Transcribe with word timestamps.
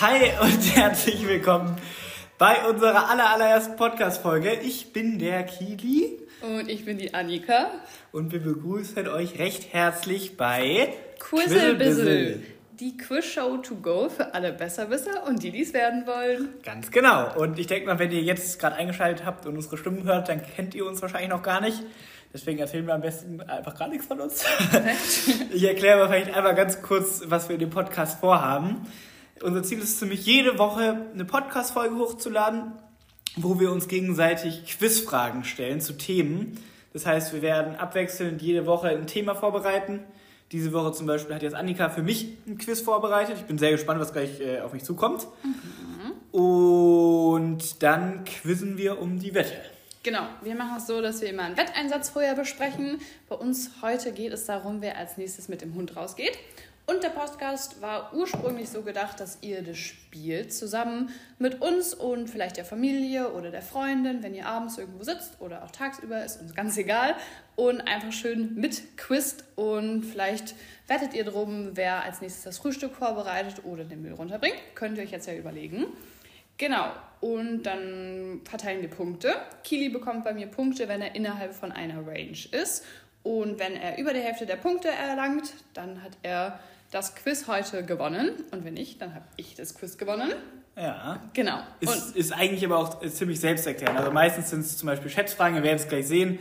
Hi 0.00 0.30
und 0.40 0.76
herzlich 0.76 1.28
willkommen 1.28 1.76
bei 2.38 2.66
unserer 2.66 3.10
aller, 3.10 3.28
allerersten 3.34 3.76
Podcast-Folge. 3.76 4.54
Ich 4.62 4.94
bin 4.94 5.18
der 5.18 5.42
Kili. 5.42 6.18
Und 6.40 6.70
ich 6.70 6.86
bin 6.86 6.96
die 6.96 7.12
Annika. 7.12 7.70
Und 8.10 8.32
wir 8.32 8.40
begrüßen 8.40 9.06
euch 9.08 9.38
recht 9.38 9.74
herzlich 9.74 10.38
bei 10.38 10.94
Quizzlebizzle. 11.18 12.40
Die 12.80 12.96
Quizshow 12.96 13.58
to 13.58 13.74
go 13.74 14.08
für 14.08 14.32
alle 14.32 14.54
Besserwisser 14.54 15.26
und 15.28 15.42
die, 15.42 15.50
die 15.50 15.60
es 15.60 15.74
werden 15.74 16.06
wollen. 16.06 16.48
Ganz 16.62 16.90
genau. 16.90 17.36
Und 17.36 17.58
ich 17.58 17.66
denke 17.66 17.86
mal, 17.86 17.98
wenn 17.98 18.10
ihr 18.10 18.22
jetzt 18.22 18.58
gerade 18.58 18.76
eingeschaltet 18.76 19.26
habt 19.26 19.44
und 19.44 19.54
unsere 19.54 19.76
Stimmen 19.76 20.04
hört, 20.04 20.30
dann 20.30 20.40
kennt 20.42 20.74
ihr 20.74 20.86
uns 20.86 21.02
wahrscheinlich 21.02 21.28
noch 21.28 21.42
gar 21.42 21.60
nicht. 21.60 21.82
Deswegen 22.32 22.58
erzählen 22.58 22.86
wir 22.86 22.94
am 22.94 23.02
besten 23.02 23.42
einfach 23.42 23.78
gar 23.78 23.88
nichts 23.88 24.06
von 24.06 24.18
uns. 24.18 24.46
ich 25.52 25.62
erkläre 25.62 26.00
aber 26.00 26.10
vielleicht 26.10 26.34
einmal 26.34 26.54
ganz 26.54 26.80
kurz, 26.80 27.20
was 27.26 27.50
wir 27.50 27.54
in 27.56 27.60
dem 27.60 27.70
Podcast 27.70 28.18
vorhaben. 28.18 28.86
Unser 29.42 29.62
Ziel 29.62 29.78
ist 29.78 29.94
es 29.94 30.00
nämlich, 30.02 30.26
jede 30.26 30.58
Woche 30.58 31.06
eine 31.14 31.24
Podcast-Folge 31.24 31.96
hochzuladen, 31.96 32.72
wo 33.36 33.58
wir 33.58 33.72
uns 33.72 33.88
gegenseitig 33.88 34.66
Quizfragen 34.66 35.44
stellen 35.44 35.80
zu 35.80 35.94
Themen. 35.94 36.58
Das 36.92 37.06
heißt, 37.06 37.32
wir 37.32 37.40
werden 37.40 37.74
abwechselnd 37.76 38.42
jede 38.42 38.66
Woche 38.66 38.88
ein 38.88 39.06
Thema 39.06 39.34
vorbereiten. 39.34 40.00
Diese 40.52 40.74
Woche 40.74 40.92
zum 40.92 41.06
Beispiel 41.06 41.34
hat 41.34 41.42
jetzt 41.42 41.54
Annika 41.54 41.88
für 41.88 42.02
mich 42.02 42.36
ein 42.46 42.58
Quiz 42.58 42.82
vorbereitet. 42.82 43.36
Ich 43.38 43.46
bin 43.46 43.56
sehr 43.56 43.70
gespannt, 43.70 43.98
was 43.98 44.12
gleich 44.12 44.40
äh, 44.40 44.60
auf 44.60 44.74
mich 44.74 44.84
zukommt. 44.84 45.26
Mhm. 45.42 46.38
Und 46.38 47.82
dann 47.82 48.24
quizzen 48.24 48.76
wir 48.76 49.00
um 49.00 49.18
die 49.20 49.32
Wette. 49.32 49.56
Genau, 50.02 50.26
wir 50.42 50.54
machen 50.54 50.76
es 50.78 50.86
so, 50.86 51.00
dass 51.00 51.20
wir 51.22 51.28
immer 51.28 51.44
einen 51.44 51.56
Wetteinsatz 51.56 52.10
vorher 52.10 52.34
besprechen. 52.34 53.00
Bei 53.28 53.36
uns 53.36 53.70
heute 53.80 54.12
geht 54.12 54.32
es 54.32 54.44
darum, 54.44 54.82
wer 54.82 54.98
als 54.98 55.16
nächstes 55.16 55.48
mit 55.48 55.62
dem 55.62 55.74
Hund 55.74 55.96
rausgeht. 55.96 56.38
Und 56.86 57.04
der 57.04 57.10
Podcast 57.10 57.80
war 57.80 58.12
ursprünglich 58.14 58.68
so 58.68 58.82
gedacht, 58.82 59.20
dass 59.20 59.38
ihr 59.42 59.62
das 59.62 59.78
spielt 59.78 60.52
zusammen 60.52 61.10
mit 61.38 61.60
uns 61.62 61.94
und 61.94 62.28
vielleicht 62.28 62.56
der 62.56 62.64
Familie 62.64 63.32
oder 63.32 63.50
der 63.50 63.62
Freundin, 63.62 64.22
wenn 64.22 64.34
ihr 64.34 64.46
abends 64.46 64.76
irgendwo 64.76 65.04
sitzt 65.04 65.40
oder 65.40 65.62
auch 65.64 65.70
tagsüber, 65.70 66.24
ist 66.24 66.40
uns 66.40 66.54
ganz 66.54 66.76
egal. 66.76 67.14
Und 67.54 67.80
einfach 67.82 68.12
schön 68.12 68.54
mitquizt 68.56 69.44
und 69.54 70.02
vielleicht 70.02 70.54
wettet 70.88 71.14
ihr 71.14 71.24
drum, 71.24 71.70
wer 71.74 72.02
als 72.02 72.20
nächstes 72.20 72.42
das 72.42 72.58
Frühstück 72.58 72.96
vorbereitet 72.96 73.64
oder 73.64 73.84
den 73.84 74.02
Müll 74.02 74.14
runterbringt. 74.14 74.56
Könnt 74.74 74.98
ihr 74.98 75.04
euch 75.04 75.12
jetzt 75.12 75.26
ja 75.26 75.34
überlegen. 75.34 75.86
Genau, 76.60 76.90
und 77.20 77.62
dann 77.62 78.42
verteilen 78.44 78.82
wir 78.82 78.90
Punkte. 78.90 79.34
Kili 79.64 79.88
bekommt 79.88 80.24
bei 80.24 80.34
mir 80.34 80.46
Punkte, 80.46 80.88
wenn 80.88 81.00
er 81.00 81.14
innerhalb 81.14 81.54
von 81.54 81.72
einer 81.72 82.06
Range 82.06 82.36
ist. 82.50 82.84
Und 83.22 83.58
wenn 83.58 83.76
er 83.76 83.98
über 83.98 84.12
die 84.12 84.20
Hälfte 84.20 84.46
der 84.46 84.56
Punkte 84.56 84.88
erlangt, 84.88 85.52
dann 85.74 86.02
hat 86.02 86.12
er 86.22 86.58
das 86.90 87.14
Quiz 87.14 87.46
heute 87.46 87.84
gewonnen. 87.84 88.32
Und 88.50 88.64
wenn 88.64 88.74
nicht, 88.74 89.00
dann 89.00 89.14
habe 89.14 89.24
ich 89.36 89.54
das 89.54 89.74
Quiz 89.74 89.98
gewonnen. 89.98 90.32
Ja. 90.76 91.20
Genau. 91.34 91.60
Ist, 91.80 92.16
ist 92.16 92.32
eigentlich 92.32 92.64
aber 92.64 92.78
auch 92.78 93.00
ziemlich 93.06 93.40
selbsterklärend. 93.40 93.98
Also 93.98 94.10
meistens 94.10 94.50
sind 94.50 94.60
es 94.60 94.78
zum 94.78 94.86
Beispiel 94.86 95.10
Schätzfragen, 95.10 95.56
wir 95.56 95.62
werden 95.62 95.76
es 95.76 95.88
gleich 95.88 96.06
sehen. 96.06 96.38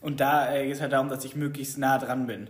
Und 0.00 0.20
da 0.20 0.52
äh, 0.52 0.66
geht 0.66 0.76
es 0.76 0.80
halt 0.80 0.92
darum, 0.92 1.08
dass 1.08 1.24
ich 1.24 1.36
möglichst 1.36 1.78
nah 1.78 1.98
dran 1.98 2.26
bin. 2.26 2.48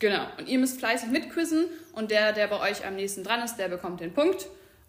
Genau. 0.00 0.26
Und 0.38 0.48
ihr 0.48 0.58
müsst 0.58 0.78
fleißig 0.78 1.10
mitquizzen 1.10 1.66
und 1.92 2.10
der, 2.10 2.32
der 2.32 2.46
bei 2.48 2.60
euch 2.60 2.86
am 2.86 2.96
nächsten 2.96 3.24
dran 3.24 3.42
ist, 3.42 3.56
der 3.56 3.68
bekommt 3.68 4.00
den 4.00 4.12
Punkt. 4.12 4.46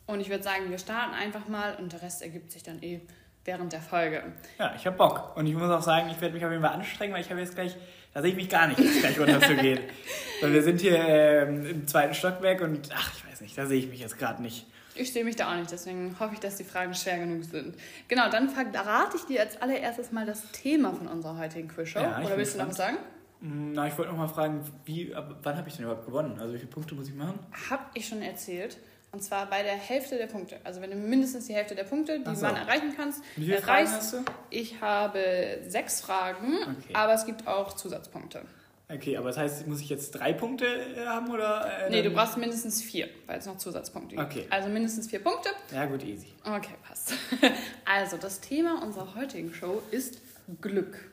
Und 0.07 0.19
ich 0.19 0.29
würde 0.29 0.43
sagen, 0.43 0.69
wir 0.69 0.77
starten 0.77 1.13
einfach 1.13 1.47
mal 1.47 1.75
und 1.75 1.91
der 1.93 2.01
Rest 2.01 2.21
ergibt 2.21 2.51
sich 2.51 2.63
dann 2.63 2.81
eh 2.81 3.01
während 3.43 3.73
der 3.73 3.81
Folge. 3.81 4.23
Ja, 4.59 4.73
ich 4.75 4.85
habe 4.85 4.97
Bock. 4.97 5.35
Und 5.35 5.47
ich 5.47 5.53
muss 5.53 5.69
auch 5.69 5.81
sagen, 5.81 6.09
ich 6.09 6.19
werde 6.21 6.33
mich 6.33 6.45
auf 6.45 6.51
jeden 6.51 6.63
Fall 6.63 6.73
anstrengen, 6.73 7.13
weil 7.13 7.21
ich 7.21 7.29
habe 7.29 7.39
jetzt 7.39 7.55
gleich, 7.55 7.75
da 8.15 8.21
sehe 8.21 8.31
ich 8.31 8.37
mich 8.37 8.49
gar 8.49 8.67
nicht, 8.67 8.79
jetzt 8.79 9.01
gleich 9.01 9.19
runterzugehen. 9.19 9.79
weil 10.41 10.53
wir 10.53 10.63
sind 10.63 10.79
hier 10.79 10.97
ähm, 10.97 11.65
im 11.65 11.87
zweiten 11.87 12.13
Stockwerk 12.13 12.61
und 12.61 12.89
ach, 12.95 13.11
ich 13.13 13.29
weiß 13.29 13.41
nicht, 13.41 13.57
da 13.57 13.65
sehe 13.65 13.77
ich 13.77 13.89
mich 13.89 13.99
jetzt 13.99 14.17
gerade 14.17 14.41
nicht. 14.41 14.65
Ich 14.95 15.11
sehe 15.11 15.25
mich 15.25 15.35
da 15.35 15.51
auch 15.51 15.57
nicht, 15.57 15.69
deswegen 15.69 16.15
hoffe 16.17 16.35
ich, 16.35 16.39
dass 16.39 16.55
die 16.55 16.63
Fragen 16.63 16.93
schwer 16.93 17.19
genug 17.19 17.43
sind. 17.43 17.75
Genau, 18.07 18.29
dann 18.29 18.49
verrate 18.49 19.17
ich 19.17 19.23
dir 19.23 19.41
als 19.41 19.61
allererstes 19.61 20.13
mal 20.13 20.25
das 20.25 20.49
Thema 20.53 20.93
von 20.93 21.07
unserer 21.07 21.37
heutigen 21.37 21.67
Quizshow. 21.67 21.99
Ja, 21.99 22.21
Oder 22.23 22.37
willst 22.37 22.55
du 22.55 22.59
noch 22.59 22.69
was 22.69 22.77
sagen? 22.77 22.97
Mm, 23.41 23.73
na, 23.73 23.87
ich 23.87 23.97
wollte 23.97 24.11
noch 24.11 24.17
mal 24.17 24.29
fragen, 24.29 24.63
wie, 24.85 25.13
ab, 25.13 25.35
wann 25.43 25.57
habe 25.57 25.67
ich 25.67 25.75
denn 25.75 25.83
überhaupt 25.83 26.05
gewonnen? 26.05 26.39
Also 26.39 26.53
wie 26.53 26.59
viele 26.59 26.71
Punkte 26.71 26.95
muss 26.95 27.09
ich 27.09 27.15
machen? 27.15 27.37
Hab 27.69 27.91
ich 27.95 28.07
schon 28.07 28.21
erzählt. 28.21 28.77
Und 29.15 29.21
zwar 29.21 29.45
bei 29.49 29.63
der 29.63 29.75
Hälfte 29.75 30.17
der 30.17 30.27
Punkte. 30.27 30.57
Also 30.65 30.81
wenn 30.81 30.91
du 30.91 30.97
mindestens 30.97 31.47
die 31.47 31.53
Hälfte 31.53 31.73
der 31.73 31.85
Punkte, 31.85 32.19
die 32.19 32.35
so. 32.35 32.41
man 32.41 32.57
erreichen 32.57 32.93
kannst, 32.97 33.23
Wie 33.37 33.45
viele 33.45 33.61
Fragen 33.61 33.87
hast 33.89 34.11
du? 34.11 34.17
Ich 34.49 34.81
habe 34.81 35.59
sechs 35.69 36.01
Fragen, 36.01 36.57
okay. 36.63 36.93
aber 36.93 37.13
es 37.13 37.25
gibt 37.25 37.47
auch 37.47 37.71
Zusatzpunkte. 37.71 38.41
Okay, 38.89 39.15
aber 39.15 39.29
das 39.29 39.37
heißt, 39.37 39.67
muss 39.67 39.79
ich 39.79 39.87
jetzt 39.87 40.11
drei 40.11 40.33
Punkte 40.33 40.65
äh, 40.65 41.05
haben 41.05 41.31
oder? 41.31 41.85
Äh, 41.85 41.91
nee, 41.91 42.01
du 42.01 42.09
brauchst 42.09 42.35
mindestens 42.35 42.81
vier, 42.81 43.07
weil 43.25 43.39
es 43.39 43.45
noch 43.45 43.57
Zusatzpunkte 43.57 44.17
gibt. 44.17 44.27
Okay. 44.27 44.47
Also 44.49 44.67
mindestens 44.67 45.09
vier 45.09 45.23
Punkte. 45.23 45.47
Ja, 45.73 45.85
gut, 45.85 46.03
easy. 46.03 46.33
Okay, 46.43 46.75
passt. 46.85 47.13
Also, 47.85 48.17
das 48.17 48.41
Thema 48.41 48.83
unserer 48.83 49.15
heutigen 49.15 49.53
Show 49.53 49.81
ist 49.91 50.19
Glück. 50.59 51.09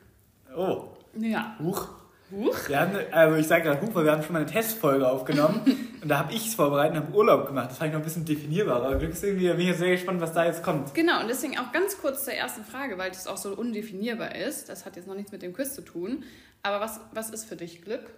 Oh. 0.53 0.89
Ja. 1.17 1.55
Huch. 1.59 1.87
Huch. 2.33 2.67
Wir 2.67 2.79
haben, 2.79 2.97
also 3.11 3.37
ich 3.37 3.47
sage 3.47 3.63
gerade 3.63 3.81
Huch, 3.81 3.93
weil 3.93 4.05
wir 4.05 4.11
haben 4.11 4.23
schon 4.23 4.33
mal 4.33 4.41
eine 4.41 4.51
Testfolge 4.51 5.07
aufgenommen 5.07 5.61
und 6.01 6.07
da 6.07 6.19
habe 6.19 6.33
ich 6.33 6.47
es 6.47 6.55
vorbereitet 6.55 6.97
und 6.97 7.03
habe 7.03 7.15
Urlaub 7.15 7.47
gemacht. 7.47 7.69
Das 7.69 7.77
fand 7.77 7.89
ich 7.89 7.93
noch 7.93 8.01
ein 8.01 8.05
bisschen 8.05 8.25
definierbar, 8.25 8.83
aber 8.83 8.95
Glück 8.95 9.11
ist 9.11 9.23
irgendwie, 9.23 9.47
bin 9.49 9.59
ich 9.59 9.67
jetzt 9.67 9.79
sehr 9.79 9.91
gespannt, 9.91 10.19
was 10.21 10.33
da 10.33 10.45
jetzt 10.45 10.63
kommt. 10.63 10.93
Genau, 10.93 11.21
und 11.21 11.27
deswegen 11.27 11.57
auch 11.59 11.71
ganz 11.71 11.97
kurz 11.99 12.25
zur 12.25 12.33
ersten 12.33 12.63
Frage, 12.63 12.97
weil 12.97 13.09
das 13.09 13.27
auch 13.27 13.37
so 13.37 13.53
undefinierbar 13.55 14.35
ist. 14.35 14.69
Das 14.69 14.85
hat 14.85 14.95
jetzt 14.95 15.07
noch 15.07 15.15
nichts 15.15 15.31
mit 15.31 15.41
dem 15.41 15.53
Quiz 15.53 15.75
zu 15.75 15.81
tun. 15.81 16.23
Aber 16.63 16.79
was, 16.79 16.99
was 17.11 17.29
ist 17.29 17.45
für 17.45 17.55
dich 17.55 17.81
Glück? 17.81 18.09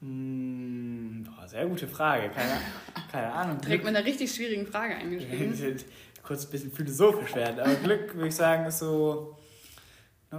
Hm, 0.00 1.26
boah, 1.26 1.46
sehr 1.48 1.66
gute 1.66 1.88
Frage. 1.88 2.30
Keine, 2.30 2.52
keine 3.10 3.32
Ahnung. 3.32 3.60
Direkt 3.60 3.84
mit 3.84 3.94
einer 3.94 4.06
richtig 4.06 4.32
schwierigen 4.32 4.66
Frage 4.66 4.94
eingeschrieben. 4.94 5.54
Kurz 6.22 6.46
ein 6.46 6.50
bisschen 6.50 6.72
philosophisch 6.72 7.34
werden. 7.34 7.60
Aber 7.60 7.74
Glück, 7.74 8.14
würde 8.14 8.28
ich 8.28 8.34
sagen, 8.34 8.64
ist 8.64 8.78
so 8.78 9.36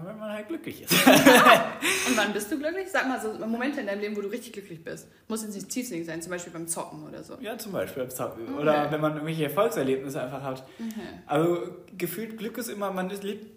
wenn 0.03 0.17
man 0.17 0.31
halt 0.31 0.47
glücklich 0.47 0.81
ist. 0.81 0.91
und 1.07 2.17
wann 2.17 2.33
bist 2.33 2.51
du 2.51 2.57
glücklich? 2.57 2.87
Sag 2.91 3.07
mal 3.07 3.21
so 3.21 3.33
Momente 3.45 3.81
in 3.81 3.87
deinem 3.87 4.01
Leben, 4.01 4.15
wo 4.15 4.21
du 4.21 4.27
richtig 4.27 4.53
glücklich 4.53 4.83
bist. 4.83 5.07
Muss 5.27 5.43
jetzt 5.43 5.55
nicht 5.55 5.69
tiefsinnig 5.69 6.05
sein, 6.05 6.21
zum 6.21 6.31
Beispiel 6.31 6.51
beim 6.51 6.67
Zocken 6.67 7.07
oder 7.07 7.23
so. 7.23 7.35
Ja, 7.39 7.57
zum 7.57 7.71
Beispiel 7.71 8.03
beim 8.03 8.09
Zocken. 8.09 8.47
Okay. 8.47 8.61
Oder 8.61 8.91
wenn 8.91 9.01
man 9.01 9.13
irgendwelche 9.13 9.45
Erfolgserlebnisse 9.45 10.21
einfach 10.21 10.41
hat. 10.41 10.63
Okay. 10.79 11.01
Also 11.27 11.59
gefühlt 11.97 12.37
Glück 12.37 12.57
ist 12.57 12.69
immer, 12.69 12.91
man 12.91 13.09
lebt. 13.09 13.55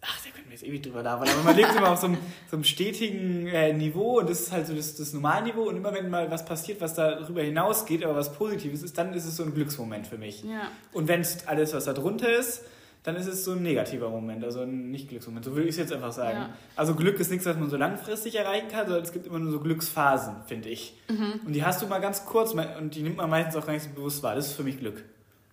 Ach, 0.00 0.20
da 0.24 0.30
können 0.30 0.46
wir 0.46 0.52
jetzt 0.52 0.64
ewig 0.64 0.82
drüber 0.82 1.02
labern, 1.02 1.28
aber 1.28 1.42
man 1.42 1.56
lebt 1.56 1.74
immer 1.74 1.90
auf 1.90 1.98
so 1.98 2.06
einem, 2.06 2.18
so 2.48 2.56
einem 2.56 2.62
stetigen 2.62 3.48
äh, 3.48 3.72
Niveau 3.72 4.20
und 4.20 4.30
das 4.30 4.42
ist 4.42 4.52
halt 4.52 4.68
so 4.68 4.74
das, 4.74 4.94
das 4.94 5.12
Normalniveau 5.12 5.62
und 5.62 5.76
immer 5.76 5.92
wenn 5.92 6.08
mal 6.08 6.30
was 6.30 6.44
passiert, 6.44 6.80
was 6.80 6.94
darüber 6.94 7.42
hinausgeht, 7.42 8.04
aber 8.04 8.14
was 8.14 8.32
Positives 8.32 8.84
ist, 8.84 8.96
dann 8.96 9.12
ist 9.12 9.24
es 9.24 9.36
so 9.36 9.42
ein 9.42 9.52
Glücksmoment 9.52 10.06
für 10.06 10.16
mich. 10.16 10.44
Ja. 10.44 10.70
Und 10.92 11.08
wenn 11.08 11.22
es 11.22 11.48
alles, 11.48 11.74
was 11.74 11.86
da 11.86 11.94
drunter 11.94 12.32
ist, 12.32 12.62
dann 13.08 13.16
ist 13.16 13.26
es 13.26 13.42
so 13.42 13.52
ein 13.52 13.62
negativer 13.62 14.10
Moment, 14.10 14.44
also 14.44 14.60
ein 14.60 14.90
Nicht-Glücksmoment. 14.90 15.42
So 15.42 15.52
würde 15.52 15.64
ich 15.64 15.70
es 15.70 15.76
jetzt 15.78 15.92
einfach 15.94 16.12
sagen. 16.12 16.36
Ja. 16.36 16.50
Also 16.76 16.94
Glück 16.94 17.18
ist 17.18 17.30
nichts, 17.30 17.46
was 17.46 17.56
man 17.56 17.70
so 17.70 17.78
langfristig 17.78 18.34
erreichen 18.34 18.68
kann, 18.68 18.86
sondern 18.86 19.02
es 19.02 19.12
gibt 19.12 19.26
immer 19.26 19.38
nur 19.38 19.50
so 19.50 19.60
Glücksphasen, 19.60 20.36
finde 20.46 20.68
ich. 20.68 20.94
Mhm. 21.08 21.40
Und 21.46 21.52
die 21.54 21.64
hast 21.64 21.80
du 21.80 21.86
mal 21.86 22.00
ganz 22.00 22.26
kurz 22.26 22.52
und 22.52 22.94
die 22.94 23.02
nimmt 23.02 23.16
man 23.16 23.30
meistens 23.30 23.56
auch 23.56 23.64
gar 23.64 23.72
nicht 23.72 23.84
so 23.84 23.90
bewusst 23.90 24.22
wahr. 24.22 24.34
Das 24.34 24.48
ist 24.48 24.52
für 24.52 24.62
mich 24.62 24.78
Glück. 24.78 25.02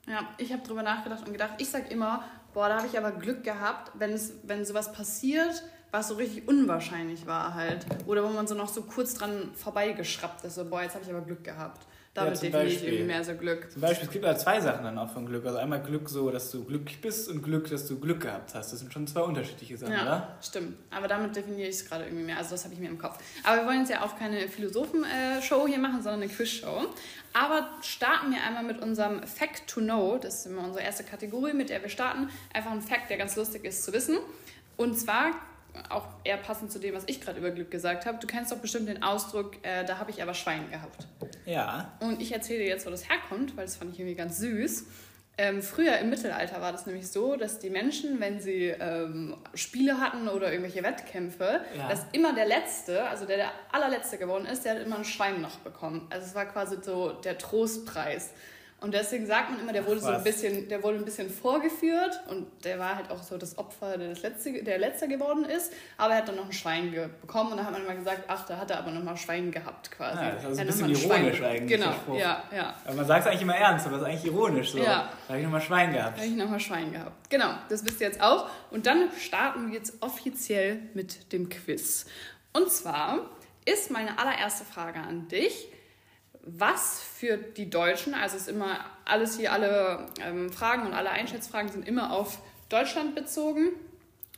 Ja, 0.06 0.20
ich 0.38 0.52
habe 0.52 0.64
drüber 0.64 0.84
nachgedacht 0.84 1.26
und 1.26 1.32
gedacht, 1.32 1.54
ich 1.60 1.70
sag 1.70 1.90
immer, 1.92 2.24
boah, 2.54 2.68
da 2.68 2.78
habe 2.78 2.88
ich 2.88 2.98
aber 2.98 3.12
Glück 3.12 3.46
gehabt, 3.46 3.92
wenn, 3.98 4.12
es, 4.12 4.34
wenn 4.44 4.66
sowas 4.66 4.92
passiert, 4.92 5.64
was 5.92 6.10
so 6.10 6.16
richtig 6.16 6.48
unwahrscheinlich 6.48 7.26
war 7.26 7.54
halt. 7.54 7.86
Oder 8.06 8.24
wo 8.26 8.28
man 8.28 8.48
so 8.48 8.56
noch 8.56 8.68
so 8.68 8.82
kurz 8.82 9.14
dran 9.14 9.52
vorbeigeschraubt 9.56 10.44
ist, 10.44 10.56
so, 10.56 10.66
boah, 10.66 10.82
jetzt 10.82 10.96
habe 10.96 11.06
ich 11.06 11.10
aber 11.10 11.22
Glück 11.22 11.46
gehabt. 11.46 11.88
Damit 12.16 12.36
ja, 12.36 12.42
definiere 12.44 12.68
ich 12.68 12.82
irgendwie 12.82 13.04
mehr 13.04 13.24
so 13.26 13.36
Glück. 13.36 13.70
Zum 13.70 13.82
Beispiel, 13.82 14.08
es 14.08 14.12
gibt 14.14 14.24
ja 14.24 14.38
zwei 14.38 14.62
Sachen 14.62 14.86
dann 14.86 14.98
auch 14.98 15.12
von 15.12 15.26
Glück. 15.26 15.46
Also 15.46 15.58
einmal 15.58 15.84
Glück 15.84 16.08
so, 16.10 16.32
dass 16.32 16.50
du 16.50 16.64
glücklich 16.64 17.02
bist 17.02 17.30
und 17.30 17.44
Glück, 17.44 17.70
dass 17.70 17.88
du 17.90 18.00
Glück 18.00 18.22
gehabt 18.22 18.56
hast. 18.56 18.72
Das 18.72 18.80
sind 18.80 18.94
schon 18.94 19.06
zwei 19.06 19.20
unterschiedliche 19.20 19.78
Sachen, 19.78 19.92
ja, 19.92 20.02
oder? 20.02 20.38
stimmt. 20.42 20.78
Aber 20.92 21.10
damit 21.10 21.36
definiere 21.36 21.68
ich 21.68 21.76
es 21.76 21.86
gerade 21.86 22.06
irgendwie 22.06 22.24
mehr. 22.24 22.38
Also 22.38 22.52
das 22.52 22.64
habe 22.64 22.74
ich 22.74 22.80
mir 22.80 22.88
im 22.88 22.98
Kopf. 22.98 23.20
Aber 23.44 23.58
wir 23.58 23.68
wollen 23.68 23.80
jetzt 23.80 23.90
ja 23.90 24.02
auch 24.02 24.18
keine 24.18 24.48
Philosophen-Show 24.48 25.68
hier 25.68 25.78
machen, 25.78 26.02
sondern 26.02 26.22
eine 26.22 26.32
Quiz-Show. 26.32 26.86
Aber 27.34 27.68
starten 27.82 28.32
wir 28.32 28.42
einmal 28.42 28.64
mit 28.64 28.82
unserem 28.82 29.22
Fact 29.24 29.68
to 29.68 29.82
Know. 29.82 30.18
Das 30.18 30.36
ist 30.36 30.46
immer 30.46 30.64
unsere 30.64 30.86
erste 30.86 31.04
Kategorie, 31.04 31.52
mit 31.52 31.70
der 31.70 31.82
wir 31.82 31.90
starten. 31.90 32.30
Einfach 32.54 32.72
ein 32.72 32.82
Fact, 32.82 33.10
der 33.10 33.18
ganz 33.18 33.36
lustig 33.36 33.66
ist 33.66 33.84
zu 33.84 33.92
wissen. 33.92 34.20
Und 34.78 34.98
zwar 34.98 35.32
auch 35.90 36.08
eher 36.24 36.38
passend 36.38 36.72
zu 36.72 36.80
dem, 36.80 36.96
was 36.96 37.04
ich 37.08 37.22
gerade 37.22 37.40
über 37.40 37.52
Glück 37.52 37.72
gesagt 37.72 38.06
habe. 38.06 38.18
Du 38.20 38.28
kennst 38.28 38.52
doch 38.52 38.58
bestimmt 38.58 38.90
den 38.90 39.04
Ausdruck, 39.04 39.56
äh, 39.64 39.84
da 39.86 39.98
habe 40.00 40.12
ich 40.12 40.22
aber 40.22 40.34
Schwein 40.34 40.70
gehabt. 40.70 41.08
Ja. 41.46 41.94
Und 42.00 42.22
ich 42.22 42.32
erzähle 42.32 42.60
dir 42.60 42.68
jetzt, 42.68 42.86
wo 42.86 42.90
das 42.90 43.10
herkommt, 43.10 43.56
weil 43.58 43.66
das 43.66 43.78
fand 43.78 43.94
ich 43.94 44.00
irgendwie 44.00 44.16
ganz 44.16 44.40
süß. 44.40 44.86
Ähm, 45.38 45.62
früher 45.62 45.98
im 45.98 46.10
Mittelalter 46.10 46.62
war 46.62 46.72
das 46.72 46.86
nämlich 46.86 47.10
so, 47.10 47.36
dass 47.36 47.60
die 47.60 47.70
Menschen, 47.70 48.22
wenn 48.22 48.40
sie 48.40 48.68
ähm, 48.68 49.36
Spiele 49.54 50.00
hatten 50.00 50.30
oder 50.30 50.50
irgendwelche 50.50 50.82
Wettkämpfe, 50.82 51.62
ja. 51.78 51.90
dass 51.90 52.06
immer 52.14 52.34
der 52.34 52.48
Letzte, 52.48 53.04
also 53.04 53.26
der 53.26 53.38
der 53.38 53.52
allerletzte 53.72 54.18
geworden 54.18 54.46
ist, 54.46 54.64
der 54.64 54.76
hat 54.76 54.82
immer 54.82 54.98
ein 54.98 55.04
Schwein 55.04 55.42
noch 55.42 55.58
bekommen. 55.58 56.08
Also 56.10 56.26
es 56.26 56.36
war 56.36 56.46
quasi 56.46 56.78
so 56.82 57.12
der 57.12 57.38
Trostpreis. 57.38 58.32
Und 58.86 58.94
deswegen 58.94 59.26
sagt 59.26 59.50
man 59.50 59.60
immer, 59.60 59.74
der 59.74 59.84
wurde 59.88 60.00
so 60.00 60.10
ein 60.10 60.24
bisschen, 60.24 60.70
der 60.70 60.84
wurde 60.84 61.00
ein 61.00 61.06
bisschen 61.06 61.28
vorgeführt 61.28 62.22
und 62.30 62.46
der 62.64 62.78
war 62.78 62.96
halt 62.96 63.10
auch 63.10 63.24
so 63.24 63.36
das 63.36 63.58
Opfer, 63.58 63.98
der 63.98 64.10
das 64.10 64.22
letzte, 64.22 64.62
der 64.64 64.78
letzte 64.78 65.08
geworden 65.08 65.44
ist. 65.44 65.74
Aber 65.98 66.14
er 66.14 66.20
hat 66.20 66.28
dann 66.28 66.36
noch 66.36 66.46
ein 66.46 66.54
Schwein 66.54 66.92
bekommen 67.20 67.50
und 67.50 67.58
dann 67.58 67.66
hat 67.66 67.74
man 67.74 67.82
immer 67.82 67.96
gesagt, 67.96 68.26
ach, 68.28 68.46
da 68.46 68.58
hat 68.58 68.70
er 68.70 68.78
aber 68.78 68.92
noch 68.92 69.02
mal 69.02 69.18
Schwein 69.18 69.50
gehabt 69.50 69.90
quasi. 69.90 70.22
Ja, 70.22 70.32
das 70.34 70.44
ist 70.44 70.60
also 70.60 70.62
ein 70.62 70.68
bisschen 70.68 70.90
ironisch 71.10 71.38
Schwein, 71.38 71.50
eigentlich. 71.50 71.82
Genau, 71.82 72.16
ja, 72.16 72.44
ja. 72.56 72.76
Aber 72.86 72.94
man 72.94 73.08
sagt 73.08 73.22
es 73.22 73.28
eigentlich 73.28 73.42
immer 73.42 73.56
ernst, 73.56 73.88
aber 73.88 73.96
es 73.96 74.02
ist 74.04 74.08
eigentlich 74.08 74.26
ironisch. 74.26 74.72
So. 74.74 74.78
Ja. 74.78 74.84
Da 74.84 75.30
habe 75.30 75.40
ich 75.40 75.44
noch 75.46 75.52
mal 75.52 75.62
Schwein 75.62 75.92
gehabt. 75.92 76.18
Da 76.18 76.22
habe 76.22 76.30
ich 76.30 76.38
noch 76.38 76.50
mal 76.52 76.60
Schwein 76.60 76.92
gehabt. 76.92 77.30
Genau, 77.32 77.56
das 77.70 77.84
wisst 77.86 78.02
ihr 78.02 78.06
jetzt 78.06 78.22
auch. 78.22 78.52
Und 78.70 78.86
dann 78.86 79.10
starten 79.20 79.72
wir 79.72 79.80
jetzt 79.80 79.96
offiziell 80.02 80.78
mit 80.94 81.34
dem 81.34 81.50
Quiz. 81.50 82.06
Und 82.54 82.72
zwar 82.72 83.32
ist 83.66 83.90
meine 83.90 84.20
allererste 84.20 84.64
Frage 84.64 85.00
an 85.00 85.28
dich 85.28 85.70
was 86.46 87.02
für 87.02 87.38
die 87.38 87.70
Deutschen, 87.70 88.14
also 88.14 88.38
ist 88.38 88.48
immer 88.48 88.80
alles 89.04 89.38
hier, 89.38 89.52
alle 89.52 90.08
ähm, 90.22 90.52
Fragen 90.52 90.86
und 90.86 90.94
alle 90.94 91.10
Einschätzfragen 91.10 91.72
sind 91.72 91.88
immer 91.88 92.12
auf 92.12 92.40
Deutschland 92.70 93.16
bezogen. 93.16 93.70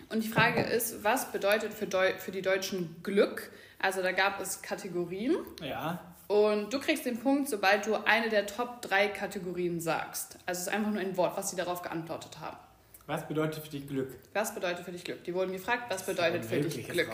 Und 0.10 0.24
die 0.24 0.30
Frage 0.30 0.62
ist, 0.62 1.04
was 1.04 1.32
bedeutet 1.32 1.74
für, 1.74 1.86
Deu 1.86 2.14
für 2.18 2.32
die 2.32 2.42
Deutschen 2.42 2.96
Glück? 3.04 3.52
Also 3.80 4.02
da 4.02 4.14
gab 4.14 4.40
es 4.40 4.62
Kategorien. 4.62 5.36
Ja. 5.62 6.00
Und 6.28 6.74
du 6.74 6.80
kriegst 6.80 7.06
den 7.06 7.20
Punkt, 7.20 7.50
sobald 7.50 7.86
du 7.86 7.96
eine 8.06 8.30
der 8.30 8.48
Top 8.48 8.82
3 8.82 9.10
Kategorien 9.10 9.80
sagst. 9.80 10.38
Also 10.46 10.60
es 10.60 10.68
ist 10.68 10.74
einfach 10.74 10.92
nur 10.92 11.02
ein 11.02 11.16
Wort, 11.18 11.38
was 11.38 11.50
sie 11.50 11.56
darauf 11.56 11.82
geantwortet 11.82 12.40
haben. 12.40 12.58
Was 13.06 13.26
bedeutet 13.28 13.64
für 13.64 13.70
dich 13.70 13.88
Glück? 13.88 14.18
Was 14.34 14.54
bedeutet 14.54 14.84
für 14.84 14.92
dich 14.92 15.06
Glück? 15.06 15.24
Die 15.24 15.34
wurden 15.34 15.54
gefragt, 15.54 15.84
was 15.90 16.06
bedeutet 16.06 16.44
für 16.46 16.60
dich 16.60 16.88
Glück? 16.88 17.10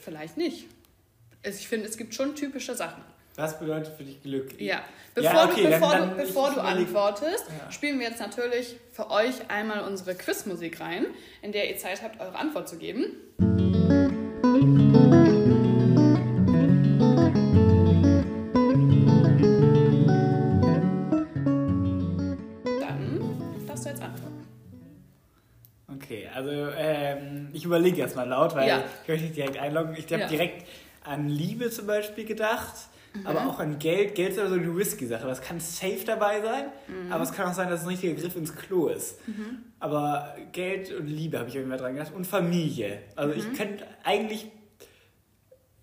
Vielleicht 0.00 0.36
nicht. 0.36 0.66
Ich 1.42 1.66
finde, 1.66 1.88
es 1.88 1.96
gibt 1.96 2.14
schon 2.14 2.34
typische 2.36 2.74
Sachen. 2.74 3.02
Was 3.34 3.58
bedeutet 3.58 3.94
für 3.96 4.04
dich 4.04 4.22
Glück? 4.22 4.60
Ja, 4.60 4.82
bevor 5.14 5.32
ja, 5.32 5.44
okay, 5.46 5.62
du, 5.62 5.70
bevor 5.70 5.92
dann, 5.92 6.00
dann 6.00 6.10
du, 6.10 6.16
bevor 6.16 6.50
du 6.52 6.60
antwortest, 6.60 7.46
ja. 7.48 7.70
spielen 7.70 7.98
wir 7.98 8.08
jetzt 8.08 8.20
natürlich 8.20 8.76
für 8.92 9.10
euch 9.10 9.48
einmal 9.48 9.84
unsere 9.84 10.14
Quizmusik 10.14 10.80
rein, 10.80 11.06
in 11.40 11.50
der 11.52 11.70
ihr 11.70 11.78
Zeit 11.78 12.02
habt, 12.02 12.20
eure 12.20 12.34
Antwort 12.36 12.68
zu 12.68 12.76
geben. 12.76 13.06
Dann 22.80 23.66
darfst 23.66 23.86
du 23.86 23.88
jetzt 23.88 24.02
antworten. 24.02 24.46
Okay, 25.88 26.28
also 26.34 26.50
ähm, 26.50 27.48
ich 27.54 27.64
überlege 27.64 27.96
jetzt 27.96 28.14
mal 28.14 28.28
laut, 28.28 28.54
weil 28.54 28.68
ja. 28.68 28.84
ich 29.04 29.08
möchte 29.08 29.24
nicht 29.24 29.36
direkt 29.38 29.56
einloggen. 29.56 29.96
Ich 29.96 30.12
habe 30.12 30.26
direkt 30.26 30.66
an 31.02 31.30
Liebe 31.30 31.70
zum 31.70 31.86
Beispiel 31.86 32.26
gedacht. 32.26 32.91
Mhm. 33.14 33.26
Aber 33.26 33.46
auch 33.46 33.58
an 33.58 33.78
Geld. 33.78 34.14
Geld 34.14 34.32
ist 34.32 34.38
aber 34.38 34.48
so 34.48 34.54
eine 34.54 34.74
Risky-Sache. 34.74 35.26
Das 35.26 35.42
kann 35.42 35.60
safe 35.60 36.04
dabei 36.06 36.40
sein, 36.40 36.64
mhm. 36.88 37.12
aber 37.12 37.22
es 37.24 37.32
kann 37.32 37.48
auch 37.48 37.54
sein, 37.54 37.68
dass 37.68 37.80
es 37.80 37.86
ein 37.86 37.90
richtiger 37.90 38.14
Griff 38.14 38.36
ins 38.36 38.54
Klo 38.54 38.88
ist. 38.88 39.26
Mhm. 39.28 39.58
Aber 39.80 40.34
Geld 40.52 40.92
und 40.92 41.06
Liebe 41.06 41.38
habe 41.38 41.48
ich 41.48 41.56
irgendwie 41.56 41.76
dran 41.76 41.94
gedacht. 41.94 42.12
Und 42.14 42.26
Familie. 42.26 43.00
Also 43.16 43.34
ich 43.34 43.46
mhm. 43.46 43.54
könnte 43.54 43.86
eigentlich. 44.04 44.50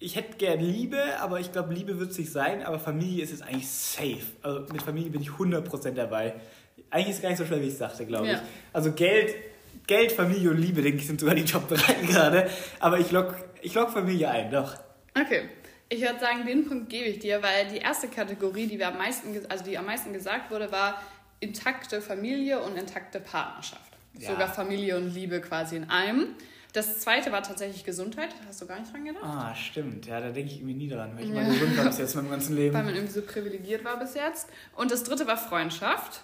Ich 0.01 0.15
hätte 0.15 0.37
gern 0.37 0.61
Liebe, 0.61 0.97
aber 1.19 1.41
ich 1.41 1.51
glaube, 1.51 1.73
Liebe 1.73 1.99
wird 1.99 2.11
es 2.11 2.17
nicht 2.17 2.31
sein, 2.31 2.63
aber 2.63 2.79
Familie 2.79 3.21
ist 3.21 3.33
es 3.33 3.41
eigentlich 3.41 3.67
safe. 3.67 4.21
Also 4.41 4.61
mit 4.71 4.81
Familie 4.81 5.09
bin 5.09 5.21
ich 5.21 5.27
100% 5.27 5.91
dabei. 5.91 6.35
Eigentlich 6.89 7.09
ist 7.09 7.15
es 7.17 7.21
gar 7.21 7.29
nicht 7.29 7.37
so 7.37 7.45
schwer, 7.45 7.61
wie 7.61 7.67
ich 7.67 7.75
sagte, 7.75 8.05
glaube 8.05 8.27
ja. 8.27 8.35
ich. 8.35 8.39
Also 8.71 8.93
Geld, 8.93 9.35
Geld, 9.87 10.13
Familie 10.13 10.51
und 10.51 10.57
Liebe, 10.57 10.81
denke 10.81 10.99
ich, 10.99 11.07
sind 11.07 11.19
sogar 11.19 11.35
die 11.35 11.43
Top 11.43 11.67
3 11.67 11.93
gerade. 12.07 12.49
Aber 12.79 12.97
ich 12.99 13.11
lock, 13.11 13.35
ich 13.61 13.73
lock 13.73 13.91
Familie 13.91 14.29
ein, 14.29 14.49
doch. 14.51 14.77
Okay. 15.19 15.49
Ich 15.89 16.01
würde 16.01 16.19
sagen, 16.19 16.45
den 16.45 16.67
Punkt 16.67 16.89
gebe 16.89 17.05
ich 17.05 17.19
dir, 17.19 17.41
weil 17.41 17.67
die 17.69 17.77
erste 17.77 18.07
Kategorie, 18.07 18.67
die, 18.67 18.77
wir 18.77 18.89
am 18.89 18.97
meisten, 18.97 19.29
also 19.49 19.63
die 19.63 19.77
am 19.77 19.85
meisten 19.85 20.13
gesagt 20.13 20.51
wurde, 20.51 20.71
war 20.71 21.01
intakte 21.39 22.01
Familie 22.01 22.61
und 22.61 22.77
intakte 22.77 23.19
Partnerschaft. 23.19 23.91
Ja. 24.13 24.31
Sogar 24.31 24.49
Familie 24.49 24.97
und 24.97 25.13
Liebe 25.13 25.41
quasi 25.41 25.77
in 25.77 25.89
einem. 25.89 26.35
Das 26.73 26.99
zweite 26.99 27.31
war 27.31 27.41
tatsächlich 27.41 27.83
Gesundheit. 27.83 28.29
Hast 28.47 28.61
du 28.61 28.67
gar 28.67 28.79
nicht 28.79 28.93
dran 28.93 29.03
gedacht? 29.03 29.23
Ah, 29.23 29.55
stimmt. 29.55 30.05
Ja, 30.05 30.19
da 30.19 30.29
denke 30.29 30.51
ich 30.51 30.57
irgendwie 30.57 30.75
nie 30.75 30.89
dran, 30.89 31.11
weil 31.15 31.23
ich 31.23 31.29
ja. 31.29 31.41
mal 31.41 31.51
gesund 31.51 31.77
war 31.77 31.85
bis 31.85 31.97
jetzt 31.97 32.15
meinem 32.15 32.29
ganzen 32.29 32.55
Leben. 32.55 32.75
Weil 32.75 32.83
man 32.83 32.93
irgendwie 32.93 33.13
so 33.13 33.21
privilegiert 33.23 33.83
war 33.83 33.97
bis 33.97 34.13
jetzt. 34.13 34.49
Und 34.75 34.91
das 34.91 35.03
dritte 35.03 35.25
war 35.25 35.37
Freundschaft. 35.37 36.21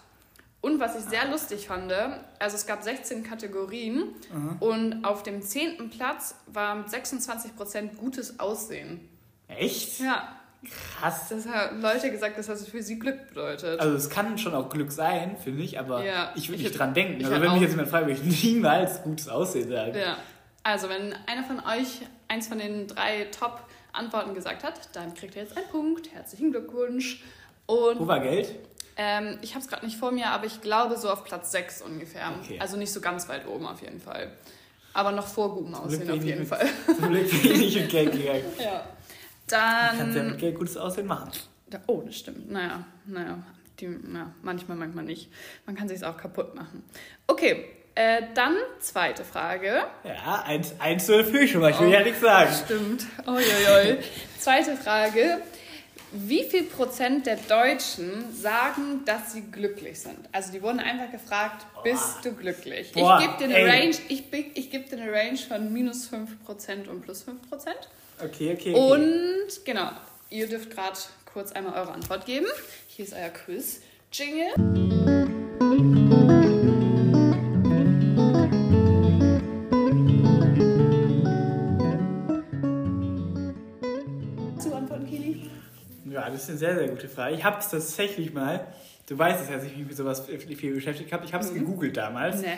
Und 0.61 0.79
was 0.79 0.95
ich 0.95 1.03
sehr 1.03 1.23
ah. 1.23 1.31
lustig 1.31 1.67
fand, 1.67 1.91
also 1.91 2.55
es 2.55 2.67
gab 2.67 2.83
16 2.83 3.23
Kategorien 3.23 4.15
mhm. 4.31 4.57
und 4.59 5.05
auf 5.05 5.23
dem 5.23 5.41
zehnten 5.41 5.89
Platz 5.89 6.35
war 6.47 6.75
mit 6.75 6.87
26% 6.87 7.95
gutes 7.95 8.39
Aussehen. 8.39 9.07
Echt? 9.47 9.99
Ja. 9.99 10.29
Krass. 10.99 11.29
Das 11.29 11.47
haben 11.47 11.81
Leute 11.81 12.09
gesagt, 12.11 12.37
dass 12.37 12.47
das 12.47 12.67
für 12.67 12.81
sie 12.81 12.97
Glück 12.97 13.27
bedeutet. 13.29 13.79
Also 13.79 13.95
es 13.95 14.09
kann 14.09 14.37
schon 14.37 14.55
auch 14.55 14.69
Glück 14.69 14.91
sein, 14.91 15.37
finde 15.43 15.61
ich, 15.61 15.79
aber 15.79 16.03
ja, 16.03 16.31
ich 16.35 16.49
würde 16.49 16.63
nicht 16.63 16.77
dran 16.77 16.93
denken. 16.93 17.23
Also 17.23 17.39
wenn 17.39 17.53
mich 17.53 17.61
jetzt 17.61 17.71
jemand 17.71 17.89
fragt, 17.89 18.07
würde 18.07 18.19
ich 18.19 18.43
niemals 18.43 19.03
gutes 19.03 19.29
Aussehen 19.29 19.69
sagen. 19.69 19.95
Ja. 19.95 20.17
Also 20.63 20.89
wenn 20.89 21.13
einer 21.27 21.43
von 21.43 21.59
euch 21.59 22.01
eins 22.27 22.47
von 22.47 22.57
den 22.57 22.87
drei 22.87 23.25
Top-Antworten 23.25 24.33
gesagt 24.33 24.63
hat, 24.63 24.73
dann 24.93 25.13
kriegt 25.13 25.35
er 25.35 25.43
jetzt 25.43 25.55
einen 25.55 25.67
Punkt. 25.67 26.11
Herzlichen 26.11 26.51
Glückwunsch. 26.51 27.23
Und 27.67 27.99
Wo 27.99 28.07
war 28.07 28.19
Geld? 28.19 28.55
Ähm, 28.97 29.37
ich 29.41 29.51
habe 29.53 29.63
es 29.63 29.67
gerade 29.69 29.85
nicht 29.85 29.97
vor 29.97 30.11
mir, 30.11 30.27
aber 30.27 30.45
ich 30.45 30.61
glaube 30.61 30.97
so 30.97 31.09
auf 31.09 31.23
Platz 31.25 31.51
6 31.51 31.81
ungefähr. 31.83 32.31
Okay. 32.41 32.57
Also 32.59 32.77
nicht 32.77 32.91
so 32.91 33.01
ganz 33.01 33.27
weit 33.29 33.45
oben 33.47 33.67
auf 33.67 33.81
jeden 33.81 33.99
Fall. 33.99 34.31
Aber 34.93 35.11
noch 35.11 35.27
vor 35.27 35.53
gutem 35.53 35.75
Aussehen 35.75 36.09
auf 36.09 36.23
jeden 36.23 36.47
Fall. 36.47 36.65
Zum 36.85 37.09
Glück 37.09 37.29
bin 37.29 37.51
ich 37.51 37.57
nicht 37.59 37.75
mit 37.81 37.89
Geld 37.89 38.11
gegangen. 38.13 38.45
ja. 38.59 38.83
Dann. 39.47 39.97
Kannst 39.97 40.17
ja 40.17 40.23
mit 40.23 40.39
Geld 40.39 40.55
gutes 40.55 40.77
Aussehen 40.77 41.07
machen. 41.07 41.31
Oh, 41.87 42.01
das 42.05 42.17
stimmt. 42.17 42.51
Naja, 42.51 42.85
naja. 43.05 43.39
Die, 43.79 43.87
na, 43.87 44.33
manchmal, 44.41 44.77
manchmal 44.77 45.03
nicht. 45.03 45.29
Man 45.65 45.75
kann 45.75 45.87
sich 45.89 46.03
auch 46.05 46.15
kaputt 46.15 46.55
machen. 46.55 46.83
Okay, 47.27 47.65
äh, 47.95 48.23
dann 48.33 48.55
zweite 48.79 49.23
Frage. 49.23 49.83
Ja, 50.03 50.43
eins, 50.45 50.73
eins 50.79 51.05
zu 51.05 51.23
für 51.23 51.47
schon 51.47 51.61
mal. 51.61 51.71
Ich 51.71 51.79
will 51.79 51.87
oh, 51.87 51.91
ja 51.91 52.03
nichts 52.03 52.21
sagen. 52.21 52.51
Stimmt. 52.65 53.05
Uiuiui. 53.25 53.97
zweite 54.39 54.75
Frage. 54.77 55.41
Wie 56.11 56.43
viel 56.43 56.63
Prozent 56.63 57.25
der 57.25 57.35
Deutschen 57.35 58.33
sagen, 58.33 59.03
dass 59.05 59.33
sie 59.33 59.41
glücklich 59.51 59.99
sind? 59.99 60.19
Also 60.31 60.51
die 60.51 60.61
wurden 60.61 60.79
einfach 60.79 61.11
gefragt, 61.11 61.65
bist 61.83 62.23
du 62.23 62.31
glücklich? 62.33 62.93
Boah, 62.93 63.19
ich 63.19 63.25
gebe 63.25 63.37
dir 63.37 63.55
eine 63.55 63.67
Range, 63.67 63.95
ich, 64.07 64.23
ich 64.53 64.69
gebe 64.69 64.89
dir 64.89 65.01
eine 65.01 65.11
Range 65.11 65.37
von 65.37 65.73
minus 65.73 66.09
5% 66.09 66.87
und 66.87 67.01
plus 67.01 67.25
5%. 67.27 67.33
Okay, 68.17 68.53
okay, 68.53 68.73
okay. 68.73 68.73
Und 68.73 69.65
genau, 69.65 69.89
ihr 70.29 70.47
dürft 70.47 70.71
gerade 70.71 70.97
kurz 71.31 71.51
einmal 71.51 71.73
eure 71.73 71.91
Antwort 71.91 72.25
geben. 72.25 72.45
Hier 72.87 73.03
ist 73.03 73.13
euer 73.13 73.29
Quiz. 73.29 73.81
Jingle. 74.13 74.53
Zu 84.59 84.73
antworten, 84.73 85.07
Kili? 85.09 85.49
Ja, 86.05 86.29
das 86.29 86.43
ist 86.43 86.49
eine 86.49 86.57
sehr, 86.57 86.75
sehr 86.75 86.87
gute 86.87 87.09
Frage. 87.09 87.35
Ich 87.35 87.43
habe 87.43 87.59
es 87.59 87.67
tatsächlich 87.67 88.33
mal, 88.33 88.65
du 89.07 89.17
weißt 89.17 89.43
es 89.43 89.49
ja, 89.49 89.57
dass 89.57 89.65
ich 89.65 89.75
mich 89.75 89.87
mit 89.87 89.97
sowas 89.97 90.25
viel 90.25 90.73
beschäftigt 90.73 91.11
habe. 91.11 91.25
Ich 91.25 91.33
habe 91.33 91.43
es 91.43 91.51
mhm. 91.51 91.59
gegoogelt 91.59 91.97
damals. 91.97 92.41
Nee 92.41 92.57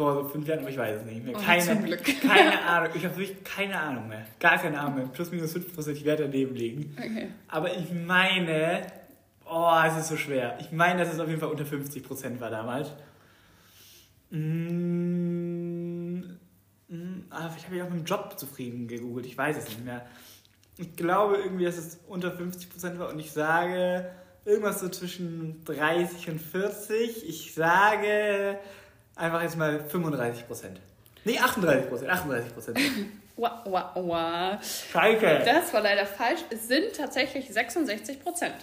vor 0.00 0.14
so 0.14 0.24
fünf 0.30 0.48
Jahren, 0.48 0.60
aber 0.60 0.70
ich 0.70 0.78
weiß 0.78 1.00
es 1.00 1.04
nicht 1.04 1.22
mehr. 1.22 1.34
Oh, 1.36 1.40
keine, 1.44 1.98
keine 1.98 2.62
Ahnung. 2.66 2.90
Ich 2.94 3.04
habe 3.04 3.18
wirklich 3.18 3.44
keine 3.44 3.78
Ahnung 3.78 4.08
mehr. 4.08 4.24
Gar 4.38 4.56
keine 4.56 4.80
Ahnung 4.80 4.94
mehr. 4.94 5.04
Plus 5.08 5.30
minus 5.30 5.52
5 5.52 5.74
Prozent, 5.74 5.98
ich 5.98 6.06
werde 6.06 6.22
daneben 6.22 6.54
liegen. 6.54 6.96
Okay. 6.98 7.28
Aber 7.48 7.76
ich 7.76 7.92
meine, 7.92 8.86
oh, 9.44 9.74
es 9.86 9.98
ist 9.98 10.08
so 10.08 10.16
schwer. 10.16 10.56
Ich 10.58 10.72
meine, 10.72 11.00
dass 11.00 11.12
es 11.12 11.20
auf 11.20 11.28
jeden 11.28 11.38
Fall 11.38 11.50
unter 11.50 11.66
50 11.66 12.02
Prozent 12.02 12.40
war 12.40 12.48
damals. 12.48 12.92
Mmh, 14.30 14.40
mmh, 16.88 17.24
aber 17.28 17.50
vielleicht 17.50 17.66
habe 17.66 17.76
ich 17.76 17.82
auch 17.82 17.90
mit 17.90 17.98
dem 17.98 18.06
Job 18.06 18.38
zufrieden 18.38 18.88
gegoogelt. 18.88 19.26
Ich 19.26 19.36
weiß 19.36 19.58
es 19.58 19.68
nicht 19.68 19.84
mehr. 19.84 20.06
Ich 20.78 20.96
glaube 20.96 21.36
irgendwie, 21.36 21.66
dass 21.66 21.76
es 21.76 22.00
unter 22.08 22.32
50 22.32 22.70
Prozent 22.70 22.98
war 22.98 23.10
und 23.10 23.18
ich 23.18 23.32
sage 23.32 24.10
irgendwas 24.46 24.80
so 24.80 24.88
zwischen 24.88 25.62
30 25.66 26.30
und 26.30 26.40
40. 26.40 27.28
Ich 27.28 27.52
sage 27.52 28.58
Einfach 29.20 29.42
jetzt 29.42 29.58
mal 29.58 29.84
35 29.84 30.46
Prozent. 30.46 30.80
Nee, 31.24 31.38
38 31.38 31.90
Prozent. 31.90 32.10
38 32.10 32.54
Prozent. 32.54 32.78
Wow, 33.36 33.50
wow, 33.64 33.84
wow. 33.94 34.58
Scheiße. 34.92 35.42
Das 35.44 35.72
war 35.74 35.82
leider 35.82 36.06
falsch. 36.06 36.40
Es 36.50 36.68
sind 36.68 36.94
tatsächlich 36.96 37.52
66 37.52 38.22
Prozent. 38.22 38.54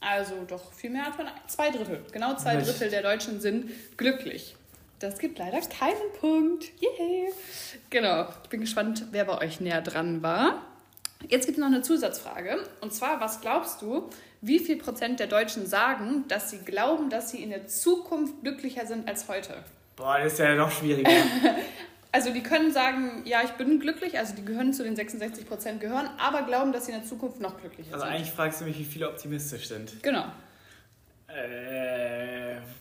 Also 0.00 0.34
doch 0.46 0.72
viel 0.72 0.90
mehr 0.90 1.04
als 1.06 1.54
zwei 1.54 1.70
Drittel. 1.70 2.02
Genau 2.12 2.34
zwei 2.36 2.56
Drittel 2.56 2.88
der 2.90 3.02
Deutschen 3.02 3.40
sind 3.40 3.70
glücklich. 3.98 4.56
Das 4.98 5.18
gibt 5.18 5.38
leider 5.38 5.60
keinen 5.60 6.12
Punkt. 6.18 6.64
Yay. 6.80 7.32
Genau. 7.90 8.26
Ich 8.42 8.48
bin 8.48 8.60
gespannt, 8.60 9.04
wer 9.10 9.26
bei 9.26 9.38
euch 9.38 9.60
näher 9.60 9.82
dran 9.82 10.22
war. 10.22 10.62
Jetzt 11.28 11.46
gibt 11.46 11.58
es 11.58 11.60
noch 11.60 11.68
eine 11.68 11.82
Zusatzfrage. 11.82 12.58
Und 12.80 12.94
zwar, 12.94 13.20
was 13.20 13.42
glaubst 13.42 13.82
du, 13.82 14.08
wie 14.40 14.60
viel 14.60 14.76
Prozent 14.76 15.20
der 15.20 15.26
Deutschen 15.26 15.66
sagen, 15.66 16.24
dass 16.28 16.50
sie 16.50 16.58
glauben, 16.58 17.10
dass 17.10 17.30
sie 17.30 17.42
in 17.42 17.50
der 17.50 17.66
Zukunft 17.66 18.42
glücklicher 18.42 18.86
sind 18.86 19.08
als 19.08 19.28
heute? 19.28 19.62
Boah, 19.96 20.18
das 20.18 20.34
ist 20.34 20.38
ja 20.38 20.54
noch 20.54 20.70
schwieriger. 20.70 21.10
also 22.12 22.32
die 22.32 22.42
können 22.42 22.70
sagen, 22.70 23.22
ja, 23.24 23.42
ich 23.42 23.52
bin 23.52 23.80
glücklich, 23.80 24.18
also 24.18 24.34
die 24.34 24.44
gehören 24.44 24.72
zu 24.72 24.84
den 24.84 24.94
66 24.94 25.46
Prozent 25.46 25.80
gehören, 25.80 26.08
aber 26.18 26.42
glauben, 26.42 26.72
dass 26.72 26.86
sie 26.86 26.92
in 26.92 26.98
der 26.98 27.08
Zukunft 27.08 27.40
noch 27.40 27.58
glücklicher 27.58 27.94
also 27.94 28.04
sind. 28.04 28.12
Also 28.12 28.22
eigentlich 28.22 28.34
fragst 28.34 28.60
du 28.60 28.66
mich, 28.66 28.78
wie 28.78 28.84
viele 28.84 29.08
optimistisch 29.08 29.68
sind. 29.68 30.02
Genau. 30.02 30.26
Äh, 31.28 32.26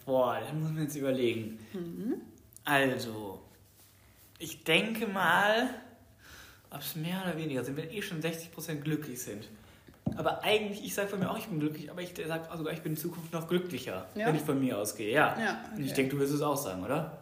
Boah, 0.06 0.40
da 0.40 0.54
muss 0.54 0.72
man 0.72 0.84
jetzt 0.84 0.96
überlegen. 0.96 1.60
Mhm. 1.74 2.22
Also, 2.64 3.42
ich 4.38 4.64
denke 4.64 5.08
mal, 5.08 5.70
ob 6.70 6.82
es 6.82 6.96
mehr 6.96 7.24
oder 7.24 7.38
weniger 7.38 7.64
sind, 7.64 7.78
wenn 7.78 7.90
eh 7.90 8.02
schon 8.02 8.22
60% 8.22 8.82
glücklich 8.82 9.22
sind. 9.22 9.48
Aber 10.18 10.44
eigentlich, 10.44 10.84
ich 10.86 10.94
sage 10.94 11.08
von 11.10 11.20
mir 11.20 11.30
auch, 11.30 11.38
ich 11.38 11.48
bin 11.48 11.60
glücklich, 11.60 11.90
aber 11.92 12.02
ich 12.02 12.14
sage 12.28 12.46
sogar, 12.58 12.74
ich 12.74 12.82
bin 12.82 12.94
in 12.94 12.98
Zukunft 12.98 13.34
noch 13.34 13.48
glücklicher, 13.48 14.08
Ja? 14.16 14.28
wenn 14.28 14.36
ich 14.36 14.42
von 14.44 14.60
mir 14.60 14.78
ausgehe. 14.78 15.12
Ja. 15.12 15.38
Ja, 15.40 15.64
Und 15.76 15.80
ich 15.82 15.88
okay. 15.92 15.96
denke, 16.04 16.16
du 16.16 16.22
wirst 16.22 16.34
es 16.34 16.42
auch 16.42 16.56
sagen, 16.58 16.84
oder? 16.84 17.20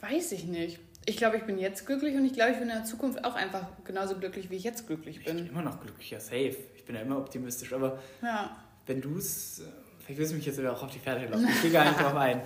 Weiß 0.00 0.32
ich 0.32 0.44
nicht. 0.44 0.78
Ich 1.06 1.16
glaube, 1.18 1.36
ich 1.36 1.42
bin 1.44 1.58
jetzt 1.58 1.86
glücklich 1.86 2.14
und 2.16 2.24
ich 2.24 2.32
glaube, 2.32 2.52
ich 2.52 2.58
bin 2.58 2.68
in 2.68 2.74
der 2.76 2.84
Zukunft 2.84 3.24
auch 3.24 3.34
einfach 3.34 3.66
genauso 3.84 4.16
glücklich, 4.16 4.48
wie 4.50 4.56
ich 4.56 4.64
jetzt 4.64 4.86
glücklich 4.86 5.18
Ich 5.18 5.24
bin 5.24 5.36
bin. 5.36 5.46
immer 5.48 5.62
noch 5.62 5.80
glücklicher, 5.80 6.18
safe. 6.20 6.56
Ich 6.76 6.84
bin 6.84 6.94
ja 6.96 7.02
immer 7.02 7.18
optimistisch, 7.18 7.72
aber 7.72 7.98
Ja. 8.22 8.56
wenn 8.86 9.00
du 9.02 9.18
es. 9.18 9.62
Vielleicht 10.00 10.18
willst 10.18 10.32
du 10.32 10.36
mich 10.36 10.46
jetzt 10.46 10.58
wieder 10.58 10.72
auch 10.72 10.82
auf 10.82 10.90
die 10.90 10.98
Fährte 10.98 11.26
lassen. 11.26 11.46
Ich 11.48 11.62
gehe 11.62 11.70
gar 11.70 11.84
nicht 11.84 12.00
drauf 12.00 12.14
ein. 12.14 12.42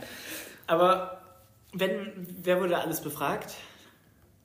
Aber 0.66 1.23
wenn. 1.73 2.26
Wer 2.42 2.61
wurde 2.61 2.78
alles 2.78 3.00
befragt? 3.00 3.54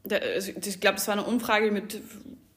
Also 0.10 0.52
Ich 0.64 0.80
glaube, 0.80 0.98
es 0.98 1.08
war 1.08 1.14
eine 1.14 1.24
Umfrage 1.24 1.72
mit 1.72 2.00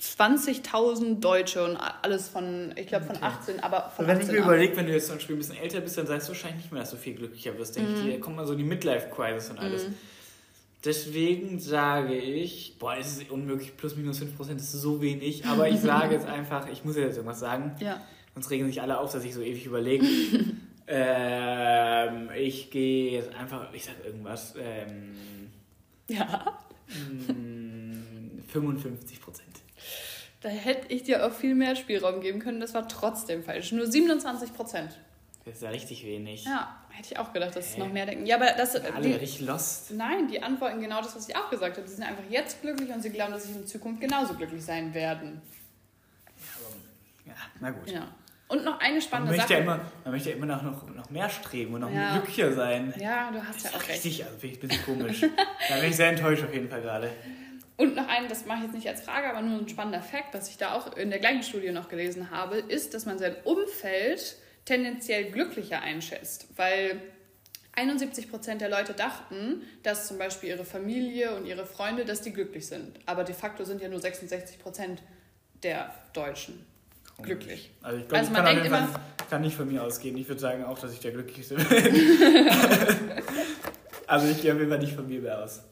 20.000 0.01 1.21
Deutsche 1.21 1.65
und 1.65 1.77
alles 1.77 2.29
von, 2.29 2.73
ich 2.77 2.87
glaube, 2.87 3.07
von 3.07 3.17
18, 3.23 3.61
aber 3.61 3.91
von 3.97 4.07
wenn 4.07 4.17
ich 4.19 4.25
18 4.25 4.35
mir 4.35 4.43
ab. 4.43 4.49
überlege, 4.49 4.77
wenn 4.77 4.87
du 4.87 4.93
jetzt 4.93 5.07
zum 5.07 5.17
Beispiel 5.17 5.37
ein 5.37 5.39
bisschen 5.39 5.57
älter 5.57 5.81
bist, 5.81 5.97
dann 5.97 6.07
sagst 6.07 6.29
du 6.29 6.33
wahrscheinlich 6.33 6.63
nicht 6.65 6.73
mehr, 6.73 6.83
dass 6.83 6.91
du 6.91 6.97
viel 6.97 7.15
glücklicher 7.15 7.57
wirst. 7.59 7.77
Denke 7.77 7.91
Mhm. 7.91 7.97
ich 7.97 8.03
dir, 8.03 8.21
kommt 8.21 8.37
mal 8.37 8.47
so 8.47 8.55
die 8.55 8.65
Midlife-Crisis 8.65 9.51
und 9.51 9.59
alles. 9.59 9.87
Deswegen 10.85 11.59
sage 11.59 12.15
ich, 12.15 12.77
boah, 12.79 12.97
es 12.97 13.17
ist 13.17 13.31
unmöglich, 13.31 13.77
plus 13.77 13.97
minus 13.97 14.21
5% 14.21 14.57
ist 14.57 14.71
so 14.73 15.01
wenig, 15.01 15.45
aber 15.47 15.69
ich 15.69 15.81
sage 15.81 16.15
jetzt 16.15 16.27
einfach, 16.29 16.69
ich 16.71 16.85
muss 16.85 16.97
jetzt 16.97 17.17
irgendwas 17.17 17.41
sagen, 17.41 17.75
Ja. 17.81 18.01
sonst 18.35 18.51
regen 18.51 18.67
sich 18.67 18.81
alle 18.83 19.01
auf, 19.01 19.13
dass 19.13 19.25
ich 19.25 19.35
so 19.35 19.41
ewig 19.41 19.65
überlege. 19.67 20.07
ähm, 20.87 22.29
ich 22.37 22.71
gehe 22.71 23.13
jetzt 23.13 23.35
einfach, 23.35 23.73
ich 23.73 23.85
sage 23.85 23.97
irgendwas, 24.05 24.55
ähm, 24.61 25.51
Ja. 26.09 26.59
mh, 26.89 28.43
55 28.53 29.21
Prozent. 29.21 29.49
Da 30.47 30.53
hätte 30.53 30.93
ich 30.95 31.03
dir 31.03 31.27
auch 31.27 31.33
viel 31.33 31.57
mehr 31.57 31.75
Spielraum 31.75 32.21
geben 32.21 32.39
können. 32.39 32.61
Das 32.61 32.73
war 32.73 32.87
trotzdem 32.87 33.43
falsch. 33.43 33.73
Nur 33.73 33.85
27 33.85 34.55
Prozent. 34.55 34.93
Das 35.45 35.57
ist 35.57 35.63
ja 35.65 35.71
richtig 35.71 36.07
wenig. 36.07 36.45
Ja, 36.45 36.73
hätte 36.91 37.09
ich 37.15 37.19
auch 37.19 37.33
gedacht, 37.33 37.57
dass 37.57 37.71
es 37.71 37.77
noch 37.79 37.93
mehr 37.93 38.07
denken. 38.07 38.27
Ja, 38.27 38.37
aber 38.37 38.53
das. 38.57 38.77
Alle 38.77 39.01
die, 39.01 39.13
richtig 39.15 39.41
lost. 39.41 39.91
nein, 39.91 40.29
die 40.29 40.41
antworten 40.41 40.81
genau 40.81 41.03
das, 41.03 41.17
was 41.17 41.29
ich 41.29 41.35
auch 41.35 41.51
gesagt 41.51 41.77
habe. 41.79 41.89
Sie 41.89 41.97
sind 41.97 42.05
einfach 42.05 42.23
jetzt 42.31 42.63
glücklich 42.63 42.89
und 42.91 43.03
sie 43.03 43.11
glauben, 43.11 43.33
dass 43.33 43.43
sie 43.43 43.55
in 43.55 43.67
Zukunft 43.67 44.01
genauso 44.01 44.35
glücklich 44.35 44.65
sein 44.65 44.95
werden. 44.95 45.43
Ja, 47.25 47.35
na 47.59 47.71
gut. 47.71 47.91
Ja. 47.91 48.07
Und 48.47 48.65
noch 48.65 48.79
eine 48.79 48.93
Man 48.93 49.03
spannende 49.03 49.35
ja 49.35 49.43
Sache. 49.43 49.55
immer, 49.55 49.81
man 50.05 50.13
möchte 50.13 50.31
ja 50.31 50.37
immer 50.37 50.47
noch, 50.47 50.63
noch, 50.63 50.95
noch 50.95 51.11
mehr 51.11 51.29
streben 51.29 51.75
und 51.75 51.81
noch 51.81 51.91
Ja. 51.91 52.13
glücklicher 52.13 52.53
sein. 52.53 52.95
Ja, 53.01 53.33
du 53.33 53.43
hast 53.43 53.65
ja 53.65 53.71
auch 53.71 53.81
recht. 53.81 54.05
Richtig, 54.05 54.25
also 54.25 54.39
finde 54.39 54.57
ich 54.57 54.63
ein 54.63 54.69
bisschen 54.69 54.85
komisch. 54.85 55.21
da 55.69 55.81
bin 55.81 55.91
ich 55.91 55.97
sehr 55.97 56.11
enttäuscht 56.11 56.45
auf 56.45 56.55
jeden 56.55 56.69
Fall 56.69 56.83
gerade. 56.83 57.11
Und 57.77 57.95
noch 57.95 58.09
einen, 58.09 58.29
das 58.29 58.47
mache 58.47 58.59
ich 58.59 58.65
jetzt 58.65 58.75
nicht 58.75 58.89
als 58.89 59.03
Frage, 59.03 59.29
aber 59.29 59.43
nur 59.43 59.59
ein 59.59 59.69
spannender 59.69 60.01
Fakt, 60.01 60.33
was 60.33 60.49
ich 60.49 60.57
da 60.57 60.73
auch 60.73 60.97
in 60.97 61.11
der 61.11 61.19
gleichen 61.19 61.43
Studie 61.43 61.71
noch 61.71 61.89
gelesen 61.89 62.31
habe, 62.31 62.57
ist, 62.57 62.95
dass 62.95 63.05
man 63.05 63.19
sein 63.19 63.37
Umfeld 63.45 64.37
tendenziell 64.65 65.31
glücklicher 65.31 65.83
einschätzt. 65.83 66.49
Weil 66.57 67.03
71 67.73 68.31
Prozent 68.31 68.63
der 68.63 68.71
Leute 68.71 68.95
dachten, 68.95 69.63
dass 69.83 70.09
zum 70.09 70.17
Beispiel 70.17 70.49
ihre 70.49 70.65
Familie 70.65 71.37
und 71.37 71.45
ihre 71.45 71.67
Freunde, 71.67 72.07
dass 72.07 72.23
die 72.23 72.33
glücklich 72.33 72.67
sind. 72.67 72.99
Aber 73.05 73.25
de 73.25 73.35
facto 73.35 73.65
sind 73.65 73.83
ja 73.83 73.89
nur 73.89 74.01
66 74.01 74.59
Prozent 74.59 75.03
der 75.63 75.95
Deutschen 76.15 76.65
glücklich. 77.23 77.71
Also 77.83 77.99
ich 77.99 78.09
glaube, 78.09 78.19
Also 78.19 78.33
ich 78.33 78.37
man 78.39 78.47
denkt 78.47 78.67
Fall, 78.69 78.89
kann 79.29 79.43
nicht 79.43 79.57
von 79.57 79.69
mir 79.69 79.83
ausgehen. 79.83 80.17
Ich 80.17 80.29
würde 80.29 80.41
sagen 80.41 80.65
auch, 80.65 80.79
dass 80.79 80.93
ich 80.93 81.01
der 81.01 81.13
Glücklichste 81.13 81.55
bin. 81.57 81.67
also 84.07 84.27
ich 84.29 84.41
gehe 84.41 84.53
auf 84.53 84.59
jeden 84.59 84.71
Fall 84.71 84.79
nicht 84.79 84.95
von 84.95 85.07
mir 85.07 85.21
mehr 85.21 85.43
aus. 85.43 85.63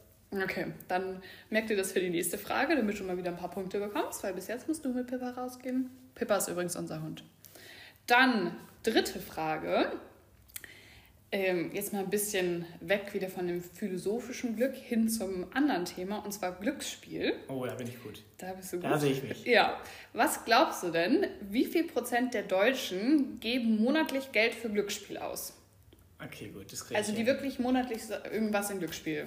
Okay, 0.42 0.66
dann 0.88 1.22
merkt 1.50 1.70
ihr 1.70 1.76
das 1.76 1.92
für 1.92 2.00
die 2.00 2.10
nächste 2.10 2.38
Frage, 2.38 2.76
damit 2.76 2.98
du 2.98 3.04
mal 3.04 3.16
wieder 3.16 3.30
ein 3.30 3.36
paar 3.36 3.50
Punkte 3.50 3.78
bekommst, 3.78 4.22
weil 4.22 4.34
bis 4.34 4.48
jetzt 4.48 4.66
musst 4.68 4.84
du 4.84 4.90
mit 4.90 5.06
Pippa 5.06 5.30
rausgehen. 5.30 5.90
Pippa 6.14 6.36
ist 6.36 6.48
übrigens 6.48 6.76
unser 6.76 7.02
Hund. 7.02 7.24
Dann 8.06 8.56
dritte 8.82 9.20
Frage. 9.20 9.92
Ähm, 11.32 11.72
jetzt 11.72 11.92
mal 11.92 11.98
ein 11.98 12.10
bisschen 12.10 12.64
weg 12.80 13.12
wieder 13.12 13.28
von 13.28 13.48
dem 13.48 13.60
philosophischen 13.60 14.54
Glück 14.54 14.76
hin 14.76 15.08
zum 15.08 15.46
anderen 15.52 15.84
Thema, 15.84 16.18
und 16.18 16.30
zwar 16.30 16.52
Glücksspiel. 16.52 17.34
Oh, 17.48 17.66
da 17.66 17.74
bin 17.74 17.88
ich 17.88 18.00
gut. 18.00 18.22
Da 18.38 18.52
bist 18.52 18.72
du 18.72 18.76
gut. 18.76 18.84
Da 18.84 18.98
sehe 18.98 19.10
ich 19.10 19.22
mich. 19.22 19.44
Ja. 19.44 19.80
Was 20.12 20.44
glaubst 20.44 20.84
du 20.84 20.90
denn, 20.90 21.26
wie 21.40 21.64
viel 21.64 21.88
Prozent 21.88 22.34
der 22.34 22.44
Deutschen 22.44 23.40
geben 23.40 23.82
monatlich 23.82 24.30
Geld 24.30 24.54
für 24.54 24.70
Glücksspiel 24.70 25.18
aus? 25.18 25.53
Okay, 26.26 26.49
gut, 26.49 26.73
das 26.73 26.81
kriege 26.85 26.95
ich 26.95 27.07
Also 27.07 27.12
die 27.14 27.26
wirklich 27.26 27.59
monatlich 27.59 28.02
irgendwas 28.33 28.71
in 28.71 28.78
Glücksspiel 28.78 29.26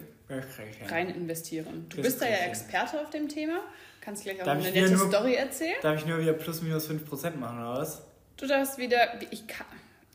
rein 0.89 1.09
investieren. 1.09 1.85
Du 1.89 1.97
Das 1.97 2.05
bist 2.07 2.21
da 2.21 2.25
ja. 2.27 2.37
Experte 2.47 2.99
auf 2.99 3.09
dem 3.09 3.27
Thema. 3.29 3.59
Kannst 4.01 4.23
gleich 4.23 4.39
auch 4.41 4.45
Darf 4.45 4.57
eine 4.63 4.71
nette 4.71 4.93
nur- 4.95 5.07
Story 5.07 5.35
erzählen. 5.35 5.75
Darf 5.81 5.99
ich 5.99 6.05
nur 6.05 6.19
wieder 6.19 6.33
plus 6.33 6.61
minus 6.61 6.89
5% 6.89 7.35
machen, 7.37 7.59
oder 7.59 7.79
was? 7.79 8.03
Du 8.37 8.47
darfst 8.47 8.77
wieder, 8.77 9.19
ich 9.31 9.47
kann, 9.47 9.65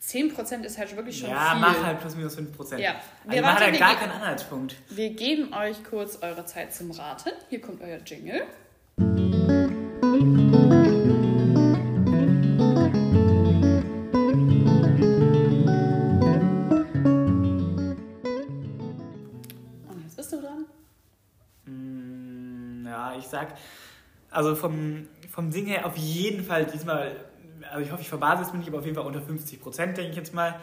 10% 0.00 0.64
ist 0.64 0.78
halt 0.78 0.96
wirklich 0.96 1.18
schon 1.18 1.30
ja, 1.30 1.50
viel. 1.52 1.60
mach 1.60 1.84
halt 1.84 2.00
plus 2.00 2.16
minus 2.16 2.36
5%. 2.36 2.78
Ja. 2.78 2.90
Also 3.24 3.30
Wir 3.30 3.36
hat 3.38 3.60
warten, 3.60 3.64
halt 3.72 3.78
gar 3.78 3.96
keinen 3.96 4.12
Anhaltspunkt. 4.12 4.76
Wir 4.90 5.10
geben 5.10 5.52
euch 5.54 5.84
kurz 5.84 6.18
eure 6.22 6.44
Zeit 6.46 6.74
zum 6.74 6.90
Raten. 6.90 7.30
Hier 7.50 7.60
kommt 7.60 7.80
euer 7.82 7.98
Jingle. 8.04 8.42
Ja, 23.42 23.48
sag, 23.48 23.56
also 24.30 24.54
vom, 24.54 25.06
vom 25.30 25.50
Ding 25.50 25.66
her 25.66 25.84
auf 25.86 25.96
jeden 25.96 26.44
Fall 26.44 26.64
diesmal, 26.66 27.12
also 27.70 27.84
ich 27.84 27.92
hoffe, 27.92 28.02
ich 28.02 28.08
verbasis 28.08 28.48
mich 28.48 28.60
nicht, 28.60 28.68
aber 28.68 28.78
auf 28.78 28.84
jeden 28.84 28.96
Fall 28.96 29.06
unter 29.06 29.20
50 29.22 29.60
Prozent, 29.60 29.96
denke 29.96 30.10
ich 30.10 30.16
jetzt 30.16 30.34
mal. 30.34 30.54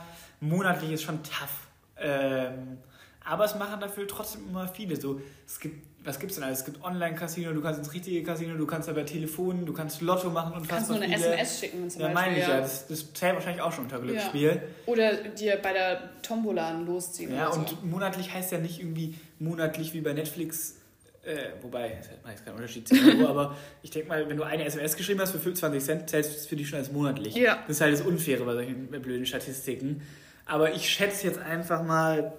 Monatlich 0.42 0.92
ist 0.92 1.04
schon 1.04 1.22
tough. 1.24 1.68
Ähm, 1.98 2.78
aber 3.26 3.46
es 3.46 3.56
machen 3.56 3.80
dafür 3.80 4.08
trotzdem 4.08 4.48
immer 4.50 4.68
viele. 4.68 4.96
So, 4.96 5.22
es 5.46 5.60
gibt, 5.60 5.86
was 6.04 6.18
gibt's 6.20 6.36
denn 6.36 6.46
alles? 6.46 6.60
Es 6.60 6.66
gibt 6.66 6.84
Online-Casino, 6.84 7.52
du 7.54 7.62
kannst 7.62 7.78
ins 7.80 7.94
richtige 7.94 8.24
Casino, 8.24 8.56
du 8.58 8.66
kannst 8.66 8.88
aber 8.90 9.06
Telefon, 9.06 9.66
du 9.66 9.74
kannst 9.74 10.02
Lotto 10.02 10.30
machen 10.30 10.54
und 10.54 10.64
Du 10.64 10.70
kannst 10.70 10.88
fast 10.88 11.00
nur 11.00 11.02
eine 11.08 11.16
viele. 11.18 11.34
SMS 11.36 11.60
schicken 11.60 11.90
zum 11.90 12.02
Ja, 12.02 12.08
Beispiel. 12.08 12.26
meine 12.32 12.40
ich 12.42 12.48
ja. 12.48 12.62
Das, 12.62 12.88
das 12.88 13.14
zählt 13.14 13.36
wahrscheinlich 13.36 13.62
auch 13.62 13.72
schon 13.74 13.84
unter 13.84 14.00
Glücksspiel. 14.00 14.62
Oder 14.88 15.14
dir 15.16 15.58
bei 15.62 15.74
der 15.74 16.22
Tombola 16.24 16.72
losziehen. 16.72 17.36
Ja, 17.36 17.52
so. 17.52 17.60
und 17.60 17.84
monatlich 17.84 18.34
heißt 18.34 18.52
ja 18.54 18.58
nicht 18.60 18.80
irgendwie 18.80 19.14
monatlich 19.38 19.94
wie 19.94 20.02
bei 20.02 20.14
Netflix, 20.14 20.78
äh, 21.24 21.50
wobei, 21.62 21.98
das 21.98 22.10
macht 22.24 22.34
jetzt 22.34 22.46
keinen 22.46 22.56
Unterschied, 22.56 22.88
10 22.88 23.22
Euro, 23.22 23.28
aber 23.30 23.58
ich 23.84 23.92
denke 23.92 24.08
mal, 24.10 24.28
wenn 24.30 24.38
du 24.38 24.44
eine 24.44 24.64
SMS 24.66 24.96
geschrieben 24.96 25.20
hast 25.22 25.32
für 25.32 25.40
25 25.40 25.84
Cent, 25.84 26.10
zählst 26.10 26.32
du 26.32 26.36
es 26.38 26.48
für 26.48 26.56
dich 26.56 26.68
schon 26.70 26.80
als 26.80 26.92
monatlich. 26.92 27.36
Ja. 27.36 27.60
Das 27.68 27.78
ist 27.78 27.82
halt 27.82 27.94
das 27.94 28.02
Unfaire 28.02 28.44
bei 28.46 28.54
solchen 28.54 28.88
blöden 28.88 29.26
Statistiken. 29.26 30.02
Aber 30.46 30.74
ich 30.74 30.90
schätze 30.90 31.28
jetzt 31.28 31.40
einfach 31.40 31.84
mal 31.84 32.34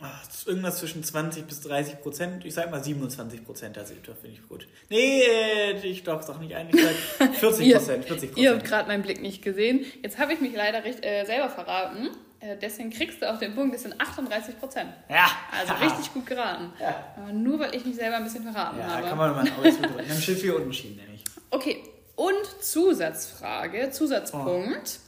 ach, 0.00 0.22
irgendwas 0.46 0.78
zwischen 0.78 1.04
20 1.04 1.44
bis 1.46 1.60
30 1.60 2.00
Prozent. 2.00 2.44
Ich 2.44 2.54
sag 2.54 2.70
mal 2.70 2.82
27 2.82 3.44
Prozent, 3.44 3.76
also 3.78 3.94
das 4.04 4.18
finde 4.18 4.36
ich 4.40 4.48
gut. 4.48 4.66
Nee, 4.88 5.22
äh, 5.22 5.86
ich 5.86 6.02
doch, 6.04 6.24
doch 6.24 6.38
nicht 6.40 6.54
ein. 6.54 6.68
Ich 6.72 6.80
sag 7.18 7.34
40 7.34 7.66
Ihr- 7.66 7.76
Prozent, 7.76 8.04
40 8.06 8.36
Ihr 8.36 8.50
habt 8.50 8.58
Prozent. 8.60 8.64
gerade 8.70 8.88
meinen 8.88 9.02
Blick 9.02 9.20
nicht 9.20 9.42
gesehen. 9.42 9.84
Jetzt 10.02 10.18
habe 10.18 10.32
ich 10.32 10.40
mich 10.40 10.54
leider 10.54 10.84
recht, 10.84 11.04
äh, 11.04 11.24
selber 11.24 11.50
verraten. 11.50 12.08
Äh, 12.42 12.56
deswegen 12.60 12.90
kriegst 12.90 13.22
du 13.22 13.32
auch 13.32 13.38
den 13.38 13.54
Punkt, 13.54 13.74
das 13.74 13.82
sind 13.82 13.98
38 14.00 14.58
Prozent. 14.58 14.90
Ja. 15.08 15.30
Also 15.56 15.72
richtig 15.84 16.12
gut 16.12 16.26
geraten. 16.26 16.72
Ja. 16.80 17.14
Aber 17.16 17.32
nur 17.32 17.58
weil 17.60 17.74
ich 17.74 17.84
mich 17.84 17.94
selber 17.94 18.16
ein 18.16 18.24
bisschen 18.24 18.42
verraten 18.42 18.78
Ja, 18.78 18.86
da 18.88 18.92
habe. 18.96 19.08
kann 19.08 19.18
man 19.18 19.28
nochmal 19.30 19.46
ein 19.46 19.58
Auge 19.58 19.70
zudrücken. 19.72 20.08
Dann 20.08 20.20
Schild 20.20 20.38
hier 20.38 20.56
unten 20.56 20.72
schieben, 20.72 20.96
nämlich. 20.96 21.24
Okay, 21.50 21.84
und 22.16 22.44
Zusatzfrage, 22.60 23.90
Zusatzpunkt. 23.90 24.98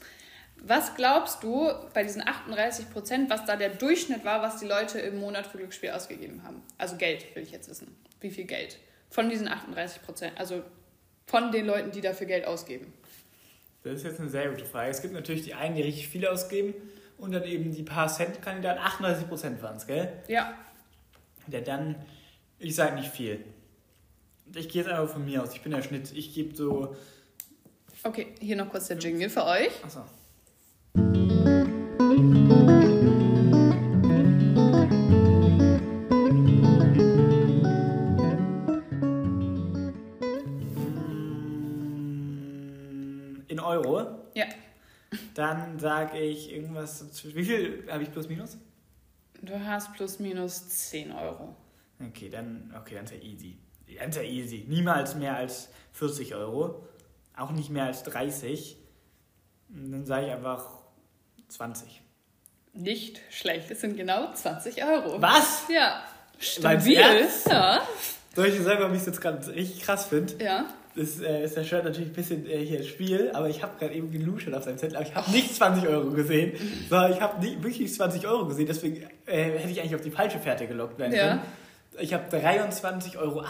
Was 0.67 0.95
glaubst 0.95 1.43
du 1.43 1.71
bei 1.93 2.05
diesen 2.05 2.27
38 2.27 2.91
Prozent, 2.91 3.29
was 3.29 3.45
da 3.45 3.57
der 3.57 3.69
Durchschnitt 3.69 4.25
war, 4.25 4.41
was 4.41 4.61
die 4.61 4.67
Leute 4.67 4.99
im 5.01 5.19
Monat 5.19 5.47
für 5.47 5.59
Glücksspiel 5.59 5.91
ausgegeben 5.91 6.43
haben? 6.43 6.63
Also 6.79 6.97
Geld, 6.97 7.35
will 7.35 7.43
ich 7.43 7.51
jetzt 7.51 7.69
wissen. 7.69 7.95
Wie 8.21 8.31
viel 8.31 8.45
Geld? 8.45 8.79
Von 9.11 9.29
diesen 9.29 9.47
38 9.49 10.01
Prozent, 10.03 10.33
also 10.39 10.63
von 11.27 11.53
den 11.53 11.67
Leuten, 11.67 11.91
die 11.91 12.01
dafür 12.01 12.27
Geld 12.27 12.47
ausgeben. 12.47 12.95
Das 13.83 13.95
ist 13.95 14.05
jetzt 14.05 14.21
eine 14.21 14.31
sehr 14.31 14.49
gute 14.49 14.65
Frage. 14.65 14.91
Es 14.91 15.03
gibt 15.03 15.13
natürlich 15.13 15.43
die 15.43 15.53
einen, 15.53 15.75
die 15.75 15.83
richtig 15.83 16.09
viel 16.09 16.27
ausgeben 16.27 16.73
und 17.19 17.33
dann 17.33 17.45
eben 17.45 17.73
die 17.73 17.83
paar 17.83 18.09
Cent-Kandidaten. 18.09 18.81
38% 18.81 19.63
waren 19.63 19.77
es, 19.77 19.87
gell? 19.87 20.13
Ja, 20.29 20.55
Ja, 21.49 21.61
dann, 21.61 21.97
ich 22.59 22.75
sage 22.75 22.95
nicht 22.95 23.11
viel. 23.11 23.45
Ich 24.55 24.69
gehe 24.69 24.83
jetzt 24.83 24.91
einfach 24.91 25.13
von 25.13 25.25
mir 25.25 25.43
aus. 25.43 25.55
Ich 25.55 25.63
bin 25.63 25.73
der 25.73 25.83
Schnitt. 25.83 26.13
Ich 26.13 26.35
gebe 26.35 26.55
so. 26.55 26.97
okay, 28.03 28.35
hier 28.41 28.57
noch 28.57 28.69
kurz 28.71 28.89
der 28.89 28.99
Jingle 28.99 29.31
für 29.31 29.45
euch. 29.45 29.73
Achso. 29.83 30.05
Dann 45.35 45.79
sage 45.79 46.19
ich 46.19 46.53
irgendwas. 46.53 47.05
Wie 47.25 47.45
viel 47.45 47.85
habe 47.91 48.03
ich 48.05 48.13
plus 48.13 48.29
minus? 48.29 48.57
Du 49.43 49.59
hast 49.59 49.93
plus 49.93 50.19
minus 50.21 50.69
10 50.69 51.13
Euro. 51.13 51.55
Okay, 52.01 52.31
dann, 52.31 52.73
okay, 52.79 52.95
dann 52.95 53.05
ist 53.05 53.13
ja 53.13 53.19
easy. 53.19 53.59
Dann 53.99 54.11
ist 54.11 54.17
ja 54.17 54.23
easy. 54.23 54.65
Niemals 54.69 55.15
mehr 55.17 55.37
als 55.37 55.69
40 55.93 56.35
Euro. 56.35 56.87
Auch 57.37 57.51
nicht 57.51 57.71
mehr 57.71 57.85
als 57.85 58.05
30. 58.05 58.77
Und 59.69 59.93
Dann 59.93 60.07
sage 60.07 60.27
ich 60.27 60.33
einfach 60.33 60.69
20. 61.49 62.01
Nicht 62.73 63.21
schlecht, 63.31 63.71
es 63.71 63.81
sind 63.81 63.97
genau 63.97 64.33
20 64.33 64.85
Euro. 64.85 65.21
Was? 65.21 65.65
Ja. 65.69 66.03
Stabil. 66.39 67.29
Ja. 67.49 67.83
Soll 68.35 68.47
ich 68.47 68.57
dir 68.57 68.63
sagen, 68.63 68.81
warum 68.81 68.95
ich 68.95 69.01
es 69.01 69.07
jetzt 69.07 69.21
gerade 69.21 69.47
richtig 69.49 69.83
krass 69.83 70.07
finde? 70.07 70.43
Ja. 70.43 70.67
Das 70.97 71.21
äh, 71.21 71.45
ist 71.45 71.57
der 71.57 71.65
Shirt 71.65 71.85
natürlich 71.85 72.11
ein 72.11 72.15
bisschen 72.15 72.47
äh, 72.49 72.65
hier 72.65 72.83
Spiel, 72.85 73.31
aber 73.35 73.49
ich 73.49 73.63
habe 73.63 73.73
gerade 73.79 73.95
eben 73.95 74.11
geluschert 74.13 74.55
auf 74.55 74.63
seinem 74.65 74.79
Zettel, 74.79 74.97
aber 74.97 75.07
ich 75.07 75.15
habe 75.15 75.31
nicht 75.33 75.55
20 75.55 75.89
Euro 75.89 76.11
gesehen, 76.11 76.53
sondern 76.89 77.13
ich 77.13 77.21
habe 77.21 77.43
wirklich 77.63 77.93
20 77.93 78.27
Euro 78.29 78.47
gesehen, 78.47 78.67
deswegen 78.67 78.97
äh, 79.27 79.43
hätte 79.59 79.71
ich 79.71 79.81
eigentlich 79.81 79.95
auf 79.97 80.01
die 80.03 80.11
falsche 80.13 80.39
Fährte 80.39 80.67
gelockt 80.69 80.99
werden 80.99 81.13
Ja. 81.15 81.29
können. 81.29 81.41
Ich 82.01 82.13
habe 82.15 82.25
23,80 82.37 83.17
Euro 83.19 83.45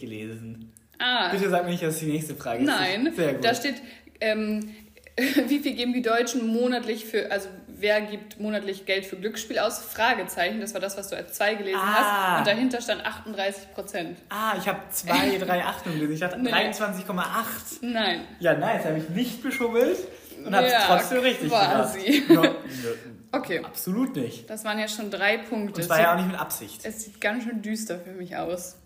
gelesen. 0.00 0.72
Ah, 0.98 1.30
Bitte 1.30 1.48
sag 1.48 1.64
mir 1.64 1.70
nicht, 1.70 1.82
dass 1.82 1.98
die 1.98 2.06
nächste 2.06 2.34
Frage 2.34 2.62
ist. 2.62 2.66
nein. 2.66 3.12
Sehr 3.16 3.34
gut. 3.34 3.44
Da 3.44 3.54
steht, 3.54 3.76
ähm, 4.20 4.68
wie 5.48 5.58
viel 5.60 5.74
geben 5.74 5.92
die 5.94 6.02
Deutschen 6.02 6.46
monatlich 6.46 7.06
für, 7.06 7.30
also 7.32 7.48
wer 7.80 8.00
gibt 8.02 8.38
monatlich 8.40 8.86
Geld 8.86 9.06
für 9.06 9.16
Glücksspiel 9.16 9.58
aus? 9.58 9.78
Fragezeichen, 9.80 10.60
das 10.60 10.74
war 10.74 10.80
das, 10.80 10.96
was 10.96 11.08
du 11.08 11.16
als 11.16 11.32
2 11.34 11.54
gelesen 11.54 11.80
Ah. 11.82 12.32
hast. 12.34 12.38
Und 12.40 12.46
dahinter 12.46 12.80
stand 12.80 13.04
38 13.04 13.72
Prozent. 13.74 14.18
ah, 14.28 14.54
ich 14.58 14.68
habe 14.68 14.80
2, 14.90 15.38
3 15.38 15.64
Achtungen 15.64 15.96
gelesen. 15.96 16.12
Ich 16.14 16.20
dachte 16.20 16.38
Nee. 16.38 16.50
23,8. 16.50 17.78
Nein. 17.82 18.22
Ja, 18.38 18.54
nice, 18.54 18.84
habe 18.84 18.98
ich 18.98 19.08
nicht 19.10 19.42
beschummelt 19.42 19.98
und 20.44 20.54
habe 20.54 20.66
es 20.66 20.72
Ja, 20.72 20.84
trotzdem 20.86 21.18
richtig 21.20 21.48
quasi. 21.50 22.20
gemacht. 22.20 22.50
Ja, 22.84 23.38
Okay, 23.38 23.60
absolut 23.64 24.16
nicht. 24.16 24.50
das 24.50 24.64
waren 24.64 24.78
jetzt 24.80 24.96
schon 24.96 25.08
drei 25.10 25.38
Und 25.38 25.48
Punkte. 25.48 25.80
es 25.82 25.88
war 25.88 26.00
ja 26.00 26.12
auch 26.12 26.16
nicht 26.16 26.26
mit 26.28 26.38
Absicht. 26.38 26.80
Es 26.84 27.02
sieht 27.04 27.20
ganz 27.20 27.44
schön 27.44 27.62
düster 27.62 28.00
für 28.00 28.10
mich 28.10 28.36
aus. 28.36 28.76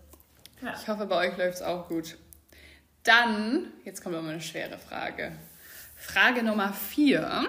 Ja. 0.62 0.74
Ich 0.80 0.86
hoffe, 0.88 1.06
bei 1.06 1.28
euch 1.28 1.36
läuft 1.38 1.54
es 1.56 1.62
auch 1.62 1.88
gut. 1.88 2.16
Dann, 3.04 3.66
jetzt 3.84 4.02
kommt 4.02 4.14
aber 4.16 4.28
eine 4.28 4.40
schwere 4.40 4.78
Frage. 4.78 5.32
Frage 5.96 6.42
Nummer 6.42 6.72
vier. 6.72 7.46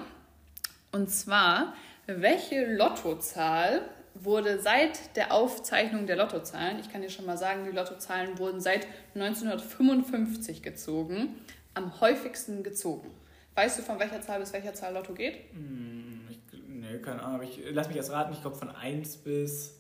Und 0.96 1.10
zwar, 1.10 1.74
welche 2.08 2.74
Lottozahl 2.74 3.82
wurde 4.14 4.62
seit 4.62 5.18
der 5.18 5.34
Aufzeichnung 5.34 6.08
der 6.08 6.16
Lottozahlen, 6.16 6.80
ich 6.80 6.90
kann 6.90 7.02
dir 7.02 7.10
schon 7.10 7.26
mal 7.26 7.38
sagen, 7.38 7.66
die 7.66 7.72
Lottozahlen 7.72 8.40
wurden 8.40 8.62
seit 8.62 8.88
1955 9.14 10.64
gezogen, 10.64 11.36
am 11.74 12.00
häufigsten 12.00 12.64
gezogen? 12.64 13.12
Weißt 13.56 13.78
du, 13.78 13.84
von 13.84 14.00
welcher 14.00 14.22
Zahl 14.22 14.40
bis 14.40 14.54
welcher 14.54 14.74
Zahl 14.74 14.94
Lotto 14.94 15.14
geht? 15.14 15.52
Hm, 15.52 16.30
Ich, 16.30 16.40
nee, 16.66 16.98
keine 17.00 17.22
Ahnung, 17.22 17.42
ich 17.42 17.60
lass 17.72 17.90
mich 17.90 17.98
erst 17.98 18.12
raten, 18.12 18.32
ich 18.32 18.40
glaube 18.40 18.56
von 18.56 18.70
1 18.70 19.18
bis 19.18 19.76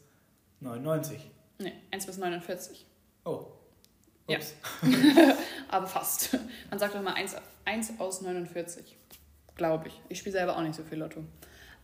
99. 0.59 1.31
Ne, 1.59 1.71
1 1.91 2.07
bis 2.07 2.17
49. 2.17 2.85
Oh. 3.23 3.45
Ja. 4.27 4.35
Ups. 4.37 4.53
Aber 5.69 5.87
fast. 5.87 6.37
Man 6.69 6.77
sagt 6.77 6.93
doch 6.93 7.01
mal 7.01 7.13
1, 7.13 7.37
1 7.63 7.99
aus 7.99 8.19
49. 8.19 8.97
Glaube 9.55 9.87
ich. 9.87 10.01
Ich 10.09 10.19
spiele 10.19 10.33
selber 10.33 10.57
auch 10.57 10.61
nicht 10.61 10.75
so 10.75 10.83
viel 10.83 10.99
Lotto. 10.99 11.23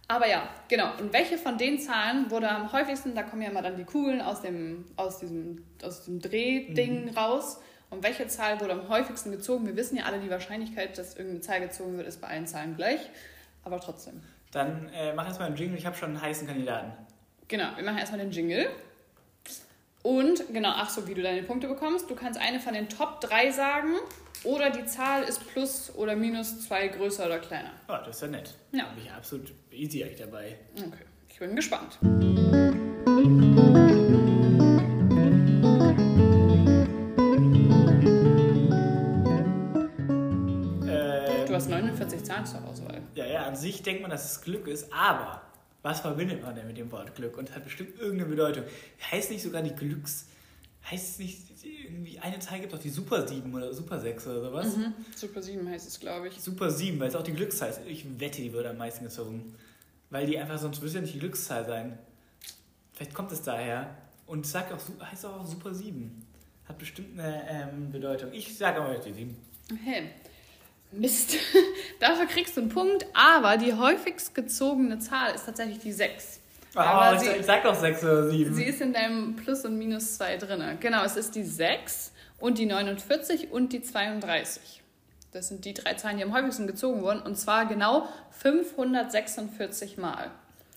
Aber 0.08 0.28
ja, 0.28 0.50
genau. 0.68 0.92
Und 1.00 1.14
welche 1.14 1.38
von 1.38 1.58
den 1.58 1.80
Zahlen 1.80 2.30
wurde 2.30 2.50
am 2.50 2.72
häufigsten, 2.74 3.16
da 3.16 3.24
kommen 3.24 3.42
ja 3.42 3.50
immer 3.50 3.62
dann 3.62 3.78
die 3.78 3.86
Kugeln 3.86 4.22
aus 4.22 4.42
dem, 4.42 4.86
aus 4.98 5.20
diesem, 5.20 5.64
aus 5.84 6.04
dem 6.04 6.20
Drehding 6.20 7.16
raus. 7.16 7.62
Und 7.90 8.04
welche 8.04 8.28
Zahl 8.28 8.60
wurde 8.60 8.74
am 8.74 8.90
häufigsten 8.90 9.32
gezogen? 9.32 9.66
Wir 9.66 9.76
wissen 9.76 9.98
ja 9.98 10.04
alle, 10.04 10.20
die 10.20 10.30
Wahrscheinlichkeit, 10.30 10.98
dass 10.98 11.16
irgendeine 11.16 11.42
Zahl 11.42 11.62
gezogen 11.62 11.98
wird, 11.98 12.08
ist 12.08 12.20
bei 12.20 12.28
allen 12.28 12.48
Zahlen 12.48 12.76
gleich. 12.76 13.00
Aber 13.64 13.80
trotzdem. 13.80 14.22
Dann 14.52 14.90
äh, 14.90 15.14
mach 15.14 15.28
erstmal 15.28 15.48
einen 15.48 15.58
Jingle, 15.58 15.78
ich 15.78 15.86
habe 15.86 15.96
schon 15.96 16.10
einen 16.10 16.22
heißen 16.22 16.48
Kandidaten. 16.48 16.92
Genau, 17.48 17.76
wir 17.76 17.84
machen 17.84 17.98
erstmal 17.98 18.20
den 18.20 18.32
Jingle. 18.32 18.68
Und 20.04 20.52
genau, 20.52 20.72
ach 20.74 20.90
so, 20.90 21.08
wie 21.08 21.14
du 21.14 21.22
deine 21.22 21.44
Punkte 21.44 21.68
bekommst. 21.68 22.10
Du 22.10 22.16
kannst 22.16 22.40
eine 22.40 22.60
von 22.60 22.74
den 22.74 22.90
Top 22.90 23.22
3 23.22 23.52
sagen 23.52 23.96
oder 24.44 24.70
die 24.70 24.86
Zahl 24.86 25.24
ist 25.24 25.46
plus 25.48 25.94
oder 25.96 26.16
minus 26.16 26.62
2 26.68 26.88
größer 26.90 27.26
oder 27.26 27.40
kleiner. 27.40 27.72
Oh, 27.88 27.98
das 28.06 28.16
ist 28.16 28.22
ja 28.22 28.28
nett. 28.28 28.56
Ja. 28.72 28.86
Da 28.86 28.92
bin 28.94 29.04
ich 29.04 29.12
absolut 29.12 29.54
easy 29.72 30.04
eigentlich 30.04 30.20
dabei. 30.20 30.58
Okay, 30.76 31.06
ich 31.30 31.40
bin 31.40 31.56
gespannt. 31.56 32.00
Ähm, 40.88 41.46
Du 41.48 41.56
hast 41.56 41.70
49 41.70 42.24
Zahlen 42.24 42.46
zur 42.46 42.64
Auswahl. 42.64 43.02
Ja, 43.16 43.26
ja, 43.26 43.46
an 43.46 43.56
sich 43.56 43.84
denkt 43.84 44.02
man, 44.02 44.10
dass 44.10 44.32
es 44.32 44.42
Glück 44.42 44.68
ist, 44.68 44.92
aber 44.94 45.42
was 45.82 46.00
verbindet 46.00 46.42
man 46.42 46.56
denn 46.56 46.66
mit 46.68 46.78
dem 46.78 46.92
Wort 46.92 47.14
Glück? 47.16 47.38
Und 47.38 47.54
hat 47.54 47.64
bestimmt 47.64 48.00
irgendeine 48.00 48.30
Bedeutung. 48.30 48.64
Heißt 49.12 49.32
nicht 49.32 49.44
sogar 49.44 49.62
die 49.62 49.76
Glücks... 49.76 50.28
Heißt 50.90 51.10
es 51.12 51.20
nicht 51.20 51.51
irgendwie, 51.64 52.20
eine 52.20 52.40
Zahl 52.40 52.60
gibt 52.60 52.74
doch 52.74 52.80
die 52.80 52.90
Super 52.90 53.28
7 53.28 53.54
oder 53.54 53.74
Super 53.74 54.00
6 54.00 54.28
oder 54.28 54.42
sowas? 54.42 54.78
Mhm. 54.78 54.94
Super 55.16 55.42
7 55.42 55.68
heißt 55.70 55.88
es, 55.88 56.00
glaube 56.00 56.28
ich. 56.28 56.40
Super 56.40 56.70
7, 56.70 57.00
weil 57.00 57.10
es 57.10 57.16
auch 57.16 57.24
die 57.24 57.34
Glückszahl 57.34 57.70
ist. 57.70 57.82
Ich 57.88 58.06
wette, 58.20 58.42
die 58.42 58.54
würde 58.54 58.70
am 58.70 58.78
meisten 58.78 59.04
gezogen. 59.04 59.56
Weil 60.10 60.28
die 60.28 60.38
einfach, 60.38 60.60
sonst 60.60 60.78
würde 60.78 60.88
es 60.88 60.94
ja 60.96 61.02
nicht 61.02 61.14
die 61.14 61.20
Glückszahl 61.20 61.66
sein. 61.66 61.98
Vielleicht 62.94 63.14
kommt 63.14 63.32
es 63.32 63.42
daher. 63.42 63.96
Und 64.28 64.46
es 64.46 64.52
sagt 64.52 64.74
auch, 64.74 64.80
heißt 65.10 65.26
auch 65.26 65.46
Super 65.46 65.74
7. 65.74 66.26
Hat 66.68 66.78
bestimmt 66.78 67.20
eine 67.20 67.44
ähm, 67.50 67.92
Bedeutung. 67.92 68.32
Ich 68.34 68.58
sage 68.58 68.82
aber 68.82 68.96
die 68.96 69.14
7. 69.14 69.36
Okay. 69.72 70.10
Mist. 70.92 71.36
Dafür 72.00 72.26
kriegst 72.26 72.58
du 72.58 72.62
einen 72.62 72.70
Punkt, 72.70 73.06
aber 73.14 73.58
die 73.58 73.74
häufigst 73.74 74.36
gezogene 74.36 75.00
Zahl 75.00 75.34
ist 75.34 75.46
tatsächlich 75.46 75.80
die 75.80 75.94
6. 75.94 76.41
Aber 76.76 77.16
Oh, 77.16 77.20
sie- 77.20 77.28
ich, 77.30 77.40
ich 77.42 77.46
sag 77.46 77.64
doch 77.64 77.76
6 77.76 78.04
oder 78.04 78.30
7. 78.30 78.54
Sie 78.54 78.64
ist 78.64 78.82
in 78.82 78.94
deinem 78.94 79.36
Plus 79.36 79.66
und 79.66 79.78
Minus 79.78 80.16
2 80.18 80.38
drin. 80.38 80.64
Genau, 80.80 81.04
es 81.04 81.16
ist 81.18 81.36
die 81.36 81.44
6 81.44 82.14
und 82.40 82.58
die 82.58 82.66
49 82.66 83.52
und 83.52 83.74
die 83.74 83.82
32. 83.82 84.82
Das 85.34 85.48
sind 85.48 85.64
die 85.66 85.74
drei 85.74 85.94
Zahlen, 85.94 86.18
die 86.18 86.24
am 86.24 86.34
häufigsten 86.34 86.68
gezogen 86.68 87.02
wurden. 87.02 87.22
Und 87.22 87.36
zwar 87.38 87.66
genau 87.66 88.08
546 88.32 89.98
Mal. 89.98 90.32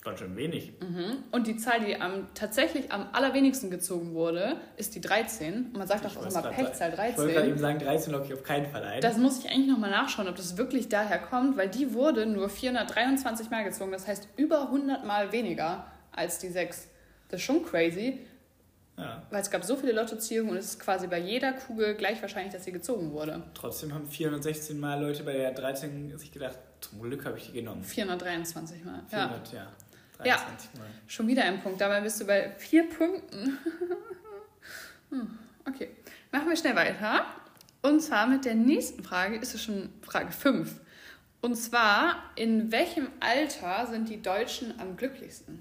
Ganz 0.05 0.19
schön 0.19 0.35
wenig. 0.35 0.71
Mhm. 0.79 1.23
Und 1.31 1.47
die 1.47 1.57
Zahl, 1.57 1.83
die 1.83 1.99
am, 1.99 2.27
tatsächlich 2.35 2.91
am 2.91 3.07
allerwenigsten 3.11 3.71
gezogen 3.71 4.13
wurde, 4.13 4.57
ist 4.77 4.93
die 4.93 5.01
13. 5.01 5.65
Und 5.73 5.77
man 5.77 5.87
sagt 5.87 6.05
doch 6.05 6.15
auch 6.15 6.27
immer 6.27 6.41
Pechzahl 6.43 6.95
sagen- 6.95 7.09
Ich 7.11 7.17
wollte 7.17 7.33
gerade 7.33 7.47
13. 7.47 7.49
eben 7.49 7.57
sagen, 7.57 7.79
13 7.79 8.13
locke 8.13 8.25
ich 8.27 8.33
auf 8.35 8.43
keinen 8.43 8.67
Fall 8.67 8.83
ein. 8.83 9.01
Das 9.01 9.17
muss 9.17 9.39
ich 9.43 9.49
eigentlich 9.49 9.67
nochmal 9.67 9.89
nachschauen, 9.89 10.27
ob 10.27 10.35
das 10.35 10.57
wirklich 10.57 10.89
daher 10.89 11.17
kommt, 11.17 11.57
weil 11.57 11.69
die 11.69 11.93
wurde 11.93 12.27
nur 12.27 12.49
423 12.49 13.49
Mal 13.49 13.63
gezogen. 13.63 13.91
Das 13.91 14.07
heißt 14.07 14.27
über 14.37 14.67
100 14.69 15.05
Mal 15.05 15.31
weniger 15.31 15.87
als 16.11 16.37
die 16.37 16.49
6. 16.49 16.87
Das 17.29 17.39
ist 17.39 17.45
schon 17.47 17.65
crazy, 17.65 18.19
ja. 18.99 19.23
weil 19.31 19.41
es 19.41 19.49
gab 19.49 19.63
so 19.65 19.75
viele 19.75 19.93
Lottoziehungen 19.93 20.51
und 20.51 20.57
es 20.57 20.65
ist 20.65 20.79
quasi 20.79 21.07
bei 21.07 21.17
jeder 21.19 21.53
Kugel 21.53 21.95
gleich 21.95 22.21
wahrscheinlich, 22.21 22.53
dass 22.53 22.63
sie 22.63 22.71
gezogen 22.71 23.11
wurde. 23.11 23.41
Trotzdem 23.55 23.91
haben 23.91 24.05
416 24.05 24.79
Mal 24.79 25.01
Leute 25.01 25.23
bei 25.23 25.33
der 25.33 25.51
13 25.51 26.15
sich 26.19 26.31
gedacht, 26.31 26.59
zum 26.79 27.01
Glück 27.01 27.25
habe 27.25 27.39
ich 27.39 27.47
die 27.47 27.53
genommen. 27.53 27.83
423 27.83 28.85
Mal. 28.85 29.01
Ja. 29.11 29.27
400, 29.29 29.53
ja. 29.53 29.59
Ja. 29.59 29.67
23 30.17 30.79
Mal. 30.79 30.87
Schon 31.07 31.27
wieder 31.27 31.43
ein 31.43 31.61
Punkt. 31.61 31.81
Dabei 31.81 32.01
bist 32.01 32.19
du 32.21 32.25
bei 32.25 32.51
vier 32.57 32.89
Punkten. 32.89 33.57
Okay. 35.67 35.89
Machen 36.31 36.49
wir 36.49 36.57
schnell 36.57 36.75
weiter. 36.75 37.25
Und 37.81 38.01
zwar 38.01 38.27
mit 38.27 38.45
der 38.45 38.53
nächsten 38.55 39.03
Frage 39.03 39.37
ist 39.37 39.55
es 39.55 39.63
schon 39.63 39.89
Frage 40.01 40.31
5. 40.31 40.79
Und 41.41 41.55
zwar, 41.55 42.31
in 42.35 42.71
welchem 42.71 43.07
Alter 43.19 43.87
sind 43.87 44.09
die 44.09 44.21
Deutschen 44.21 44.79
am 44.79 44.97
glücklichsten? 44.97 45.59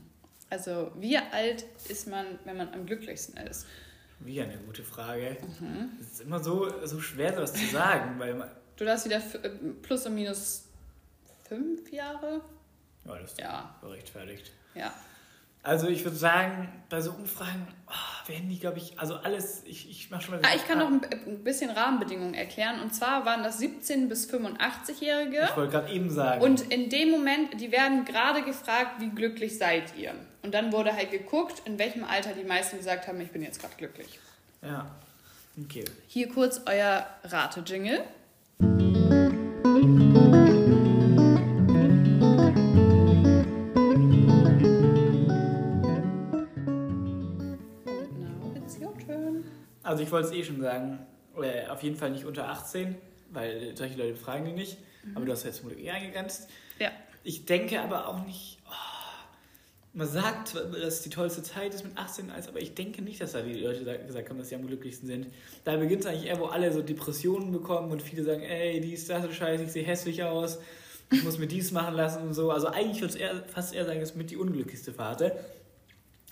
Also, 0.51 0.93
wie 0.99 1.17
alt 1.17 1.65
ist 1.89 2.09
man, 2.09 2.27
wenn 2.45 2.57
man 2.57 2.73
am 2.75 2.85
glücklichsten 2.85 3.37
ist? 3.47 3.67
Wie 4.21 4.41
eine 4.41 4.59
gute 4.59 4.83
Frage. 4.83 5.37
Mhm. 5.61 5.91
Es 6.01 6.13
ist 6.13 6.21
immer 6.23 6.43
so, 6.43 6.71
so 6.87 7.01
schwer, 7.01 7.35
sowas 7.35 7.55
zu 7.55 7.67
sagen, 7.67 8.19
weil 8.19 8.35
man, 8.35 8.51
Du 8.77 8.85
darfst 8.85 9.05
wieder 9.05 9.19
äh, 9.19 9.49
plus 9.83 10.07
und 10.07 10.15
minus 10.15 10.65
fünf 11.49 11.93
Jahre? 11.93 12.41
Ja, 13.07 13.19
das 13.19 13.33
ist 13.33 13.41
Ja, 13.41 13.75
gerechtfertigt. 13.81 14.53
ja. 14.75 14.93
Also 15.63 15.89
ich 15.89 16.05
würde 16.05 16.19
sagen, 16.19 16.71
bei 16.91 17.01
so 17.01 17.11
Umfragen 17.13 17.67
oh, 17.87 18.29
werden 18.29 18.51
die, 18.51 18.59
glaube 18.59 18.77
ich, 18.77 18.99
also 19.01 19.15
alles, 19.15 19.63
ich, 19.65 19.89
ich 19.89 20.11
mache 20.11 20.21
schon 20.21 20.35
mal... 20.35 20.43
Ah, 20.45 20.55
ich 20.55 20.69
kann 20.69 20.79
noch 20.79 20.89
ein 20.89 21.01
ein 21.27 21.43
bisschen 21.43 21.71
Rahmenbedingungen 21.71 22.35
erklären. 22.35 22.81
Und 22.81 22.95
zwar 22.95 23.25
waren 23.25 23.43
das 23.43 23.61
17- 23.63 24.09
bis 24.09 24.29
85-Jährige. 24.31 25.49
Ich 25.51 25.57
wollte 25.57 25.73
gerade 25.73 25.91
eben 25.91 26.11
sagen. 26.11 26.43
Und 26.43 26.71
in 26.71 26.91
dem 26.91 27.11
Moment, 27.11 27.59
die 27.61 27.73
werden 27.73 28.05
gerade 28.05 28.43
gefragt, 28.43 29.01
wie 29.01 29.09
glücklich 29.09 29.57
seid 29.57 29.97
ihr? 29.97 30.15
Und 30.43 30.53
dann 30.53 30.71
wurde 30.71 30.95
halt 30.95 31.11
geguckt, 31.11 31.63
in 31.65 31.79
welchem 31.79 32.05
Alter 32.05 32.33
die 32.35 32.45
meisten 32.45 32.77
gesagt 32.77 33.09
haben, 33.09 33.19
ich 33.23 33.31
bin 33.31 33.43
jetzt 33.43 33.61
gerade 33.61 33.75
glücklich. 33.77 34.19
Ja, 34.61 34.91
okay. 35.63 35.87
Hier 36.09 36.29
kurz 36.29 36.61
euer 36.67 37.07
Rate-Jingle. 37.25 38.05
Also 49.95 50.03
ich 50.03 50.11
wollte 50.11 50.27
es 50.27 50.35
eh 50.35 50.43
schon 50.43 50.61
sagen, 50.61 51.07
äh, 51.41 51.69
auf 51.69 51.85
jeden 51.85 51.95
Fall 51.95 52.11
nicht 52.11 52.25
unter 52.25 52.49
18, 52.49 52.97
weil 53.31 53.77
solche 53.77 53.97
Leute 53.97 54.17
fragen 54.17 54.45
die 54.45 54.51
nicht. 54.51 54.77
Mhm. 55.05 55.17
Aber 55.17 55.25
du 55.25 55.31
hast 55.31 55.45
jetzt 55.45 55.59
zum 55.59 55.69
Glück 55.69 55.79
eh 55.79 55.89
eingegrenzt. 55.89 56.51
Ja. 56.81 56.91
Ich 57.23 57.47
denke 57.47 57.81
aber 57.81 58.09
auch 58.09 58.27
nicht. 58.27 58.59
Oh, 58.67 58.73
man 59.93 60.09
sagt, 60.09 60.57
dass 60.57 61.03
die 61.03 61.11
tollste 61.11 61.45
Zeit 61.45 61.75
ist 61.75 61.85
mit 61.85 61.97
18, 61.97 62.33
als, 62.33 62.49
aber 62.49 62.61
ich 62.61 62.75
denke 62.75 63.03
nicht, 63.03 63.21
dass 63.21 63.35
da 63.35 63.43
die 63.43 63.55
Leute 63.55 63.85
gesagt 64.05 64.31
haben, 64.31 64.37
dass 64.37 64.49
sie 64.49 64.57
am 64.57 64.67
glücklichsten 64.67 65.07
sind. 65.07 65.29
Da 65.63 65.77
beginnt 65.77 66.01
es 66.01 66.07
eigentlich 66.07 66.27
eher, 66.27 66.41
wo 66.41 66.47
alle 66.47 66.73
so 66.73 66.83
Depressionen 66.83 67.53
bekommen 67.53 67.93
und 67.93 68.03
viele 68.03 68.25
sagen, 68.25 68.43
ey, 68.43 68.81
dies, 68.81 69.07
das 69.07 69.25
ist 69.25 69.37
scheiße, 69.37 69.63
ich 69.63 69.71
sehe 69.71 69.85
hässlich 69.85 70.25
aus, 70.25 70.59
ich 71.13 71.23
muss 71.23 71.39
mir 71.39 71.47
dies 71.47 71.71
machen 71.71 71.95
lassen 71.95 72.21
und 72.25 72.35
so. 72.35 72.51
Also 72.51 72.67
eigentlich 72.67 73.01
würde 73.01 73.17
es 73.17 73.53
fast 73.53 73.73
eher 73.73 73.87
sagen, 73.87 74.01
es 74.01 74.11
ist 74.11 74.17
mit 74.17 74.33
die 74.33 74.37
unglücklichste 74.37 74.93
Phase. 74.93 75.37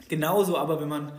Genauso 0.09 0.59
aber, 0.59 0.81
wenn 0.81 0.89
man 0.89 1.13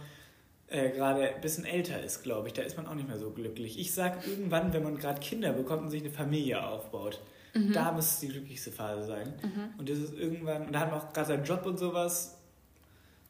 äh, 0.73 0.89
gerade 0.89 1.36
ein 1.36 1.41
bisschen 1.41 1.65
älter 1.65 2.01
ist, 2.01 2.23
glaube 2.23 2.47
ich, 2.47 2.53
da 2.53 2.63
ist 2.63 2.77
man 2.77 2.88
auch 2.88 2.95
nicht 2.95 3.07
mehr 3.07 3.19
so 3.19 3.29
glücklich. 3.29 3.79
Ich 3.79 3.93
sage 3.93 4.19
irgendwann, 4.27 4.73
wenn 4.73 4.83
man 4.83 4.97
gerade 4.97 5.19
Kinder 5.19 5.53
bekommt 5.53 5.83
und 5.83 5.89
sich 5.91 6.01
eine 6.01 6.12
Familie 6.12 6.65
aufbaut, 6.65 7.21
mhm. 7.53 7.71
da 7.71 7.91
muss 7.91 8.13
es 8.13 8.19
die 8.19 8.29
glücklichste 8.29 8.71
Phase 8.71 9.05
sein. 9.05 9.33
Mhm. 9.41 9.79
Und 9.79 9.89
das 9.89 9.99
ist 9.99 10.13
irgendwann, 10.13 10.65
und 10.65 10.73
da 10.73 10.79
hat 10.81 10.91
man 10.91 10.99
auch 10.99 11.13
gerade 11.13 11.27
seinen 11.27 11.45
Job 11.45 11.65
und 11.65 11.77
sowas, 11.77 12.39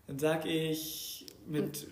dann 0.08 0.20
sage 0.20 0.50
ich 0.50 1.26
mit 1.46 1.86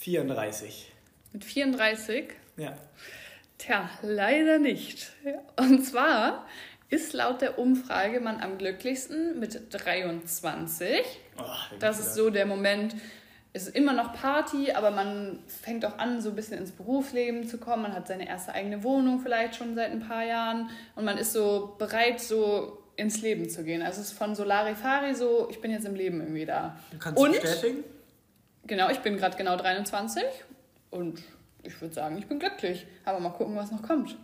34. 0.00 0.92
Mit 1.32 1.44
34? 1.44 2.30
Ja. 2.56 2.76
Tja, 3.58 3.90
leider 4.02 4.58
nicht. 4.58 5.12
Und 5.56 5.84
zwar 5.84 6.46
ist 6.90 7.12
laut 7.12 7.42
der 7.42 7.58
Umfrage 7.58 8.20
man 8.20 8.40
am 8.40 8.56
glücklichsten 8.56 9.38
mit 9.38 9.60
23. 9.70 11.02
Oh, 11.38 11.44
das 11.78 12.00
ist 12.00 12.14
so 12.14 12.30
der 12.30 12.46
Moment, 12.46 12.94
es 13.52 13.68
ist 13.68 13.76
immer 13.76 13.92
noch 13.92 14.12
Party, 14.12 14.72
aber 14.72 14.90
man 14.90 15.38
fängt 15.46 15.84
auch 15.84 15.98
an, 15.98 16.20
so 16.20 16.30
ein 16.30 16.36
bisschen 16.36 16.58
ins 16.58 16.72
Berufsleben 16.72 17.48
zu 17.48 17.58
kommen. 17.58 17.82
Man 17.82 17.94
hat 17.94 18.06
seine 18.06 18.28
erste 18.28 18.52
eigene 18.52 18.82
Wohnung 18.84 19.20
vielleicht 19.20 19.56
schon 19.56 19.74
seit 19.74 19.90
ein 19.90 20.00
paar 20.00 20.24
Jahren 20.24 20.70
und 20.94 21.04
man 21.04 21.16
ist 21.18 21.32
so 21.32 21.74
bereit, 21.78 22.20
so 22.20 22.78
ins 22.96 23.22
Leben 23.22 23.48
zu 23.48 23.64
gehen. 23.64 23.80
Also 23.80 24.00
es 24.00 24.08
ist 24.08 24.18
von 24.18 24.34
Solarifari 24.34 25.14
so, 25.14 25.48
ich 25.50 25.60
bin 25.60 25.70
jetzt 25.70 25.86
im 25.86 25.94
Leben 25.94 26.20
irgendwie 26.20 26.44
da. 26.44 26.78
Kannst 26.98 27.18
du 27.18 27.30
bestätigen? 27.30 27.84
Genau, 28.66 28.90
ich 28.90 28.98
bin 28.98 29.16
gerade 29.16 29.36
genau 29.36 29.56
23 29.56 30.22
und 30.90 31.22
ich 31.62 31.80
würde 31.80 31.94
sagen, 31.94 32.18
ich 32.18 32.26
bin 32.26 32.38
glücklich. 32.38 32.86
Aber 33.04 33.20
mal 33.20 33.30
gucken, 33.30 33.56
was 33.56 33.70
noch 33.70 33.82
kommt. 33.82 34.16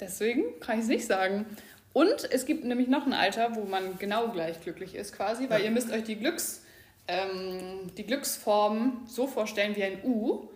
Deswegen 0.00 0.58
kann 0.60 0.78
ich 0.78 0.84
es 0.84 0.88
nicht 0.88 1.06
sagen. 1.06 1.44
Und 1.92 2.30
es 2.30 2.46
gibt 2.46 2.64
nämlich 2.64 2.88
noch 2.88 3.06
ein 3.06 3.12
Alter, 3.12 3.56
wo 3.56 3.64
man 3.64 3.98
genau 3.98 4.28
gleich 4.28 4.60
glücklich 4.60 4.94
ist 4.94 5.14
quasi, 5.14 5.50
weil 5.50 5.60
ja. 5.60 5.66
ihr 5.66 5.70
müsst 5.72 5.90
euch 5.90 6.04
die, 6.04 6.16
Glücks, 6.16 6.62
ähm, 7.08 7.90
die 7.96 8.04
Glücksform 8.04 9.02
so 9.06 9.26
vorstellen 9.26 9.74
wie 9.74 9.82
ein 9.82 10.04
U. 10.04 10.48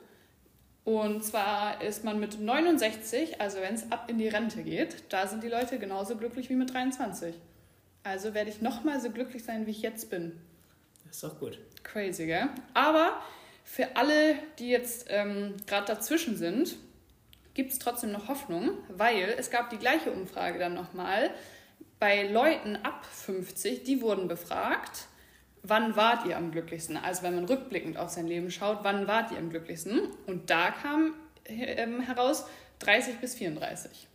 Und 0.84 1.24
zwar 1.24 1.82
ist 1.82 2.04
man 2.04 2.20
mit 2.20 2.40
69, 2.40 3.40
also 3.40 3.60
wenn 3.60 3.74
es 3.74 3.90
ab 3.90 4.06
in 4.08 4.18
die 4.18 4.28
Rente 4.28 4.62
geht, 4.62 5.04
da 5.08 5.26
sind 5.26 5.42
die 5.42 5.48
Leute 5.48 5.78
genauso 5.78 6.16
glücklich 6.16 6.50
wie 6.50 6.56
mit 6.56 6.72
23. 6.74 7.34
Also 8.04 8.34
werde 8.34 8.50
ich 8.50 8.60
nochmal 8.60 9.00
so 9.00 9.10
glücklich 9.10 9.44
sein, 9.44 9.66
wie 9.66 9.70
ich 9.70 9.82
jetzt 9.82 10.10
bin. 10.10 10.40
Das 11.06 11.16
ist 11.16 11.24
doch 11.24 11.38
gut. 11.38 11.58
Crazy, 11.84 12.26
gell? 12.26 12.48
Aber 12.74 13.22
für 13.64 13.96
alle, 13.96 14.34
die 14.58 14.70
jetzt 14.70 15.06
ähm, 15.08 15.54
gerade 15.66 15.86
dazwischen 15.86 16.36
sind, 16.36 16.76
gibt 17.54 17.72
es 17.72 17.78
trotzdem 17.78 18.12
noch 18.12 18.28
Hoffnung, 18.28 18.70
weil 18.88 19.34
es 19.38 19.50
gab 19.50 19.70
die 19.70 19.78
gleiche 19.78 20.10
Umfrage 20.10 20.58
dann 20.58 20.74
nochmal 20.74 21.30
bei 22.00 22.26
Leuten 22.26 22.76
ab 22.76 23.04
50, 23.04 23.84
die 23.84 24.00
wurden 24.00 24.26
befragt 24.26 25.06
wann 25.62 25.96
wart 25.96 26.26
ihr 26.26 26.36
am 26.36 26.50
glücklichsten? 26.50 26.96
Also 26.96 27.22
wenn 27.22 27.34
man 27.34 27.44
rückblickend 27.44 27.96
auf 27.96 28.10
sein 28.10 28.26
Leben 28.26 28.50
schaut, 28.50 28.80
wann 28.82 29.06
wart 29.06 29.32
ihr 29.32 29.38
am 29.38 29.50
glücklichsten? 29.50 30.00
Und 30.26 30.50
da 30.50 30.70
kam 30.70 31.14
ähm, 31.46 32.00
heraus 32.00 32.46
30 32.80 33.18
bis 33.18 33.34
34. 33.34 34.08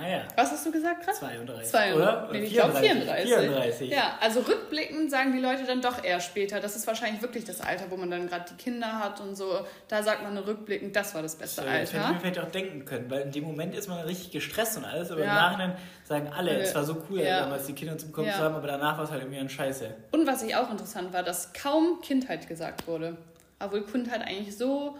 Ah 0.00 0.08
ja. 0.08 0.22
Was 0.36 0.52
hast 0.52 0.64
du 0.66 0.72
gesagt 0.72 1.04
gerade? 1.04 1.16
32. 1.16 1.70
32. 1.70 1.96
Oder? 1.96 2.28
Nee, 2.32 2.38
ich 2.38 2.52
glaube 2.52 2.74
34. 2.74 3.34
34. 3.34 3.90
Ja, 3.90 4.18
also 4.20 4.40
rückblickend 4.40 5.10
sagen 5.10 5.32
die 5.32 5.40
Leute 5.40 5.64
dann 5.64 5.80
doch 5.80 6.02
eher 6.02 6.20
später. 6.20 6.60
Das 6.60 6.76
ist 6.76 6.86
wahrscheinlich 6.86 7.22
wirklich 7.22 7.44
das 7.44 7.60
Alter, 7.60 7.84
wo 7.90 7.96
man 7.96 8.10
dann 8.10 8.28
gerade 8.28 8.44
die 8.50 8.62
Kinder 8.62 8.98
hat 8.98 9.20
und 9.20 9.34
so. 9.34 9.66
Da 9.88 10.02
sagt 10.02 10.22
man 10.22 10.36
rückblickend, 10.38 10.96
das 10.96 11.14
war 11.14 11.22
das 11.22 11.36
beste 11.36 11.62
so, 11.62 11.68
Alter. 11.68 11.80
Das 11.80 11.92
hätte 11.92 12.04
ich 12.04 12.12
mir 12.12 12.20
vielleicht 12.20 12.38
auch 12.40 12.50
denken 12.50 12.84
können, 12.84 13.10
weil 13.10 13.22
in 13.22 13.32
dem 13.32 13.44
Moment 13.44 13.74
ist 13.74 13.88
man 13.88 14.00
richtig 14.00 14.30
gestresst 14.30 14.76
und 14.76 14.84
alles, 14.84 15.10
aber 15.10 15.20
ja. 15.20 15.26
im 15.26 15.34
Nachhinein 15.34 15.76
sagen 16.04 16.30
alle, 16.34 16.56
es 16.58 16.74
war 16.74 16.84
so 16.84 17.02
cool, 17.10 17.20
ja. 17.20 17.40
damals 17.40 17.66
die 17.66 17.74
Kinder 17.74 17.98
zum 17.98 18.12
Kommen 18.12 18.28
ja. 18.28 18.34
zu 18.34 18.40
haben, 18.40 18.54
aber 18.54 18.66
danach 18.66 18.96
war 18.96 19.04
es 19.04 19.10
halt 19.10 19.22
irgendwie 19.22 19.38
ein 19.38 19.48
Scheiße. 19.48 19.94
Und 20.12 20.26
was 20.26 20.42
ich 20.42 20.56
auch 20.56 20.70
interessant 20.70 21.12
war, 21.12 21.22
dass 21.22 21.52
kaum 21.52 22.00
Kindheit 22.00 22.48
gesagt 22.48 22.86
wurde. 22.86 23.16
Obwohl 23.60 23.84
Kindheit 23.84 24.22
eigentlich 24.22 24.56
so 24.56 24.96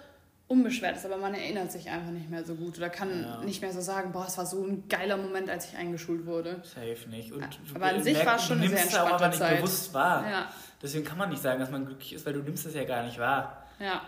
unbeschwert 0.52 0.96
ist, 0.96 1.06
aber 1.06 1.16
man 1.16 1.34
erinnert 1.34 1.72
sich 1.72 1.88
einfach 1.88 2.10
nicht 2.10 2.28
mehr 2.30 2.44
so 2.44 2.54
gut 2.54 2.76
oder 2.76 2.90
kann 2.90 3.22
ja. 3.22 3.42
nicht 3.42 3.62
mehr 3.62 3.72
so 3.72 3.80
sagen, 3.80 4.12
boah, 4.12 4.26
es 4.26 4.36
war 4.36 4.44
so 4.44 4.62
ein 4.62 4.86
geiler 4.88 5.16
Moment, 5.16 5.48
als 5.48 5.66
ich 5.68 5.76
eingeschult 5.76 6.26
wurde. 6.26 6.62
Safe 6.62 7.08
nicht. 7.08 7.32
Und 7.32 7.46
aber 7.74 7.86
an 7.86 8.02
sich 8.02 8.24
war 8.24 8.36
es 8.36 8.44
schon 8.44 8.58
eine 8.58 8.68
sehr 8.68 8.82
entspannte 8.82 9.14
aber 9.14 9.30
Zeit. 9.32 9.50
nicht 9.52 9.62
bewusst 9.62 9.94
wahr. 9.94 10.30
Ja. 10.30 10.52
Deswegen 10.82 11.04
kann 11.04 11.16
man 11.16 11.30
nicht 11.30 11.42
sagen, 11.42 11.58
dass 11.58 11.70
man 11.70 11.86
glücklich 11.86 12.12
ist, 12.12 12.26
weil 12.26 12.34
du 12.34 12.40
nimmst 12.40 12.66
das 12.66 12.74
ja 12.74 12.84
gar 12.84 13.04
nicht 13.04 13.18
wahr. 13.18 13.66
Ja. 13.80 14.02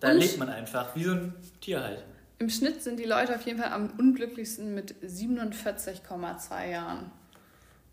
Da 0.00 0.10
Und 0.10 0.18
lebt 0.18 0.38
man 0.38 0.48
einfach, 0.48 0.96
wie 0.96 1.04
so 1.04 1.12
ein 1.12 1.34
Tier 1.60 1.82
halt. 1.82 2.02
Im 2.38 2.48
Schnitt 2.48 2.82
sind 2.82 2.98
die 2.98 3.04
Leute 3.04 3.34
auf 3.34 3.42
jeden 3.42 3.60
Fall 3.60 3.72
am 3.72 3.90
unglücklichsten 3.98 4.74
mit 4.74 4.94
47,2 5.02 6.70
Jahren. 6.70 7.10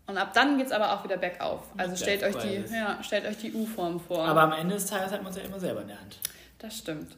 Und 0.06 0.18
ab 0.18 0.32
dann 0.34 0.58
geht 0.58 0.66
es 0.66 0.72
aber 0.72 0.92
auch 0.92 1.04
wieder 1.04 1.16
bergauf. 1.16 1.68
Also 1.76 1.96
stellt 1.96 2.22
euch, 2.24 2.36
die, 2.36 2.64
ja, 2.74 3.02
stellt 3.02 3.24
euch 3.24 3.36
die 3.38 3.52
U-Form 3.52 4.00
vor. 4.00 4.26
Aber 4.26 4.42
am 4.42 4.52
Ende 4.52 4.74
des 4.74 4.86
Tages 4.86 5.12
hat 5.12 5.22
man 5.22 5.30
es 5.30 5.38
ja 5.38 5.44
immer 5.44 5.60
selber 5.60 5.82
in 5.82 5.88
der 5.88 6.00
Hand. 6.00 6.18
Das 6.58 6.78
stimmt. 6.78 7.16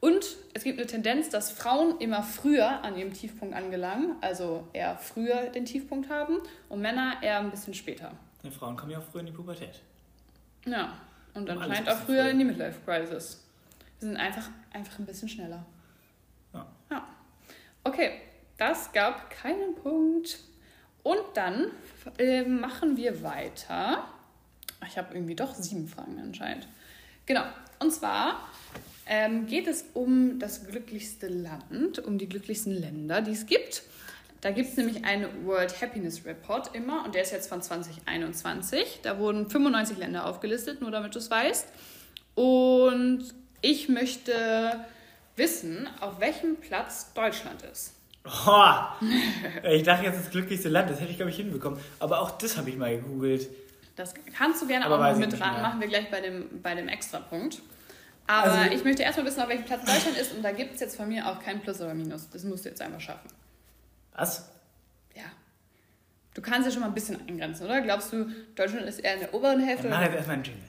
Und 0.00 0.24
es 0.54 0.62
gibt 0.64 0.78
eine 0.78 0.86
Tendenz, 0.86 1.30
dass 1.30 1.50
Frauen 1.50 1.98
immer 2.00 2.22
früher 2.22 2.82
an 2.84 2.96
ihrem 2.96 3.12
Tiefpunkt 3.12 3.54
angelangen, 3.54 4.16
also 4.20 4.68
eher 4.72 4.96
früher 4.98 5.46
den 5.50 5.64
Tiefpunkt 5.64 6.10
haben 6.10 6.38
und 6.68 6.80
Männer 6.80 7.14
eher 7.22 7.38
ein 7.38 7.50
bisschen 7.50 7.74
später. 7.74 8.12
Ja, 8.42 8.50
Frauen 8.50 8.76
kommen 8.76 8.92
ja 8.92 8.98
auch 8.98 9.04
früher 9.04 9.20
in 9.20 9.26
die 9.26 9.32
Pubertät. 9.32 9.80
Ja, 10.66 10.94
und 11.34 11.48
anscheinend 11.48 11.88
auch 11.88 11.96
früher, 11.96 12.22
früher 12.22 12.30
in 12.30 12.38
die 12.38 12.44
Midlife 12.44 12.80
Crisis. 12.84 13.42
Wir 13.98 14.08
sind 14.08 14.16
einfach, 14.16 14.48
einfach 14.72 14.98
ein 14.98 15.06
bisschen 15.06 15.28
schneller. 15.28 15.64
Ja. 16.52 16.66
ja. 16.90 17.08
Okay, 17.84 18.20
das 18.58 18.92
gab 18.92 19.30
keinen 19.30 19.74
Punkt. 19.76 20.38
Und 21.02 21.22
dann 21.34 21.70
äh, 22.18 22.42
machen 22.42 22.96
wir 22.96 23.22
weiter. 23.22 24.04
Ich 24.86 24.98
habe 24.98 25.14
irgendwie 25.14 25.36
doch 25.36 25.54
sieben 25.54 25.86
Fragen 25.86 26.18
anscheinend. 26.18 26.66
Genau. 27.26 27.44
Und 27.78 27.92
zwar 27.92 28.48
ähm, 29.06 29.46
geht 29.46 29.66
es 29.66 29.84
um 29.94 30.38
das 30.38 30.66
glücklichste 30.66 31.28
Land, 31.28 32.00
um 32.00 32.18
die 32.18 32.28
glücklichsten 32.28 32.72
Länder, 32.72 33.22
die 33.22 33.32
es 33.32 33.46
gibt. 33.46 33.82
Da 34.40 34.50
gibt 34.50 34.70
es 34.70 34.76
nämlich 34.76 35.04
einen 35.04 35.46
World 35.46 35.80
Happiness 35.80 36.24
Report 36.24 36.74
immer 36.74 37.04
und 37.04 37.14
der 37.14 37.22
ist 37.22 37.32
jetzt 37.32 37.48
von 37.48 37.62
2021. 37.62 39.00
Da 39.02 39.18
wurden 39.18 39.48
95 39.48 39.98
Länder 39.98 40.26
aufgelistet, 40.26 40.80
nur 40.80 40.90
damit 40.90 41.14
du 41.14 41.18
es 41.18 41.30
weißt. 41.30 41.68
Und 42.34 43.24
ich 43.62 43.88
möchte 43.88 44.84
wissen, 45.36 45.88
auf 46.00 46.20
welchem 46.20 46.56
Platz 46.56 47.12
Deutschland 47.14 47.62
ist. 47.62 47.94
Oh, 48.24 48.72
ich 49.70 49.84
dachte 49.84 50.04
jetzt 50.04 50.18
das 50.18 50.30
glücklichste 50.30 50.68
Land, 50.68 50.90
das 50.90 51.00
hätte 51.00 51.10
ich 51.10 51.16
glaube 51.16 51.30
ich 51.30 51.36
hinbekommen. 51.36 51.78
Aber 51.98 52.20
auch 52.20 52.32
das 52.32 52.56
habe 52.56 52.70
ich 52.70 52.76
mal 52.76 52.94
gegoogelt. 52.94 53.48
Das 53.94 54.14
kannst 54.36 54.60
du 54.60 54.66
gerne 54.66 54.84
Aber 54.84 54.96
auch 54.96 55.12
noch 55.12 55.18
mit 55.18 55.38
dran, 55.38 55.62
machen 55.62 55.80
wir 55.80 55.88
gleich 55.88 56.10
bei 56.10 56.20
dem, 56.20 56.60
bei 56.62 56.74
dem 56.74 56.88
Extrapunkt. 56.88 57.62
Aber 58.26 58.52
also, 58.52 58.74
ich 58.74 58.84
möchte 58.84 59.02
erstmal 59.02 59.26
wissen, 59.26 59.40
auf 59.40 59.48
welchem 59.48 59.64
Platz 59.64 59.84
Deutschland 59.84 60.18
ist 60.18 60.34
und 60.34 60.42
da 60.42 60.50
gibt 60.50 60.74
es 60.74 60.80
jetzt 60.80 60.96
von 60.96 61.08
mir 61.08 61.28
auch 61.28 61.40
kein 61.42 61.60
Plus 61.60 61.80
oder 61.80 61.94
Minus. 61.94 62.28
Das 62.30 62.42
musst 62.42 62.64
du 62.64 62.68
jetzt 62.68 62.82
einfach 62.82 63.00
schaffen. 63.00 63.28
Was? 64.14 64.50
Ja. 65.14 65.22
Du 66.34 66.42
kannst 66.42 66.66
ja 66.66 66.72
schon 66.72 66.80
mal 66.80 66.88
ein 66.88 66.94
bisschen 66.94 67.20
eingrenzen, 67.28 67.66
oder? 67.66 67.80
Glaubst 67.82 68.12
du, 68.12 68.26
Deutschland 68.56 68.86
ist 68.86 68.98
eher 68.98 69.14
in 69.14 69.20
der 69.20 69.32
oberen 69.32 69.60
Hälfte? 69.60 69.88
Dann 69.88 69.98
mach 69.98 70.06
jetzt 70.06 70.16
erstmal 70.16 70.36
einen 70.36 70.44
Jingle. 70.44 70.62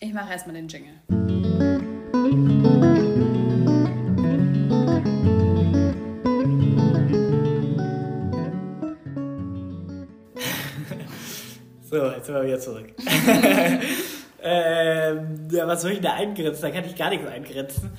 Ich 0.00 0.12
mache 0.12 0.30
erstmal 0.30 0.56
den 0.56 0.68
Jingle. 0.68 0.92
so, 11.90 12.10
jetzt 12.10 12.26
sind 12.26 12.34
wir 12.34 12.44
wieder 12.44 12.60
zurück. 12.60 12.92
Ähm, 14.46 15.48
ja, 15.50 15.66
was 15.66 15.80
soll 15.80 15.92
ich 15.92 16.00
da 16.00 16.14
eingrenzen? 16.14 16.60
Da 16.60 16.70
kann 16.70 16.84
ich 16.84 16.94
gar 16.94 17.08
nichts 17.08 17.26
eingrenzen. 17.26 17.92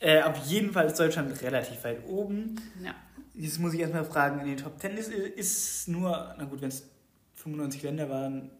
Äh, 0.00 0.22
auf 0.22 0.36
jeden 0.46 0.72
Fall 0.72 0.86
ist 0.86 0.98
Deutschland 0.98 1.40
relativ 1.42 1.84
weit 1.84 2.04
oben. 2.08 2.56
Ja. 2.82 2.92
Jetzt 3.34 3.60
muss 3.60 3.72
ich 3.72 3.80
erstmal 3.80 4.04
fragen, 4.04 4.40
in 4.40 4.48
den 4.48 4.56
Top 4.56 4.80
10 4.80 4.96
ist, 4.96 5.12
ist 5.12 5.88
nur, 5.88 6.34
na 6.36 6.44
gut, 6.44 6.60
wenn 6.60 6.70
es 6.70 6.90
95 7.36 7.84
Länder 7.84 8.10
waren. 8.10 8.50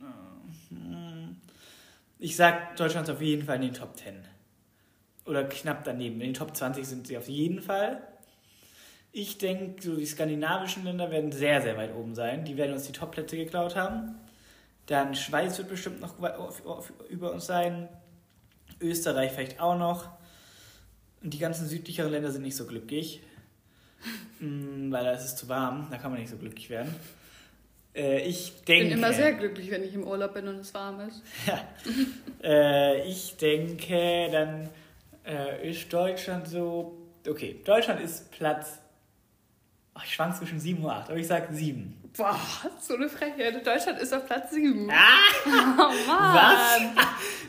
Äh, 0.00 0.74
ich 2.18 2.34
sag, 2.34 2.74
Deutschland 2.74 3.08
ist 3.08 3.14
auf 3.14 3.22
jeden 3.22 3.46
Fall 3.46 3.56
in 3.56 3.62
den 3.62 3.74
Top 3.74 3.96
10. 3.96 4.16
Oder 5.26 5.44
knapp 5.44 5.84
daneben. 5.84 6.16
In 6.16 6.28
den 6.28 6.34
Top 6.34 6.56
20 6.56 6.84
sind 6.84 7.06
sie 7.06 7.16
auf 7.16 7.28
jeden 7.28 7.62
Fall. 7.62 8.02
Ich 9.12 9.38
denke, 9.38 9.80
so 9.80 9.94
die 9.94 10.06
skandinavischen 10.06 10.82
Länder 10.82 11.12
werden 11.12 11.30
sehr, 11.30 11.62
sehr 11.62 11.76
weit 11.76 11.94
oben 11.94 12.16
sein. 12.16 12.44
Die 12.44 12.56
werden 12.56 12.72
uns 12.72 12.82
die 12.82 12.92
Top-Plätze 12.92 13.36
geklaut 13.36 13.76
haben. 13.76 14.16
Dann 14.86 15.14
Schweiz 15.14 15.56
wird 15.58 15.68
bestimmt 15.68 16.00
noch 16.00 16.14
über 17.08 17.32
uns 17.32 17.46
sein. 17.46 17.88
Österreich 18.80 19.32
vielleicht 19.32 19.60
auch 19.60 19.78
noch. 19.78 20.08
Und 21.22 21.32
die 21.32 21.38
ganzen 21.38 21.66
südlicheren 21.66 22.10
Länder 22.12 22.30
sind 22.30 22.42
nicht 22.42 22.56
so 22.56 22.66
glücklich. 22.66 23.22
Mm, 24.40 24.90
weil 24.90 25.04
da 25.04 25.12
ist 25.12 25.24
es 25.24 25.36
zu 25.36 25.48
warm, 25.48 25.86
da 25.90 25.96
kann 25.96 26.10
man 26.10 26.20
nicht 26.20 26.28
so 26.28 26.36
glücklich 26.36 26.68
werden. 26.68 26.92
Äh, 27.94 28.22
ich 28.22 28.52
denke. 28.64 28.82
Ich 28.82 28.88
bin 28.90 28.98
immer 28.98 29.12
sehr 29.12 29.32
glücklich, 29.32 29.70
wenn 29.70 29.84
ich 29.84 29.94
im 29.94 30.06
Urlaub 30.06 30.34
bin 30.34 30.48
und 30.48 30.56
es 30.56 30.74
warm 30.74 31.00
ist. 31.00 31.22
Ja. 31.46 31.64
äh, 32.42 33.08
ich 33.08 33.36
denke, 33.36 34.28
dann 34.30 34.68
äh, 35.24 35.70
ist 35.70 35.92
Deutschland 35.92 36.48
so. 36.48 36.98
Okay, 37.26 37.60
Deutschland 37.64 38.00
ist 38.00 38.30
Platz. 38.32 38.80
Ach, 39.94 40.04
ich 40.04 40.12
schwank 40.12 40.36
zwischen 40.36 40.58
7 40.58 40.82
und 40.84 40.90
8, 40.90 41.10
aber 41.10 41.18
ich 41.18 41.28
sag 41.28 41.48
7. 41.52 41.94
Boah, 42.16 42.38
so 42.80 42.94
eine 42.94 43.08
Frechheit. 43.08 43.66
Deutschland 43.66 43.98
ist 44.00 44.14
auf 44.14 44.24
Platz 44.26 44.52
7. 44.52 44.88
Ah! 44.90 44.94
Oh 45.46 46.06
Mann. 46.06 46.94
Was? 46.96 47.06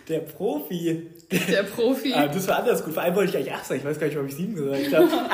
Der 0.08 0.20
Profi. 0.20 1.12
Der 1.32 1.64
Profi. 1.64 2.14
Ah, 2.14 2.28
das 2.28 2.48
war 2.48 2.58
anders 2.60 2.84
gut. 2.84 2.94
Vor 2.94 3.04
allem 3.04 3.16
wollte 3.16 3.32
ich 3.32 3.38
eigentlich 3.38 3.54
8 3.54 3.66
sagen. 3.66 3.80
Ich 3.82 3.86
weiß 3.86 4.00
gar 4.00 4.08
nicht, 4.08 4.18
ob 4.18 4.28
ich 4.28 4.36
7 4.36 4.56
gesagt 4.56 4.94
habe. 4.94 5.08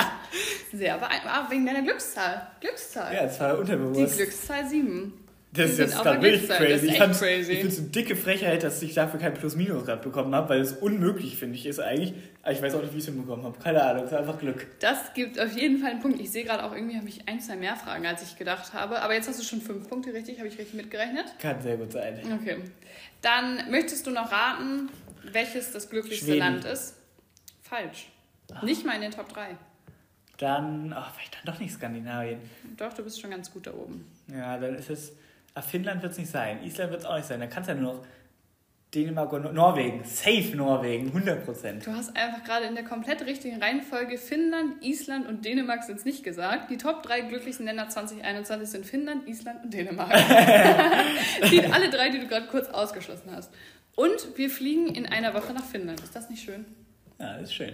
Sehr 0.73 0.97
beeindruckend. 0.97 1.51
Wegen 1.51 1.65
deiner 1.65 1.81
Glückszahl. 1.81 2.47
Glückszahl. 2.59 3.13
ja, 3.13 3.23
das 3.23 3.39
war 3.39 3.53
Die 3.55 3.59
unterbewusst. 3.61 4.17
Glückszahl 4.17 4.67
7. 4.67 5.13
Das 5.53 5.71
ist 5.71 5.79
jetzt 5.79 5.95
gerade 5.95 6.21
wirklich 6.21 6.47
crazy. 6.47 6.87
Ist 6.87 6.93
Ich 6.93 6.97
crazy. 6.97 7.51
Ich 7.51 7.59
finde 7.59 7.67
es 7.67 7.79
eine 7.79 7.87
dicke 7.89 8.15
Frechheit, 8.15 8.63
dass 8.63 8.81
ich 8.81 8.93
dafür 8.93 9.19
kein 9.19 9.33
Plus-Minus 9.33 9.85
gerade 9.85 10.01
bekommen 10.01 10.33
habe, 10.33 10.49
weil 10.49 10.61
es 10.61 10.71
unmöglich, 10.73 11.35
finde 11.35 11.55
ich, 11.55 11.65
ist 11.65 11.79
eigentlich. 11.79 12.13
Aber 12.41 12.53
ich 12.53 12.61
weiß 12.61 12.73
auch 12.75 12.81
nicht, 12.81 12.93
wie 12.93 12.97
ich 12.97 13.03
es 13.03 13.09
hinbekommen 13.09 13.45
habe. 13.45 13.59
Keine 13.59 13.83
Ahnung, 13.83 14.05
es 14.05 14.11
war 14.11 14.19
einfach 14.19 14.39
Glück. 14.39 14.65
Das 14.79 15.13
gibt 15.13 15.39
auf 15.39 15.51
jeden 15.57 15.79
Fall 15.79 15.91
einen 15.91 15.99
Punkt. 16.01 16.21
Ich 16.21 16.31
sehe 16.31 16.45
gerade 16.45 16.63
auch 16.63 16.73
irgendwie, 16.73 16.95
habe 16.97 17.09
ich 17.09 17.27
ein, 17.27 17.41
zwei 17.41 17.57
mehr 17.57 17.75
Fragen, 17.75 18.05
als 18.05 18.23
ich 18.23 18.37
gedacht 18.37 18.73
habe. 18.73 19.01
Aber 19.01 19.13
jetzt 19.13 19.27
hast 19.27 19.39
du 19.41 19.43
schon 19.43 19.59
fünf 19.59 19.89
Punkte 19.89 20.13
richtig. 20.13 20.37
Habe 20.37 20.47
ich 20.47 20.57
richtig 20.57 20.73
mitgerechnet? 20.73 21.25
Kann 21.39 21.61
sehr 21.61 21.75
gut 21.75 21.91
sein. 21.91 22.19
Okay. 22.41 22.57
Dann 23.21 23.69
möchtest 23.69 24.07
du 24.07 24.11
noch 24.11 24.31
raten, 24.31 24.89
welches 25.31 25.73
das 25.73 25.89
glücklichste 25.89 26.27
Schweden. 26.27 26.39
Land 26.39 26.65
ist? 26.65 26.95
Falsch. 27.61 28.07
Nicht 28.63 28.85
mal 28.85 28.95
in 28.95 29.01
den 29.01 29.11
Top 29.11 29.31
3. 29.33 29.57
Dann, 30.37 30.93
ach, 30.93 31.13
vielleicht 31.13 31.35
dann 31.35 31.53
doch 31.53 31.59
nicht 31.59 31.73
Skandinavien. 31.73 32.39
Doch, 32.77 32.93
du 32.93 33.03
bist 33.03 33.21
schon 33.21 33.29
ganz 33.29 33.51
gut 33.51 33.67
da 33.67 33.73
oben. 33.73 34.05
Ja, 34.27 34.57
dann 34.57 34.75
ist 34.75 34.89
es. 34.89 35.11
Ah, 35.53 35.61
Finnland 35.61 36.01
wird 36.01 36.13
es 36.13 36.17
nicht 36.17 36.31
sein. 36.31 36.63
Island 36.63 36.91
wird 36.91 37.01
es 37.01 37.05
auch 37.05 37.15
nicht 37.15 37.27
sein. 37.27 37.39
Dann 37.39 37.49
kann 37.49 37.61
es 37.63 37.67
ja 37.67 37.75
nur 37.75 37.93
noch 37.93 38.05
Dänemark 38.93 39.31
und 39.31 39.53
Norwegen. 39.53 40.03
Safe 40.03 40.55
Norwegen, 40.55 41.11
100%. 41.11 41.85
Du 41.85 41.91
hast 41.91 42.15
einfach 42.15 42.43
gerade 42.43 42.65
in 42.65 42.75
der 42.75 42.83
komplett 42.83 43.25
richtigen 43.25 43.61
Reihenfolge 43.61 44.17
Finnland, 44.17 44.83
Island 44.83 45.27
und 45.27 45.45
Dänemark 45.45 45.83
sind 45.83 45.99
es 45.99 46.05
nicht 46.05 46.23
gesagt. 46.23 46.69
Die 46.69 46.77
Top 46.77 47.01
3 47.03 47.21
glücklichsten 47.21 47.65
Länder 47.65 47.87
2021 47.87 48.69
sind 48.69 48.85
Finnland, 48.85 49.27
Island 49.29 49.63
und 49.63 49.73
Dänemark. 49.73 50.11
die 51.51 51.65
alle 51.65 51.89
drei, 51.89 52.09
die 52.09 52.19
du 52.19 52.27
gerade 52.27 52.47
kurz 52.47 52.67
ausgeschlossen 52.67 53.31
hast. 53.33 53.53
Und 53.95 54.37
wir 54.37 54.49
fliegen 54.49 54.87
in 54.87 55.05
einer 55.05 55.33
Woche 55.33 55.53
nach 55.53 55.65
Finnland. 55.65 56.01
Ist 56.01 56.15
das 56.15 56.29
nicht 56.29 56.43
schön? 56.43 56.65
Ja, 57.21 57.33
das 57.33 57.43
ist 57.43 57.53
schön. 57.53 57.73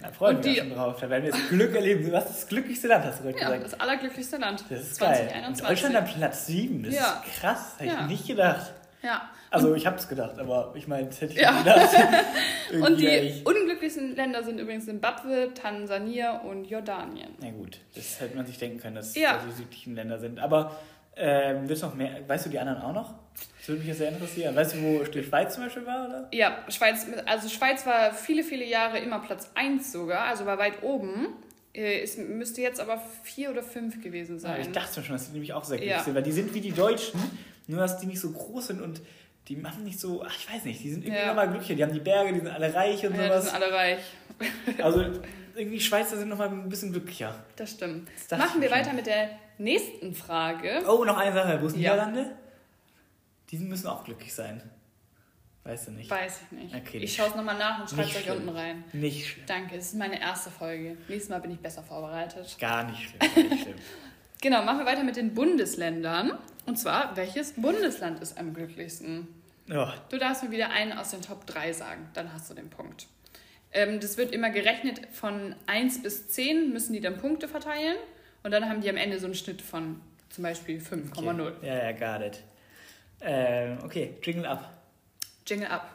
Da 0.00 0.08
freue 0.12 0.32
ich 0.32 0.36
Und 0.38 0.44
mich 0.44 0.54
die- 0.54 0.60
auch 0.60 0.64
schon 0.66 0.74
drauf. 0.76 0.96
Da 1.00 1.10
werden 1.10 1.24
wir 1.24 1.30
jetzt 1.32 1.48
Glück 1.48 1.74
erleben. 1.74 2.12
Was 2.12 2.24
ist 2.30 2.42
das 2.42 2.48
glücklichste 2.48 2.88
Land, 2.88 3.04
hast 3.04 3.18
du 3.20 3.24
gerade 3.24 3.38
Ja, 3.38 3.46
gesagt? 3.48 3.64
das 3.72 3.80
allerglücklichste 3.80 4.36
Land. 4.36 4.64
Das 4.70 4.80
ist 4.80 5.00
geil. 5.00 5.10
Und 5.48 5.56
2021. 5.56 5.66
Deutschland 5.68 5.96
an 5.96 6.04
Platz 6.04 6.46
7. 6.46 6.82
Das 6.84 6.94
Ja. 6.94 7.22
ist 7.26 7.40
krass. 7.40 7.74
Hätte 7.78 7.92
Ja. 7.94 8.00
ich 8.02 8.06
nicht 8.06 8.26
gedacht. 8.26 8.72
Ja. 9.02 9.28
Also, 9.50 9.74
ich 9.74 9.86
habe 9.86 9.96
es 9.96 10.08
gedacht, 10.08 10.38
aber 10.38 10.72
ich 10.74 10.88
meine, 10.88 11.06
das 11.06 11.20
hätte 11.20 11.32
ich 11.34 11.40
Ja. 11.40 11.52
nicht 11.52 11.64
gedacht. 11.64 11.88
Und 12.72 12.98
die 13.00 13.08
eigentlich- 13.08 13.46
unglücklichsten 13.46 14.14
Länder 14.16 14.42
sind 14.42 14.58
übrigens 14.58 14.84
Zimbabwe, 14.86 15.50
Tansania 15.54 16.38
und 16.40 16.64
Jordanien. 16.66 17.28
Ja, 17.40 17.50
gut. 17.50 17.78
Das 17.94 18.20
hätte 18.20 18.36
man 18.36 18.44
sich 18.46 18.58
denken 18.58 18.78
können, 18.80 18.96
dass 18.96 19.14
Ja. 19.14 19.34
das 19.34 19.44
die 19.46 19.52
südlichen 19.62 19.94
Länder 19.94 20.18
sind. 20.18 20.40
Aber 20.40 20.76
ähm, 21.16 21.64
noch 21.66 21.94
mehr? 21.94 22.10
Weißt 22.26 22.46
du 22.46 22.50
die 22.50 22.58
anderen 22.58 22.82
auch 22.82 22.92
noch? 22.92 23.14
Das 23.58 23.68
würde 23.68 23.80
mich 23.80 23.88
jetzt 23.88 23.98
sehr 23.98 24.10
interessieren. 24.10 24.54
Weißt 24.54 24.74
du, 24.74 24.82
wo 24.82 25.02
die 25.04 25.22
Schweiz 25.24 25.54
zum 25.54 25.64
Beispiel 25.64 25.84
war, 25.86 26.06
oder? 26.06 26.28
Ja, 26.32 26.58
Schweiz, 26.68 27.04
also 27.26 27.48
Schweiz 27.48 27.84
war 27.84 28.12
viele, 28.14 28.42
viele 28.44 28.64
Jahre 28.64 28.98
immer 28.98 29.18
Platz 29.18 29.50
1 29.54 29.90
sogar, 29.92 30.22
also 30.26 30.46
war 30.46 30.58
weit 30.58 30.82
oben. 30.82 31.28
Äh, 31.74 32.00
Es 32.02 32.16
müsste 32.16 32.60
jetzt 32.62 32.80
aber 32.80 33.02
4 33.24 33.50
oder 33.50 33.62
5 33.62 34.00
gewesen 34.02 34.34
Ja, 34.36 34.40
sein. 34.40 34.60
ich 34.60 34.70
dachte 34.72 35.02
schon, 35.02 35.14
dass 35.16 35.26
die 35.26 35.32
nämlich 35.32 35.52
auch 35.52 35.64
sehr 35.64 35.78
Ja. 35.78 35.82
glücklich 35.84 36.04
sind, 36.04 36.14
weil 36.14 36.22
die 36.22 36.32
sind 36.32 36.54
wie 36.54 36.60
die 36.60 36.72
Deutschen, 36.72 37.20
nur 37.66 37.80
dass 37.80 37.98
die 37.98 38.06
nicht 38.06 38.20
so 38.20 38.30
groß 38.30 38.68
sind 38.68 38.80
und 38.80 39.00
die 39.48 39.56
machen 39.56 39.84
nicht 39.84 39.98
so, 40.00 40.24
ach, 40.24 40.34
ich 40.36 40.52
weiß 40.52 40.64
nicht, 40.64 40.82
die 40.82 40.90
sind 40.90 41.04
irgendwie 41.04 41.20
Ja. 41.20 41.26
nochmal 41.28 41.48
glücklicher. 41.48 41.74
Die 41.74 41.82
haben 41.82 41.92
die 41.92 42.00
Berge, 42.00 42.32
die 42.32 42.38
sind 42.40 42.48
alle 42.48 42.72
reich 42.72 43.04
und 43.06 43.14
ja, 43.16 43.22
die 43.22 43.28
sowas. 43.28 43.44
sind 43.46 43.54
alle 43.54 43.72
reich. 43.72 43.98
Also 44.82 45.04
irgendwie 45.56 45.80
Schweizer 45.80 46.16
sind 46.16 46.28
nochmal 46.28 46.48
ein 46.48 46.68
bisschen 46.68 46.92
glücklicher. 46.92 47.34
Das 47.56 47.72
stimmt. 47.72 48.08
Das 48.28 48.38
Machen 48.38 48.60
wir 48.60 48.68
schon. 48.68 48.78
weiter 48.78 48.92
mit 48.92 49.06
der 49.06 49.30
nächsten 49.58 50.14
Frage. 50.14 50.82
Oh, 50.88 51.04
noch 51.04 51.16
eine 51.18 51.32
Sache. 51.32 51.60
Wo 51.62 51.68
sind 51.68 51.80
Ja. 51.80 51.92
Niederlande? 51.92 52.30
Die 53.50 53.58
müssen 53.58 53.86
auch 53.86 54.04
glücklich 54.04 54.34
sein. 54.34 54.62
Weißt 55.64 55.88
du 55.88 55.92
nicht? 55.92 56.08
Weiß 56.08 56.40
ich 56.42 56.52
nicht. 56.58 56.74
Okay, 56.74 56.98
ich 56.98 57.14
schaue 57.14 57.28
es 57.28 57.34
nochmal 57.34 57.58
nach 57.58 57.80
und 57.80 57.90
schreibe 57.90 58.08
es 58.08 58.16
euch 58.16 58.30
unten 58.30 58.48
rein. 58.50 58.84
Nicht 58.92 59.26
schlimm. 59.26 59.46
Danke, 59.46 59.76
es 59.76 59.86
ist 59.86 59.94
meine 59.96 60.20
erste 60.20 60.50
Folge. 60.50 60.96
Nächstes 61.08 61.28
Mal 61.28 61.40
bin 61.40 61.50
ich 61.50 61.58
besser 61.58 61.82
vorbereitet. 61.82 62.56
Gar 62.60 62.84
nicht 62.84 63.02
schlimm. 63.02 63.18
Gar 63.34 63.42
nicht 63.44 63.62
schlimm. 63.62 63.76
Genau, 64.42 64.62
machen 64.64 64.80
wir 64.80 64.84
weiter 64.86 65.02
mit 65.02 65.16
den 65.16 65.32
Bundesländern. 65.32 66.38
Und 66.66 66.78
zwar, 66.78 67.16
welches 67.16 67.54
Bundesland 67.54 68.20
ist 68.20 68.38
am 68.38 68.52
glücklichsten? 68.52 69.26
Ja, 69.66 69.94
Du 70.10 70.18
darfst 70.18 70.42
mir 70.44 70.50
wieder 70.50 70.68
einen 70.70 70.92
aus 70.92 71.10
den 71.10 71.22
Top 71.22 71.46
3 71.46 71.72
sagen, 71.72 72.06
dann 72.12 72.30
hast 72.34 72.50
du 72.50 72.54
den 72.54 72.68
Punkt. 72.68 73.06
Ähm, 73.72 73.98
das 73.98 74.18
wird 74.18 74.32
immer 74.32 74.50
gerechnet 74.50 75.00
von 75.10 75.56
1 75.66 76.02
bis 76.02 76.28
10 76.28 76.70
müssen 76.70 76.92
die 76.92 77.00
dann 77.00 77.16
Punkte 77.16 77.48
verteilen 77.48 77.96
und 78.42 78.50
dann 78.50 78.68
haben 78.68 78.82
die 78.82 78.90
am 78.90 78.98
Ende 78.98 79.18
so 79.18 79.24
einen 79.24 79.34
Schnitt 79.34 79.62
von 79.62 80.00
zum 80.28 80.42
Beispiel 80.44 80.80
5,0. 80.80 81.40
okay. 81.48 81.66
Ja, 81.66 81.90
ja, 81.90 81.92
got 81.92 82.24
it. 82.26 82.42
Ähm, 83.20 83.78
okay, 83.84 84.14
Jingle 84.22 84.46
ab. 84.46 84.72
Jingle 85.46 85.68
ab. 85.68 85.90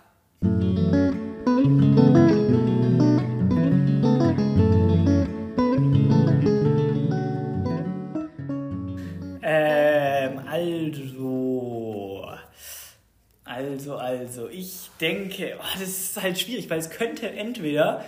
Ähm, 9.43 10.39
also. 10.47 12.27
Also, 13.43 13.95
also. 13.97 14.49
Ich 14.49 14.89
denke, 14.99 15.57
oh, 15.59 15.79
das 15.79 15.89
ist 15.89 16.21
halt 16.21 16.39
schwierig, 16.39 16.69
weil 16.69 16.79
es 16.79 16.89
könnte 16.89 17.29
entweder 17.29 18.05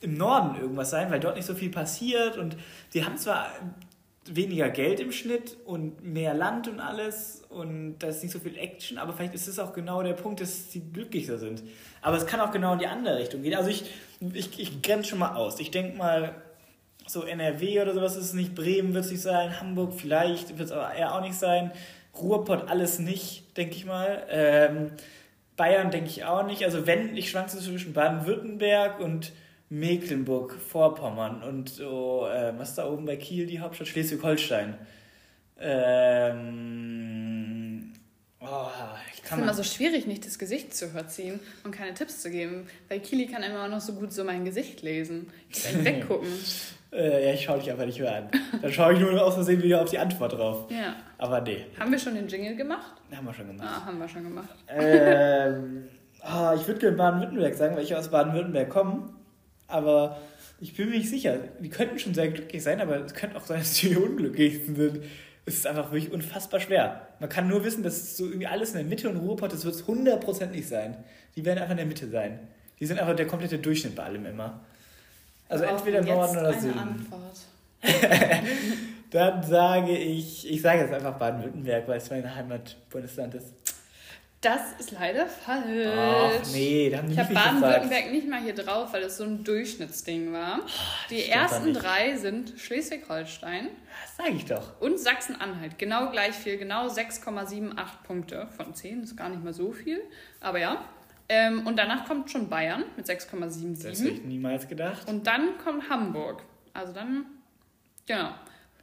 im 0.00 0.16
Norden 0.16 0.60
irgendwas 0.60 0.90
sein, 0.90 1.10
weil 1.10 1.20
dort 1.20 1.36
nicht 1.36 1.46
so 1.46 1.54
viel 1.54 1.70
passiert 1.70 2.36
und 2.36 2.56
die 2.92 3.04
haben 3.04 3.16
zwar 3.16 3.52
weniger 4.26 4.68
Geld 4.70 5.00
im 5.00 5.10
Schnitt 5.10 5.56
und 5.64 6.04
mehr 6.04 6.34
Land 6.34 6.68
und 6.68 6.80
alles 6.80 7.42
und 7.48 7.98
da 7.98 8.08
ist 8.08 8.22
nicht 8.22 8.32
so 8.32 8.38
viel 8.38 8.56
Action, 8.56 8.98
aber 8.98 9.12
vielleicht 9.12 9.34
ist 9.34 9.48
es 9.48 9.58
auch 9.58 9.72
genau 9.72 10.02
der 10.02 10.12
Punkt, 10.12 10.40
dass 10.40 10.70
sie 10.70 10.80
glücklicher 10.92 11.38
sind. 11.38 11.62
Aber 12.02 12.16
es 12.16 12.26
kann 12.26 12.40
auch 12.40 12.52
genau 12.52 12.74
in 12.74 12.78
die 12.78 12.86
andere 12.86 13.18
Richtung 13.18 13.42
gehen. 13.42 13.54
Also 13.54 13.70
ich, 13.70 13.84
ich, 14.32 14.58
ich 14.60 14.82
grenze 14.82 15.10
schon 15.10 15.18
mal 15.18 15.34
aus. 15.34 15.58
Ich 15.58 15.70
denke 15.72 15.96
mal, 15.96 16.34
so 17.06 17.24
NRW 17.24 17.82
oder 17.82 17.94
sowas 17.94 18.16
ist 18.16 18.26
es 18.26 18.32
nicht, 18.32 18.54
Bremen 18.54 18.94
wird 18.94 19.04
es 19.04 19.10
nicht 19.10 19.22
sein, 19.22 19.60
Hamburg 19.60 19.94
vielleicht, 19.96 20.56
wird 20.56 20.68
es 20.68 20.72
aber 20.72 20.94
eher 20.94 21.14
auch 21.14 21.20
nicht 21.20 21.34
sein, 21.34 21.72
Ruhrpott 22.14 22.68
alles 22.68 22.98
nicht, 22.98 23.56
denke 23.56 23.74
ich 23.74 23.86
mal. 23.86 24.24
Ähm, 24.30 24.92
Bayern 25.56 25.90
denke 25.90 26.08
ich 26.08 26.24
auch 26.24 26.46
nicht. 26.46 26.64
Also 26.64 26.86
wenn, 26.86 27.16
ich 27.16 27.30
schwanke 27.30 27.50
so 27.50 27.60
zwischen 27.60 27.92
Baden-Württemberg 27.92 29.00
und 29.00 29.32
Mecklenburg-Vorpommern 29.72 31.42
und 31.42 31.68
so, 31.70 32.26
äh, 32.32 32.52
was 32.58 32.70
ist 32.70 32.78
da 32.78 32.88
oben 32.90 33.06
bei 33.06 33.16
Kiel, 33.16 33.46
die 33.46 33.58
Hauptstadt 33.60 33.88
Schleswig-Holstein. 33.88 34.74
Ähm, 36.62 37.92
oh, 38.40 38.46
ich 39.08 39.12
Es 39.14 39.20
ist 39.20 39.28
kann 39.28 39.40
immer 39.42 39.54
so 39.54 39.62
schwierig, 39.62 40.06
nicht 40.06 40.26
das 40.26 40.38
Gesicht 40.38 40.74
zu 40.74 40.86
überziehen 40.86 41.40
und 41.64 41.72
keine 41.72 41.94
Tipps 41.94 42.20
zu 42.20 42.30
geben, 42.30 42.66
weil 42.88 43.00
Kili 43.00 43.26
kann 43.26 43.42
immer 43.42 43.64
auch 43.64 43.68
noch 43.68 43.80
so 43.80 43.94
gut 43.94 44.12
so 44.12 44.24
mein 44.24 44.44
Gesicht 44.44 44.82
lesen. 44.82 45.30
Ich 45.48 45.62
kann 45.64 45.84
weggucken. 45.84 46.28
Äh, 46.94 47.24
ja, 47.26 47.32
ich 47.32 47.42
schaue 47.44 47.58
dich 47.58 47.70
einfach 47.70 47.86
nicht 47.86 47.98
mehr 48.00 48.14
an. 48.14 48.28
Dann 48.60 48.70
schaue 48.70 48.92
ich 48.92 49.00
nur 49.00 49.18
aus 49.24 49.32
Versehen 49.32 49.62
wieder 49.62 49.80
auf 49.80 49.88
die 49.88 49.98
Antwort 49.98 50.34
drauf. 50.34 50.70
Ja. 50.70 50.94
Aber 51.16 51.40
nee, 51.40 51.64
Haben 51.80 51.90
wir 51.90 51.98
schon 51.98 52.14
den 52.14 52.28
Jingle 52.28 52.54
gemacht? 52.54 53.00
haben 53.16 53.24
wir 53.24 53.32
schon 53.32 53.46
gemacht. 53.46 53.66
Ah, 53.66 53.86
haben 53.86 53.98
wir 53.98 54.06
schon 54.10 54.24
gemacht. 54.24 54.50
ähm, 54.68 55.84
ah, 56.20 56.52
ich 56.54 56.66
würde 56.68 56.80
gerne 56.80 56.98
Baden-Württemberg 56.98 57.54
sagen, 57.54 57.76
weil 57.76 57.84
ich 57.84 57.96
aus 57.96 58.10
Baden-Württemberg 58.10 58.68
komme. 58.68 59.08
Aber 59.72 60.18
ich 60.60 60.74
bin 60.74 60.90
mir 60.90 60.98
nicht 60.98 61.10
sicher. 61.10 61.38
Die 61.58 61.70
könnten 61.70 61.98
schon 61.98 62.14
sehr 62.14 62.28
glücklich 62.28 62.62
sein, 62.62 62.80
aber 62.80 63.04
es 63.04 63.14
könnte 63.14 63.36
auch 63.36 63.44
sein, 63.44 63.58
dass 63.60 63.74
die 63.74 63.96
unglücklichsten 63.96 64.76
sind. 64.76 65.04
Es 65.44 65.54
ist 65.54 65.66
einfach 65.66 65.90
wirklich 65.90 66.12
unfassbar 66.12 66.60
schwer. 66.60 67.08
Man 67.18 67.28
kann 67.28 67.48
nur 67.48 67.64
wissen, 67.64 67.82
dass 67.82 68.16
so 68.16 68.26
irgendwie 68.26 68.46
alles 68.46 68.70
in 68.70 68.76
der 68.76 68.84
Mitte 68.84 69.08
und 69.08 69.16
Ruhrpott, 69.16 69.52
das 69.52 69.64
wird 69.64 69.74
es 69.74 69.84
100% 69.84 70.46
nicht 70.46 70.68
sein. 70.68 70.98
Die 71.34 71.44
werden 71.44 71.58
einfach 71.58 71.72
in 71.72 71.78
der 71.78 71.86
Mitte 71.86 72.08
sein. 72.08 72.38
Die 72.78 72.86
sind 72.86 73.00
einfach 73.00 73.16
der 73.16 73.26
komplette 73.26 73.58
Durchschnitt 73.58 73.96
bei 73.96 74.04
allem 74.04 74.24
immer. 74.24 74.60
Also 75.48 75.64
entweder 75.64 76.00
Norden 76.02 76.38
oder 76.38 76.52
Süden. 76.52 77.06
Dann 79.10 79.42
sage 79.42 79.98
ich, 79.98 80.50
ich 80.50 80.62
sage 80.62 80.82
jetzt 80.82 80.94
einfach 80.94 81.18
Baden-Württemberg, 81.18 81.88
weil 81.88 81.98
es 81.98 82.08
mein 82.08 82.34
Heimatbundesland 82.34 83.34
ist. 83.34 83.52
Das 84.42 84.72
ist 84.78 84.90
leider 84.90 85.26
falsch. 85.26 85.88
Ach 85.96 86.52
nee, 86.52 86.90
da 86.90 86.98
haben 86.98 87.06
die 87.06 87.14
Ich 87.14 87.18
habe. 87.20 87.32
Baden-Württemberg 87.32 88.10
nicht 88.10 88.28
mal 88.28 88.40
hier 88.42 88.54
drauf, 88.54 88.92
weil 88.92 89.04
es 89.04 89.16
so 89.16 89.24
ein 89.24 89.44
Durchschnittsding 89.44 90.32
war. 90.32 90.60
Die 91.10 91.20
stimmt 91.20 91.34
doch 91.34 91.40
ersten 91.42 91.74
drei 91.74 92.16
sind 92.16 92.52
Schleswig-Holstein 92.58 93.68
Das 94.02 94.16
sage 94.16 94.36
ich 94.36 94.44
doch. 94.44 94.80
und 94.80 94.98
Sachsen-Anhalt. 94.98 95.78
Genau 95.78 96.10
gleich 96.10 96.34
viel, 96.34 96.58
genau 96.58 96.88
6,78 96.88 97.74
Punkte 98.04 98.48
von 98.56 98.74
10. 98.74 99.04
Ist 99.04 99.16
gar 99.16 99.28
nicht 99.28 99.42
mal 99.44 99.54
so 99.54 99.70
viel, 99.72 100.00
aber 100.40 100.58
ja. 100.58 100.84
Ähm, 101.28 101.66
und 101.66 101.78
danach 101.78 102.04
kommt 102.06 102.30
schon 102.30 102.48
Bayern 102.50 102.82
mit 102.96 103.08
Das 103.08 103.14
hätte 103.24 103.36
6,77. 103.36 104.06
ich 104.08 104.22
niemals 104.24 104.66
gedacht. 104.68 105.08
Und 105.08 105.26
dann 105.26 105.56
kommt 105.64 105.88
Hamburg. 105.88 106.42
Also 106.74 106.92
dann 106.92 107.26
Genau. 108.06 108.30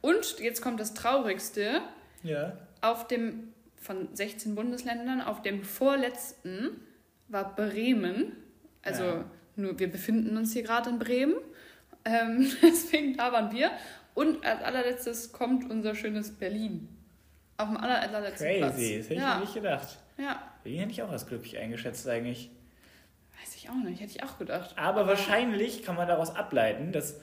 Und 0.00 0.38
jetzt 0.40 0.62
kommt 0.62 0.80
das 0.80 0.94
Traurigste. 0.94 1.82
Ja. 2.22 2.54
Auf 2.80 3.06
dem, 3.06 3.52
von 3.80 4.08
16 4.14 4.54
Bundesländern, 4.54 5.20
auf 5.20 5.42
dem 5.42 5.64
vorletzten 5.64 6.80
war 7.28 7.56
Bremen. 7.56 8.32
Also 8.82 9.04
Ja. 9.04 9.24
nur, 9.56 9.78
wir 9.78 9.90
befinden 9.90 10.36
uns 10.36 10.52
hier 10.52 10.62
gerade 10.62 10.90
in 10.90 10.98
Bremen. 10.98 11.34
Ähm, 12.04 12.50
deswegen 12.62 13.16
da 13.16 13.32
waren 13.32 13.50
wir. 13.52 13.70
Und 14.14 14.44
als 14.44 14.62
allerletztes 14.62 15.32
kommt 15.32 15.68
unser 15.70 15.94
schönes 15.94 16.30
Berlin. 16.30 16.88
Auf 17.56 17.68
dem 17.68 17.76
aller, 17.76 18.00
allerletzten 18.00 18.56
Platz. 18.58 18.74
Crazy, 18.74 18.96
das 18.98 19.04
hätte 19.06 19.14
ich 19.14 19.20
ja. 19.20 19.34
mir 19.34 19.40
nicht 19.40 19.54
gedacht. 19.54 19.98
ja, 20.18 20.42
Den 20.64 20.78
hätte 20.78 20.92
ich 20.92 21.02
auch 21.02 21.10
als 21.10 21.26
glücklich 21.26 21.58
eingeschätzt 21.58 22.08
eigentlich. 22.08 22.50
weiß 23.40 23.56
ich 23.56 23.68
auch 23.70 23.74
nicht. 23.84 24.00
Hätte 24.00 24.12
ich 24.12 24.22
auch 24.22 24.38
gedacht. 24.38 24.74
Aber 24.78 25.06
wahrscheinlich 25.06 25.82
kann 25.82 25.96
man 25.96 26.08
daraus 26.08 26.34
ableiten, 26.34 26.92
dass 26.92 27.20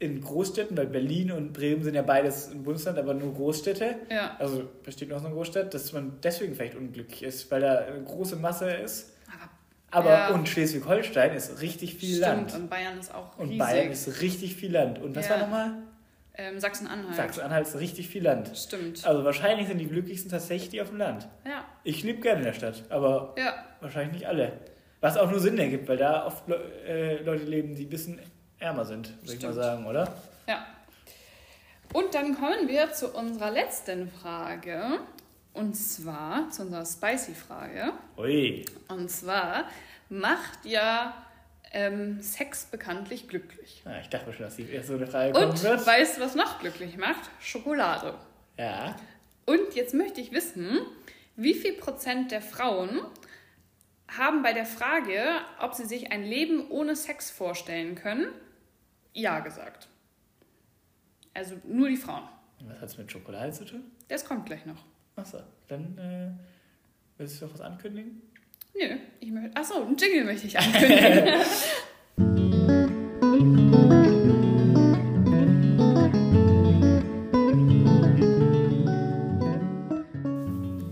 in 0.00 0.20
Großstädten, 0.20 0.76
weil 0.76 0.86
Berlin 0.86 1.32
und 1.32 1.52
Bremen 1.52 1.82
sind 1.82 1.94
ja 1.94 2.02
beides 2.02 2.48
ein 2.50 2.62
Bundesland, 2.62 2.98
aber 2.98 3.14
nur 3.14 3.34
Großstädte, 3.34 3.96
Ja, 4.10 4.36
also 4.38 4.62
besteht 4.84 5.08
noch 5.08 5.18
so 5.18 5.26
eine 5.26 5.34
Großstadt, 5.34 5.74
dass 5.74 5.92
man 5.92 6.18
deswegen 6.22 6.54
vielleicht 6.54 6.76
unglücklich 6.76 7.22
ist, 7.24 7.50
weil 7.50 7.60
da 7.62 7.78
eine 7.78 8.02
große 8.04 8.36
Masse 8.36 8.70
ist. 8.70 9.14
aber 9.26 9.48
Aber 9.90 10.10
Ja. 10.10 10.28
und 10.34 10.48
Schleswig-Holstein 10.48 11.32
ist 11.34 11.60
richtig 11.62 11.94
viel 11.96 12.10
stimmt. 12.16 12.20
Land. 12.20 12.54
Und 12.54 12.70
Bayern 12.70 12.98
ist 12.98 13.12
auch 13.14 13.36
Und 13.38 13.46
riesig. 13.48 13.58
Bayern 13.58 13.90
ist 13.90 14.20
richtig 14.20 14.54
viel 14.54 14.70
Land. 14.72 14.98
Und 15.00 15.16
was 15.16 15.26
Ja. 15.26 15.32
war 15.34 15.38
nochmal? 15.40 15.72
ähm, 16.40 16.60
Sachsen-Anhalt. 16.60 17.16
Sachsen-Anhalt 17.16 17.66
ist 17.66 17.80
richtig 17.80 18.06
viel 18.08 18.22
Land. 18.22 18.52
Stimmt. 18.56 19.04
Also 19.04 19.24
wahrscheinlich 19.24 19.66
sind 19.66 19.78
die 19.78 19.88
glücklichsten 19.88 20.30
tatsächlich 20.30 20.68
die 20.70 20.80
auf 20.80 20.90
dem 20.90 20.98
Land. 20.98 21.26
Ja, 21.44 21.64
Ich 21.82 22.04
lebe 22.04 22.20
gerne 22.20 22.38
in 22.40 22.44
der 22.44 22.52
Stadt, 22.52 22.84
aber 22.90 23.34
ja. 23.36 23.54
wahrscheinlich 23.80 24.12
nicht 24.12 24.28
alle. 24.28 24.52
Was 25.00 25.16
auch 25.16 25.28
nur 25.30 25.40
Sinn 25.40 25.58
ergibt, 25.58 25.88
weil 25.88 25.96
da 25.96 26.26
oft 26.26 26.46
Le 26.46 26.60
äh, 26.86 27.22
Leute 27.24 27.42
leben, 27.44 27.74
die 27.74 27.84
ein 27.86 27.88
bisschen 27.88 28.20
ärmer 28.58 28.84
sind, 28.84 29.12
würde 29.22 29.34
ich 29.34 29.42
mal 29.42 29.52
sagen, 29.52 29.86
oder? 29.86 30.14
Ja. 30.46 30.66
Und 31.92 32.14
dann 32.14 32.34
kommen 32.34 32.68
wir 32.68 32.92
zu 32.92 33.08
unserer 33.08 33.50
letzten 33.50 34.10
Frage. 34.10 35.00
Und 35.54 35.74
zwar 35.74 36.50
zu 36.50 36.62
unserer 36.62 36.84
Spicy-Frage. 36.84 37.92
Ui. 38.16 38.64
Und 38.88 39.10
zwar 39.10 39.64
macht 40.08 40.64
ja 40.64 41.14
ähm, 41.72 42.22
Sex 42.22 42.66
bekanntlich 42.66 43.28
glücklich. 43.28 43.82
Ja, 43.84 43.98
ich 44.00 44.08
dachte 44.08 44.32
schon, 44.32 44.44
dass 44.44 44.56
die 44.56 44.70
erst 44.70 44.88
so 44.88 44.94
eine 44.94 45.06
Frage 45.06 45.32
kommen 45.32 45.50
Und 45.50 45.62
wird. 45.62 45.86
weißt 45.86 46.18
du, 46.18 46.20
was 46.20 46.34
noch 46.34 46.60
glücklich 46.60 46.96
macht? 46.96 47.30
Schokolade. 47.40 48.14
Ja. 48.56 48.96
Und 49.46 49.74
jetzt 49.74 49.94
möchte 49.94 50.20
ich 50.20 50.32
wissen, 50.32 50.78
wie 51.36 51.54
viel 51.54 51.72
Prozent 51.72 52.30
der 52.30 52.42
Frauen 52.42 53.00
haben 54.16 54.42
bei 54.42 54.52
der 54.52 54.66
Frage, 54.66 55.22
ob 55.60 55.74
sie 55.74 55.84
sich 55.86 56.12
ein 56.12 56.22
Leben 56.22 56.70
ohne 56.70 56.96
Sex 56.96 57.30
vorstellen 57.30 57.94
können, 57.94 58.28
ja 59.14 59.40
gesagt. 59.40 59.88
Also 61.34 61.56
nur 61.64 61.88
die 61.88 61.96
Frauen. 61.96 62.28
Was 62.60 62.80
hat 62.80 62.88
es 62.88 62.98
mit 62.98 63.12
Schokolade 63.12 63.52
zu 63.52 63.64
tun? 63.64 63.84
Das 64.08 64.24
kommt 64.24 64.46
gleich 64.46 64.66
noch. 64.66 64.84
Achso, 65.16 65.38
dann 65.68 65.98
äh, 65.98 66.30
willst 67.16 67.40
du 67.40 67.46
noch 67.46 67.54
was 67.54 67.60
ankündigen? 67.60 68.22
Nö, 68.74 68.96
ich 69.20 69.30
möchte. 69.30 69.56
Achso, 69.56 69.82
einen 69.82 69.96
Jingle 69.96 70.24
möchte 70.24 70.46
ich 70.46 70.58
ankündigen. 70.58 71.40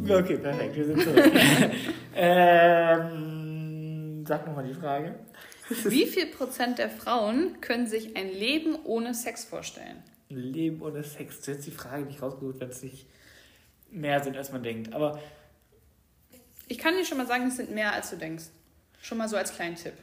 Okay, 0.09 0.39
perfekt, 0.39 0.77
wir 0.77 0.85
sind 0.87 1.03
zurück. 1.03 1.33
ähm, 2.15 3.07
sag 4.27 4.47
nochmal 4.47 4.65
die 4.65 4.75
Frage. 4.75 5.15
Wie 5.85 6.07
viel 6.07 6.27
Prozent 6.27 6.79
der 6.79 6.91
Frauen 6.91 7.61
können 7.61 7.87
sich 7.87 8.17
ein 8.17 8.29
Leben 8.31 8.77
ohne 8.85 9.15
Sex 9.15 9.45
vorstellen? 9.45 10.03
Ein 10.31 10.37
Leben 10.39 10.83
ohne 10.83 11.03
Sex. 11.05 11.41
Du 11.41 11.51
hättest 11.53 11.67
die 11.67 11.73
Frage 11.73 12.05
nicht 12.05 12.23
rausgesucht, 12.23 12.61
wenn 12.61 12.69
es 12.71 12.83
nicht 12.83 13.07
mehr 13.91 14.23
sind, 14.23 14.37
als 14.37 14.53
man 14.53 14.63
denkt. 14.63 14.93
Aber 14.93 15.21
Ich 16.69 16.79
kann 16.79 16.95
dir 16.97 17.05
schon 17.05 17.19
mal 17.19 17.27
sagen, 17.27 17.47
es 17.49 17.57
sind 17.57 17.71
mehr 17.73 17.93
als 17.93 18.11
du 18.11 18.17
denkst. 18.17 18.45
Schon 19.01 19.19
mal 19.19 19.29
so 19.29 19.37
als 19.37 19.55
kleinen 19.55 19.77
Tipp. 19.77 19.95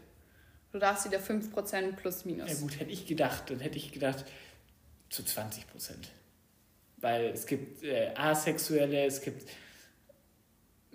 Du 0.72 0.80
darfst 0.80 1.06
wieder 1.06 1.20
5% 1.20 1.92
plus 1.94 2.26
minus. 2.26 2.50
ja 2.50 2.56
gut, 2.60 2.80
hätte 2.80 2.92
ich 2.92 3.06
gedacht, 3.06 3.50
dann 3.50 3.60
hätte 3.60 3.78
ich 3.78 3.92
gedacht 3.92 4.26
zu 5.10 5.24
20 5.24 5.68
Prozent. 5.68 6.10
Weil 6.98 7.26
es 7.26 7.46
gibt 7.46 7.84
äh, 7.84 8.12
Asexuelle, 8.16 9.06
es 9.06 9.22
gibt 9.22 9.48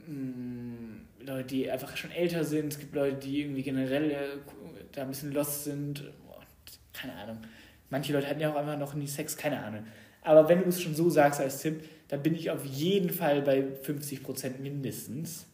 mh, 0.06 0.97
Leute, 1.28 1.48
die 1.48 1.70
einfach 1.70 1.96
schon 1.96 2.10
älter 2.10 2.44
sind, 2.44 2.72
es 2.72 2.78
gibt 2.78 2.94
Leute, 2.94 3.16
die 3.16 3.42
irgendwie 3.42 3.62
generell 3.62 4.10
äh, 4.10 4.16
da 4.92 5.02
ein 5.02 5.08
bisschen 5.08 5.32
lost 5.32 5.64
sind. 5.64 6.04
Keine 6.92 7.14
Ahnung. 7.14 7.38
Manche 7.90 8.12
Leute 8.12 8.28
hatten 8.28 8.40
ja 8.40 8.50
auch 8.50 8.56
einfach 8.56 8.78
noch 8.78 8.94
nie 8.94 9.06
Sex, 9.06 9.36
keine 9.36 9.62
Ahnung. 9.62 9.84
Aber 10.22 10.48
wenn 10.48 10.62
du 10.62 10.68
es 10.68 10.82
schon 10.82 10.94
so 10.94 11.08
sagst 11.08 11.40
als 11.40 11.62
Tipp, 11.62 11.82
dann 12.08 12.22
bin 12.22 12.34
ich 12.34 12.50
auf 12.50 12.64
jeden 12.64 13.10
Fall 13.10 13.42
bei 13.42 13.62
50 13.62 14.22
Prozent 14.22 14.60
mindestens. 14.60 15.46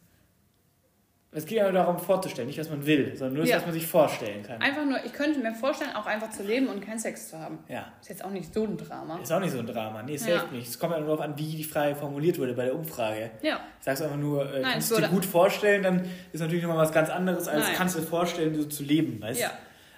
Es 1.37 1.47
geht 1.47 1.59
ja 1.59 1.71
darum 1.73 1.99
vorzustellen, 1.99 2.47
nicht 2.47 2.61
was 2.61 2.71
man 2.71 2.87
will, 2.87 3.17
sondern 3.17 3.35
nur 3.35 3.43
das, 3.43 3.51
Ja. 3.51 3.57
was 3.57 3.65
man 3.67 3.73
sich 3.75 3.87
vorstellen 3.87 4.45
kann. 4.45 4.63
Einfach 4.63 4.85
nur, 4.85 5.05
ich 5.05 5.13
könnte 5.13 5.41
mir 5.41 5.53
vorstellen, 5.53 5.91
auch 5.97 6.07
einfach 6.07 6.31
zu 6.31 6.45
leben 6.45 6.69
und 6.69 6.81
keinen 6.81 7.01
Sex 7.01 7.29
zu 7.31 7.39
haben. 7.41 7.59
Ja. 7.69 7.87
Ist 8.01 8.09
jetzt 8.09 8.25
auch 8.25 8.31
nicht 8.31 8.55
so 8.55 8.63
ein 8.65 8.77
Drama. 8.77 9.19
Ist 9.21 9.33
auch 9.33 9.41
nicht 9.41 9.51
so 9.51 9.59
ein 9.59 9.67
Drama. 9.67 10.03
Nee, 10.05 10.17
safe 10.17 10.31
Ja. 10.33 10.45
nicht. 10.53 10.69
Es 10.69 10.79
kommt 10.79 10.93
ja 10.93 10.99
nur 11.01 11.09
darauf 11.09 11.21
an, 11.25 11.37
wie 11.37 11.57
die 11.57 11.65
Frage 11.65 11.97
formuliert 11.97 12.39
wurde 12.39 12.55
bei 12.55 12.67
der 12.67 12.75
Umfrage. 12.77 13.33
Ja, 13.43 13.59
Sagst 13.81 14.01
du 14.01 14.05
einfach 14.07 14.19
nur, 14.19 14.45
äh, 14.49 14.61
Nein, 14.61 14.73
kannst 14.75 14.91
es 14.93 14.97
du 14.97 15.03
dir 15.03 15.09
gut 15.09 15.25
vorstellen, 15.25 15.83
dann 15.83 16.09
ist 16.33 16.41
natürlich 16.41 16.63
nochmal 16.63 16.79
was 16.79 16.93
ganz 16.93 17.11
anderes, 17.11 17.49
als 17.49 17.65
Nein. 17.67 17.75
kannst 17.77 17.97
du 17.97 18.01
dir 18.01 18.07
vorstellen, 18.07 18.55
so 18.55 18.65
zu 18.69 18.85
leben, 18.85 19.21
weißt 19.21 19.41
ja. 19.41 19.51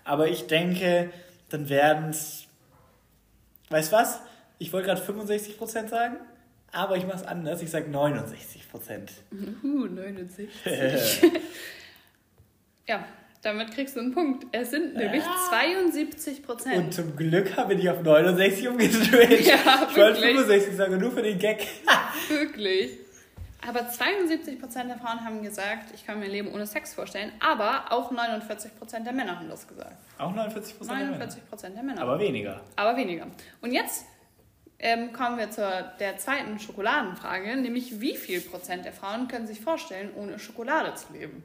Aber 0.04 0.28
ich 0.28 0.46
denke, 0.46 1.10
dann 1.50 1.68
werden 1.68 2.08
es, 2.10 2.46
weißt 3.68 3.92
du 3.92 3.96
was? 3.96 4.20
Ich 4.58 4.72
wollte 4.72 4.86
gerade 4.88 5.02
65% 5.02 5.88
sagen, 5.90 6.16
aber 6.76 6.96
ich 6.96 7.06
mache 7.06 7.16
es 7.16 7.22
anders. 7.24 7.62
Ich 7.62 7.70
sage 7.70 7.86
69%. 7.90 9.08
Uh, 9.64 9.86
69. 9.86 10.48
ja, 12.86 13.04
damit 13.42 13.72
kriegst 13.72 13.96
du 13.96 14.00
einen 14.00 14.12
Punkt. 14.12 14.46
Es 14.52 14.70
sind 14.70 14.94
nämlich 14.94 15.22
Ah. 15.24 15.50
72% 15.52 16.36
Und 16.38 16.42
Prozent. 16.46 16.94
zum 16.94 17.16
Glück 17.16 17.56
habe 17.56 17.74
ich 17.74 17.88
auf 17.90 18.02
69 18.02 18.68
umgedreht. 18.68 19.40
Ja, 19.46 19.88
ich 19.90 19.96
wollte 19.96 20.20
wirklich. 20.20 20.36
65 20.36 20.76
sagen, 20.76 20.98
nur 20.98 21.12
für 21.12 21.22
den 21.22 21.38
Gag. 21.38 21.66
Wirklich. 22.28 22.98
Aber 23.66 23.88
72 23.88 24.60
Prozent 24.60 24.90
der 24.90 24.98
Frauen 24.98 25.24
haben 25.24 25.42
gesagt, 25.42 25.90
ich 25.94 26.06
kann 26.06 26.18
mir 26.20 26.26
ein 26.26 26.30
Leben 26.30 26.52
ohne 26.52 26.66
Sex 26.66 26.94
vorstellen. 26.94 27.32
Aber 27.40 27.90
auch 27.90 28.10
49 28.12 28.78
Prozent 28.78 29.06
der 29.06 29.12
Männer 29.12 29.38
haben 29.38 29.48
das 29.48 29.66
gesagt. 29.66 29.96
Auch 30.18 30.32
49% 30.32 30.86
der 30.86 30.94
Männer. 30.96 31.10
49 31.10 31.48
Prozent 31.48 31.76
der 31.76 31.82
Männer. 31.82 32.02
Aber 32.02 32.18
weniger. 32.20 32.60
aber 32.76 32.96
weniger. 32.96 33.26
Und 33.62 33.72
jetzt 33.72 34.04
ähm, 34.78 35.12
kommen 35.12 35.38
wir 35.38 35.50
zur 35.50 35.70
der 36.00 36.18
zweiten 36.18 36.58
Schokoladenfrage, 36.58 37.56
nämlich 37.56 38.00
wie 38.00 38.16
viel 38.16 38.40
Prozent 38.40 38.84
der 38.84 38.92
Frauen 38.92 39.28
können 39.28 39.46
sich 39.46 39.60
vorstellen, 39.60 40.10
ohne 40.14 40.38
Schokolade 40.38 40.94
zu 40.94 41.12
leben? 41.12 41.42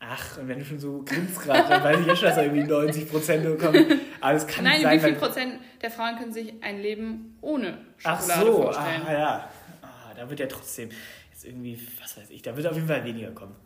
Ach, 0.00 0.38
und 0.38 0.46
wenn 0.46 0.60
du 0.60 0.64
schon 0.64 0.78
so 0.78 1.02
grinst 1.04 1.40
gerade, 1.40 1.68
dann 1.68 1.82
weiß 1.82 2.00
ich 2.00 2.06
jetzt 2.06 2.18
schon, 2.20 2.28
dass 2.28 2.36
da 2.36 2.42
irgendwie 2.42 2.64
90 2.64 3.10
Prozent 3.10 3.58
kommen. 3.58 4.00
Aber 4.20 4.32
das 4.32 4.46
kann 4.46 4.64
Nein, 4.64 4.74
nicht 4.74 4.82
sein, 4.82 5.00
wie 5.00 5.04
viel. 5.04 5.14
Prozent 5.14 5.54
der 5.82 5.90
Frauen 5.90 6.16
können 6.16 6.32
sich 6.32 6.54
ein 6.62 6.80
Leben 6.80 7.36
ohne 7.40 7.78
Ach 8.04 8.20
Schokolade 8.20 8.46
so, 8.46 8.62
vorstellen? 8.62 9.02
ah, 9.06 9.12
ja. 9.12 9.50
Ah, 9.82 10.14
da 10.16 10.30
wird 10.30 10.38
ja 10.38 10.46
trotzdem 10.46 10.90
jetzt 11.32 11.44
irgendwie, 11.44 11.80
was 12.00 12.16
weiß 12.16 12.30
ich, 12.30 12.42
da 12.42 12.56
wird 12.56 12.66
auf 12.68 12.74
jeden 12.74 12.86
Fall 12.86 13.04
weniger 13.04 13.32
kommen. 13.32 13.56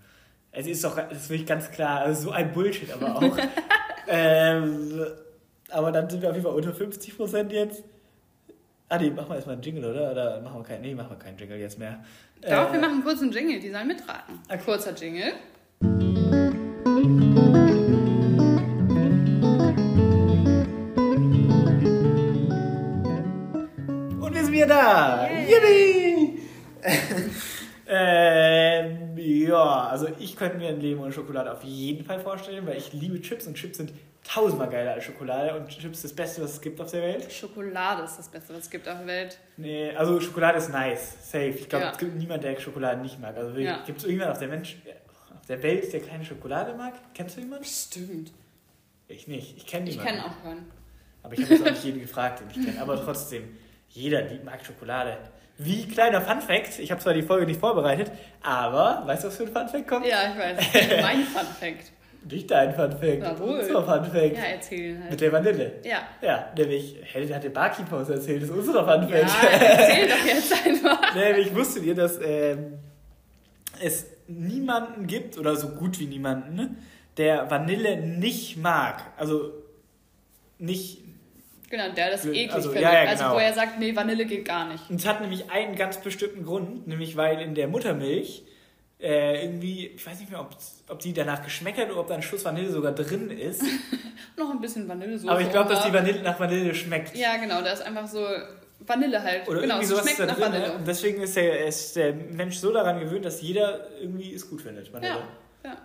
Es 0.52 0.66
ist 0.66 0.84
doch, 0.84 0.96
das 0.96 1.24
ist 1.24 1.30
wirklich 1.30 1.48
ganz 1.48 1.70
klar, 1.70 2.00
also 2.00 2.22
so 2.24 2.30
ein 2.30 2.52
Bullshit 2.52 2.90
aber 2.92 3.16
auch. 3.16 3.38
ähm, 4.08 5.06
aber 5.70 5.92
dann 5.92 6.08
sind 6.08 6.22
wir 6.22 6.30
auf 6.30 6.34
jeden 6.34 6.46
Fall 6.46 6.54
unter 6.54 6.74
50 6.74 7.16
Prozent 7.16 7.52
jetzt. 7.52 7.84
Ah, 8.92 8.98
nee, 8.98 9.08
machen 9.08 9.30
wir 9.30 9.36
erstmal 9.36 9.54
einen 9.54 9.62
Jingle, 9.62 9.86
oder? 9.90 10.12
Oder 10.12 10.40
machen 10.42 10.58
wir 10.60 10.64
keinen, 10.64 10.82
nee, 10.82 10.94
machen 10.94 11.12
wir 11.12 11.16
keinen 11.18 11.38
Jingle 11.38 11.56
jetzt 11.56 11.78
mehr. 11.78 12.04
Doch, 12.42 12.68
Äh, 12.68 12.72
wir 12.74 12.80
machen 12.80 13.02
kurz 13.02 13.22
einen 13.22 13.32
Jingle, 13.32 13.58
die 13.58 13.70
sollen 13.70 13.88
mitraten. 13.88 14.38
Okay. 14.50 14.58
Kurzer 14.62 14.92
Jingle. 14.94 15.32
Und 24.20 24.34
wir 24.34 24.44
sind 24.44 24.52
wieder 24.52 24.66
da! 24.66 25.26
Yay. 25.26 25.48
Yippie! 25.48 26.38
ähm, 27.88 28.31
ja, 29.52 29.86
also 29.88 30.08
ich 30.18 30.36
könnte 30.36 30.56
mir 30.58 30.68
ein 30.68 30.80
Leben 30.80 31.00
ohne 31.00 31.12
Schokolade 31.12 31.52
auf 31.52 31.62
jeden 31.64 32.04
Fall 32.04 32.20
vorstellen, 32.20 32.66
weil 32.66 32.76
ich 32.78 32.92
liebe 32.92 33.20
Chips 33.20 33.46
und 33.46 33.54
Chips 33.54 33.76
sind 33.78 33.92
tausendmal 34.24 34.68
geiler 34.68 34.92
als 34.92 35.04
Schokolade 35.04 35.54
und 35.58 35.68
Chips 35.68 35.98
ist 35.98 36.04
das 36.04 36.12
Beste, 36.14 36.42
was 36.42 36.52
es 36.54 36.60
gibt 36.60 36.80
auf 36.80 36.90
der 36.90 37.02
Welt. 37.02 37.32
Schokolade 37.32 38.02
ist 38.04 38.16
das 38.18 38.28
Beste, 38.28 38.54
was 38.54 38.64
es 38.64 38.70
gibt 38.70 38.88
auf 38.88 38.98
der 38.98 39.06
Welt. 39.06 39.38
Nee, 39.56 39.90
also 39.96 40.20
Schokolade 40.20 40.58
ist 40.58 40.70
nice, 40.70 41.16
safe. 41.30 41.48
Ich 41.48 41.68
glaube, 41.68 41.86
Ja. 41.86 41.90
es 41.92 41.98
gibt 41.98 42.14
niemanden, 42.16 42.42
der 42.46 42.58
Schokolade 42.60 43.00
nicht 43.00 43.20
mag. 43.20 43.36
Also 43.36 43.58
Ja. 43.58 43.82
gibt 43.84 43.98
es 43.98 44.04
irgendjemanden 44.04 44.32
auf 44.32 44.38
der, 44.38 44.48
Mensch, 44.48 44.76
auf 45.38 45.46
der 45.46 45.62
Welt, 45.62 45.92
der 45.92 46.00
keine 46.00 46.24
Schokolade 46.24 46.74
mag? 46.74 46.94
Kennst 47.14 47.36
du 47.36 47.40
jemanden? 47.40 47.64
Stimmt. 47.64 48.32
Ich 49.08 49.26
nicht. 49.28 49.56
Ich 49.56 49.66
kenne 49.66 49.88
Ich 49.90 49.96
niemanden. 49.96 50.20
kenne 50.20 50.30
auch 50.32 50.42
keinen. 50.42 50.70
Aber 51.24 51.34
ich 51.34 51.42
habe 51.42 51.54
jetzt 51.54 51.66
auch 51.66 51.70
nicht 51.70 51.84
jeden 51.84 52.00
gefragt, 52.00 52.40
den 52.40 52.48
ich 52.50 52.66
kenne. 52.66 52.80
Aber 52.80 52.96
trotzdem, 53.04 53.56
jeder 53.88 54.22
mag 54.44 54.64
Schokolade. 54.64 55.18
Wie 55.58 55.86
kleiner 55.86 56.20
Fun-Fact, 56.20 56.78
ich 56.78 56.90
habe 56.90 57.00
zwar 57.00 57.14
die 57.14 57.22
Folge 57.22 57.46
nicht 57.46 57.60
vorbereitet, 57.60 58.10
aber 58.42 59.02
weißt 59.06 59.22
du, 59.24 59.28
was 59.28 59.36
für 59.36 59.44
ein 59.44 59.52
Fun-Fact 59.52 59.86
kommt? 59.86 60.06
Ja, 60.06 60.32
ich 60.32 60.38
weiß. 60.38 61.02
mein 61.02 61.22
Fun 61.24 61.46
Fact. 61.60 61.92
Nicht 62.30 62.50
dein 62.52 62.72
Fun 62.72 62.92
Fact. 62.92 63.20
Jawohl. 63.20 63.58
Unser 63.58 63.82
Fun 63.82 64.04
Fact. 64.04 64.36
Ja, 64.36 64.44
erzählen 64.44 64.98
Mit 65.00 65.10
halt. 65.10 65.20
der 65.20 65.32
Vanille. 65.32 65.72
Ja. 65.84 66.02
Ja, 66.20 66.52
nämlich, 66.56 66.96
hey, 67.02 67.26
der 67.26 67.34
hat 67.36 67.42
der 67.44 67.50
Barkeeper 67.50 67.96
uns 67.98 68.08
erzählt, 68.08 68.42
das 68.42 68.50
ist 68.50 68.56
unser 68.56 68.84
Fun 68.84 69.08
Ja, 69.08 69.26
Fact. 69.26 69.52
erzähl 69.52 70.08
doch 70.08 70.24
jetzt 70.24 70.66
einfach. 70.66 71.14
nämlich 71.16 71.54
wusstet 71.54 71.82
ihr, 71.82 71.96
dass 71.96 72.20
ähm, 72.22 72.78
es 73.82 74.06
niemanden 74.28 75.08
gibt, 75.08 75.36
oder 75.36 75.56
so 75.56 75.70
gut 75.70 75.98
wie 75.98 76.06
niemanden, 76.06 76.78
der 77.16 77.50
Vanille 77.50 77.96
nicht 78.00 78.56
mag. 78.56 79.02
Also 79.16 79.50
nicht. 80.58 81.01
Genau, 81.72 81.88
der 81.88 82.10
das 82.10 82.20
Also, 82.20 82.32
eklig 82.32 82.50
ja, 82.50 82.60
findet. 82.60 82.82
ja, 82.82 83.00
Also 83.08 83.24
genau. 83.24 83.34
wo 83.34 83.38
er 83.38 83.54
sagt, 83.54 83.78
nee, 83.78 83.96
Vanille 83.96 84.26
geht 84.26 84.44
gar 84.44 84.68
nicht. 84.68 84.90
Und 84.90 84.96
es 84.96 85.06
hat 85.06 85.22
nämlich 85.22 85.50
einen 85.50 85.74
ganz 85.74 85.96
bestimmten 85.96 86.44
Grund, 86.44 86.86
nämlich 86.86 87.16
weil 87.16 87.40
in 87.40 87.54
der 87.54 87.66
Muttermilch 87.66 88.42
äh, 89.00 89.42
irgendwie, 89.42 89.86
ich 89.86 90.06
weiß 90.06 90.20
nicht 90.20 90.30
mehr, 90.30 90.42
ob, 90.42 90.50
ob 90.88 90.98
die 90.98 91.14
danach 91.14 91.42
geschmeckt 91.42 91.78
hat 91.78 91.90
oder 91.90 92.00
ob 92.00 92.08
da 92.08 92.14
ein 92.14 92.20
Schuss 92.22 92.44
Vanille 92.44 92.70
sogar 92.70 92.92
drin 92.92 93.30
ist. 93.30 93.62
Noch 94.36 94.50
ein 94.50 94.60
bisschen 94.60 94.86
Vanillesoße. 94.86 95.32
Aber 95.32 95.40
ich 95.40 95.50
glaube, 95.50 95.70
dass 95.70 95.86
die 95.86 95.94
Vanille 95.94 96.20
nach 96.20 96.38
Vanille 96.38 96.74
schmeckt. 96.74 97.16
Ja, 97.16 97.38
genau, 97.38 97.62
da 97.62 97.72
ist 97.72 97.80
einfach 97.80 98.06
so 98.06 98.22
Vanille 98.80 99.22
halt. 99.22 99.48
Oder 99.48 99.62
genau, 99.62 99.76
irgendwie 99.76 99.84
es 99.84 99.88
sowas 99.88 100.02
schmeckt 100.04 100.18
nach 100.18 100.36
drin. 100.36 100.52
Ne? 100.52 100.58
Vanille. 100.58 100.72
Und 100.74 100.86
deswegen 100.86 101.22
ist 101.22 101.36
der, 101.36 101.66
ist 101.68 101.96
der 101.96 102.12
Mensch 102.12 102.58
so 102.58 102.70
daran 102.70 103.00
gewöhnt, 103.00 103.24
dass 103.24 103.40
jeder 103.40 103.98
irgendwie 103.98 104.34
es 104.34 104.46
gut 104.46 104.60
findet. 104.60 104.92
Vanille. 104.92 105.14
Ja, 105.64 105.70
ja. 105.70 105.76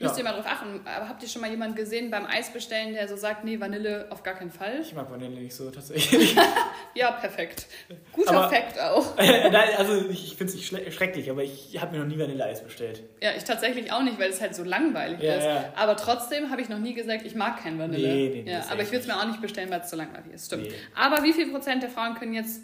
Ja. 0.00 0.06
Müsst 0.06 0.16
ihr 0.18 0.22
mal 0.24 0.32
drauf 0.32 0.46
achten. 0.46 0.80
Aber 0.84 1.08
habt 1.08 1.20
ihr 1.24 1.28
schon 1.28 1.42
mal 1.42 1.50
jemanden 1.50 1.74
gesehen 1.74 2.08
beim 2.12 2.24
Eis 2.24 2.52
bestellen, 2.52 2.92
der 2.94 3.08
so 3.08 3.16
sagt, 3.16 3.42
nee, 3.44 3.58
Vanille 3.58 4.06
auf 4.10 4.22
gar 4.22 4.34
keinen 4.34 4.52
Fall? 4.52 4.78
Ich 4.80 4.94
mag 4.94 5.10
Vanille 5.10 5.40
nicht 5.40 5.54
so 5.54 5.70
tatsächlich. 5.70 6.36
Ja, 6.94 7.12
perfekt. 7.12 7.66
Guter 8.12 8.32
Aber- 8.32 8.48
Fakt 8.48 8.80
auch. 8.80 9.16
Nein, 9.18 9.54
also 9.76 10.08
ich, 10.08 10.34
finde 10.36 10.52
es 10.52 10.72
nicht 10.72 10.94
schrecklich, 10.94 11.30
aber 11.30 11.44
ich 11.44 11.78
habe 11.80 11.92
mir 11.96 12.02
noch 12.04 12.08
nie 12.12 12.18
Vanilleeis 12.18 12.62
bestellt. 12.64 13.02
Ja, 13.22 13.30
ich 13.36 13.44
tatsächlich 13.44 13.92
auch 13.92 14.02
nicht, 14.02 14.18
weil 14.18 14.30
es 14.30 14.40
halt 14.40 14.54
so 14.56 14.64
langweilig 14.64 15.20
Ja, 15.20 15.34
ist. 15.34 15.44
ja. 15.44 15.72
Aber 15.76 15.96
trotzdem 15.96 16.50
habe 16.50 16.60
ich 16.62 16.68
noch 16.68 16.78
nie 16.78 16.94
gesagt, 16.94 17.24
ich 17.24 17.34
mag 17.36 17.62
kein 17.62 17.78
Vanille. 17.78 18.08
Nee, 18.08 18.28
nee, 18.30 18.42
nee, 18.42 18.50
ja, 18.52 18.64
aber 18.70 18.82
ich 18.82 18.88
würde 18.88 18.98
es 19.00 19.06
mir 19.06 19.16
auch 19.16 19.26
nicht 19.26 19.40
bestellen, 19.40 19.70
weil 19.70 19.80
es 19.80 19.88
zu 19.90 19.96
langweilig 19.96 20.32
ist. 20.32 20.46
Stimmt. 20.46 20.64
Nee. 20.64 20.72
Aber 20.96 21.22
wie 21.22 21.32
viel 21.32 21.50
Prozent 21.52 21.82
der 21.84 21.90
Frauen 21.90 22.14
können 22.14 22.34
jetzt 22.34 22.62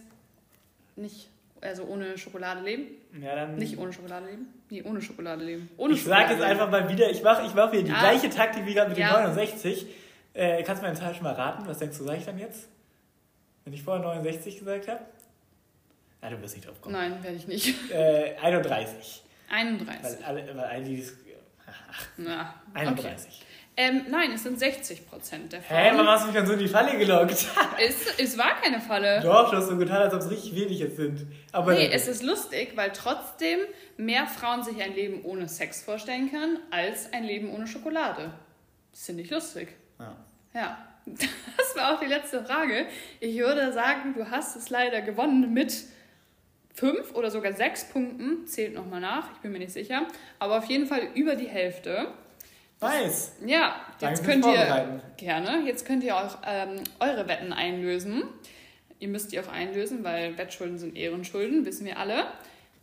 nicht, 0.97 1.29
also 1.65 1.85
ohne 1.85 2.17
Schokolade 2.19 2.61
leben? 2.63 2.87
Ja, 3.21 3.35
dann. 3.35 3.57
Nicht 3.57 3.79
ohne 3.79 3.93
Schokolade 3.93 4.27
leben? 4.27 4.47
Nee, 4.71 4.83
ohne 4.83 5.01
Schokolade 5.03 5.45
leben. 5.45 5.69
Ohne 5.77 5.95
ich 5.95 6.05
sage 6.05 6.33
jetzt 6.35 6.43
einfach 6.43 6.71
mal 6.71 6.89
wieder, 6.89 7.11
ich 7.11 7.23
mache 7.23 7.47
ich 7.47 7.55
mach 7.55 7.73
wieder 7.73 7.83
die 7.83 7.91
Ja. 7.91 7.99
gleiche 8.01 8.31
Taktik 8.31 8.67
wie 8.67 8.75
gerade 8.75 8.91
mit 8.91 8.99
Ja. 8.99 9.09
den 9.17 9.35
69. 9.35 9.87
Äh, 10.35 10.63
kannst 10.63 10.83
du 10.83 10.87
meine 10.87 10.99
Zahl 10.99 11.15
schon 11.15 11.23
mal 11.25 11.33
raten? 11.35 11.67
Was 11.67 11.79
denkst 11.79 11.99
du, 11.99 12.05
sage 12.05 12.19
ich 12.19 12.25
dann 12.25 12.39
jetzt? 12.39 12.69
Wenn 13.65 13.73
ich 13.73 13.83
vorher 13.83 14.03
69 14.05 14.59
gesagt 14.59 14.89
habe? 14.89 15.01
Ja, 16.23 16.31
du 16.31 16.41
wirst 16.43 16.55
nicht 16.57 16.67
drauf 16.69 16.81
kommen. 16.81 16.95
Nein, 16.95 17.23
werde 17.23 17.37
ich 17.37 17.47
nicht. 17.47 17.75
Äh, 17.93 18.35
31. 18.43 19.23
31. 19.51 20.03
Weil 20.03 20.25
alle, 20.25 20.57
weil 20.57 20.65
alle 20.65 20.85
die. 20.85 21.05
Ach, 21.67 22.07
Na, 22.17 22.55
okay. 22.75 23.15
31. 23.77 23.77
Ähm, 23.77 24.05
nein, 24.11 24.33
es 24.33 24.43
sind 24.45 24.59
60 24.59 25.09
Prozent 25.09 25.53
der 25.53 25.61
Hä, 25.61 25.91
warum 25.93 25.97
Frauen. 25.97 26.09
hast 26.09 26.23
du 26.23 26.27
mich 26.29 26.37
dann 26.37 26.47
so 26.47 26.53
in 26.53 26.59
die 26.61 26.69
Falle 26.69 26.97
gelockt? 26.97 27.33
es, 27.81 28.07
es 28.19 28.39
war 28.39 28.55
keine 28.63 28.81
Falle. 28.81 29.21
Doch, 29.21 29.51
du 29.51 29.57
hast 29.57 29.69
so 29.69 29.77
getan, 29.77 30.03
als 30.03 30.15
ob 30.15 30.21
es 30.21 30.31
richtig 30.31 30.55
wenig 30.55 30.79
jetzt 30.79 30.97
sind. 30.97 31.27
Aber 31.53 31.73
Nee, 31.75 31.91
es 31.93 32.07
ist 32.07 32.23
lustig, 32.23 32.73
weil 32.77 32.91
trotzdem 32.93 33.59
mehr 33.97 34.27
Frauen 34.27 34.63
sich 34.63 34.81
ein 34.83 34.95
Leben 34.95 35.23
ohne 35.25 35.49
Sex 35.49 35.83
vorstellen 35.83 36.31
können, 36.31 36.59
als 36.71 37.13
ein 37.13 37.25
Leben 37.25 37.53
ohne 37.53 37.67
Schokolade. 37.67 38.33
Das 38.93 39.07
finde 39.07 39.23
ich 39.23 39.31
lustig. 39.31 39.69
ja. 39.99 40.17
Ja, 40.55 40.79
das 41.07 41.75
war 41.75 41.95
auch 41.95 42.01
die 42.01 42.07
letzte 42.07 42.45
Frage. 42.45 42.87
Ich 43.19 43.37
würde 43.37 43.73
sagen, 43.73 44.15
du 44.17 44.31
hast 44.31 44.55
es 44.55 44.71
leider 44.71 45.01
gewonnen 45.03 45.53
mit 45.53 45.75
fünf 46.73 47.13
oder 47.15 47.29
sogar 47.33 47.53
sechs 47.55 47.89
Punkten. 47.89 48.47
Zählt 48.47 48.73
nochmal 48.75 49.01
nach, 49.01 49.33
ich 49.33 49.39
bin 49.39 49.51
mir 49.51 49.59
nicht 49.59 49.73
sicher. 49.73 50.07
Aber 50.39 50.59
auf 50.59 50.67
jeden 50.67 50.87
Fall 50.87 51.09
über 51.15 51.35
die 51.35 51.49
Hälfte. 51.49 52.07
Nice. 52.81 53.33
Ja, 53.45 53.77
Danke 54.01 54.17
jetzt 54.17 54.25
fürs 54.25 54.27
könnt 54.43 54.47
ihr 54.47 55.01
gerne, 55.17 55.63
jetzt 55.67 55.87
könnt 55.87 56.05
ihr 56.05 56.17
auch 56.17 56.39
ähm, 56.47 56.81
eure 57.01 57.27
Wetten 57.29 57.53
einlösen. 57.53 58.25
Ihr 58.99 59.09
müsst 59.09 59.33
die 59.33 59.41
auch 59.41 59.49
einlösen, 59.49 60.05
weil 60.05 60.37
Wettschulden 60.39 60.79
sind 60.79 60.97
Ehrenschulden, 60.97 61.65
wissen 61.65 61.87
wir 61.87 61.99
alle. 61.99 62.25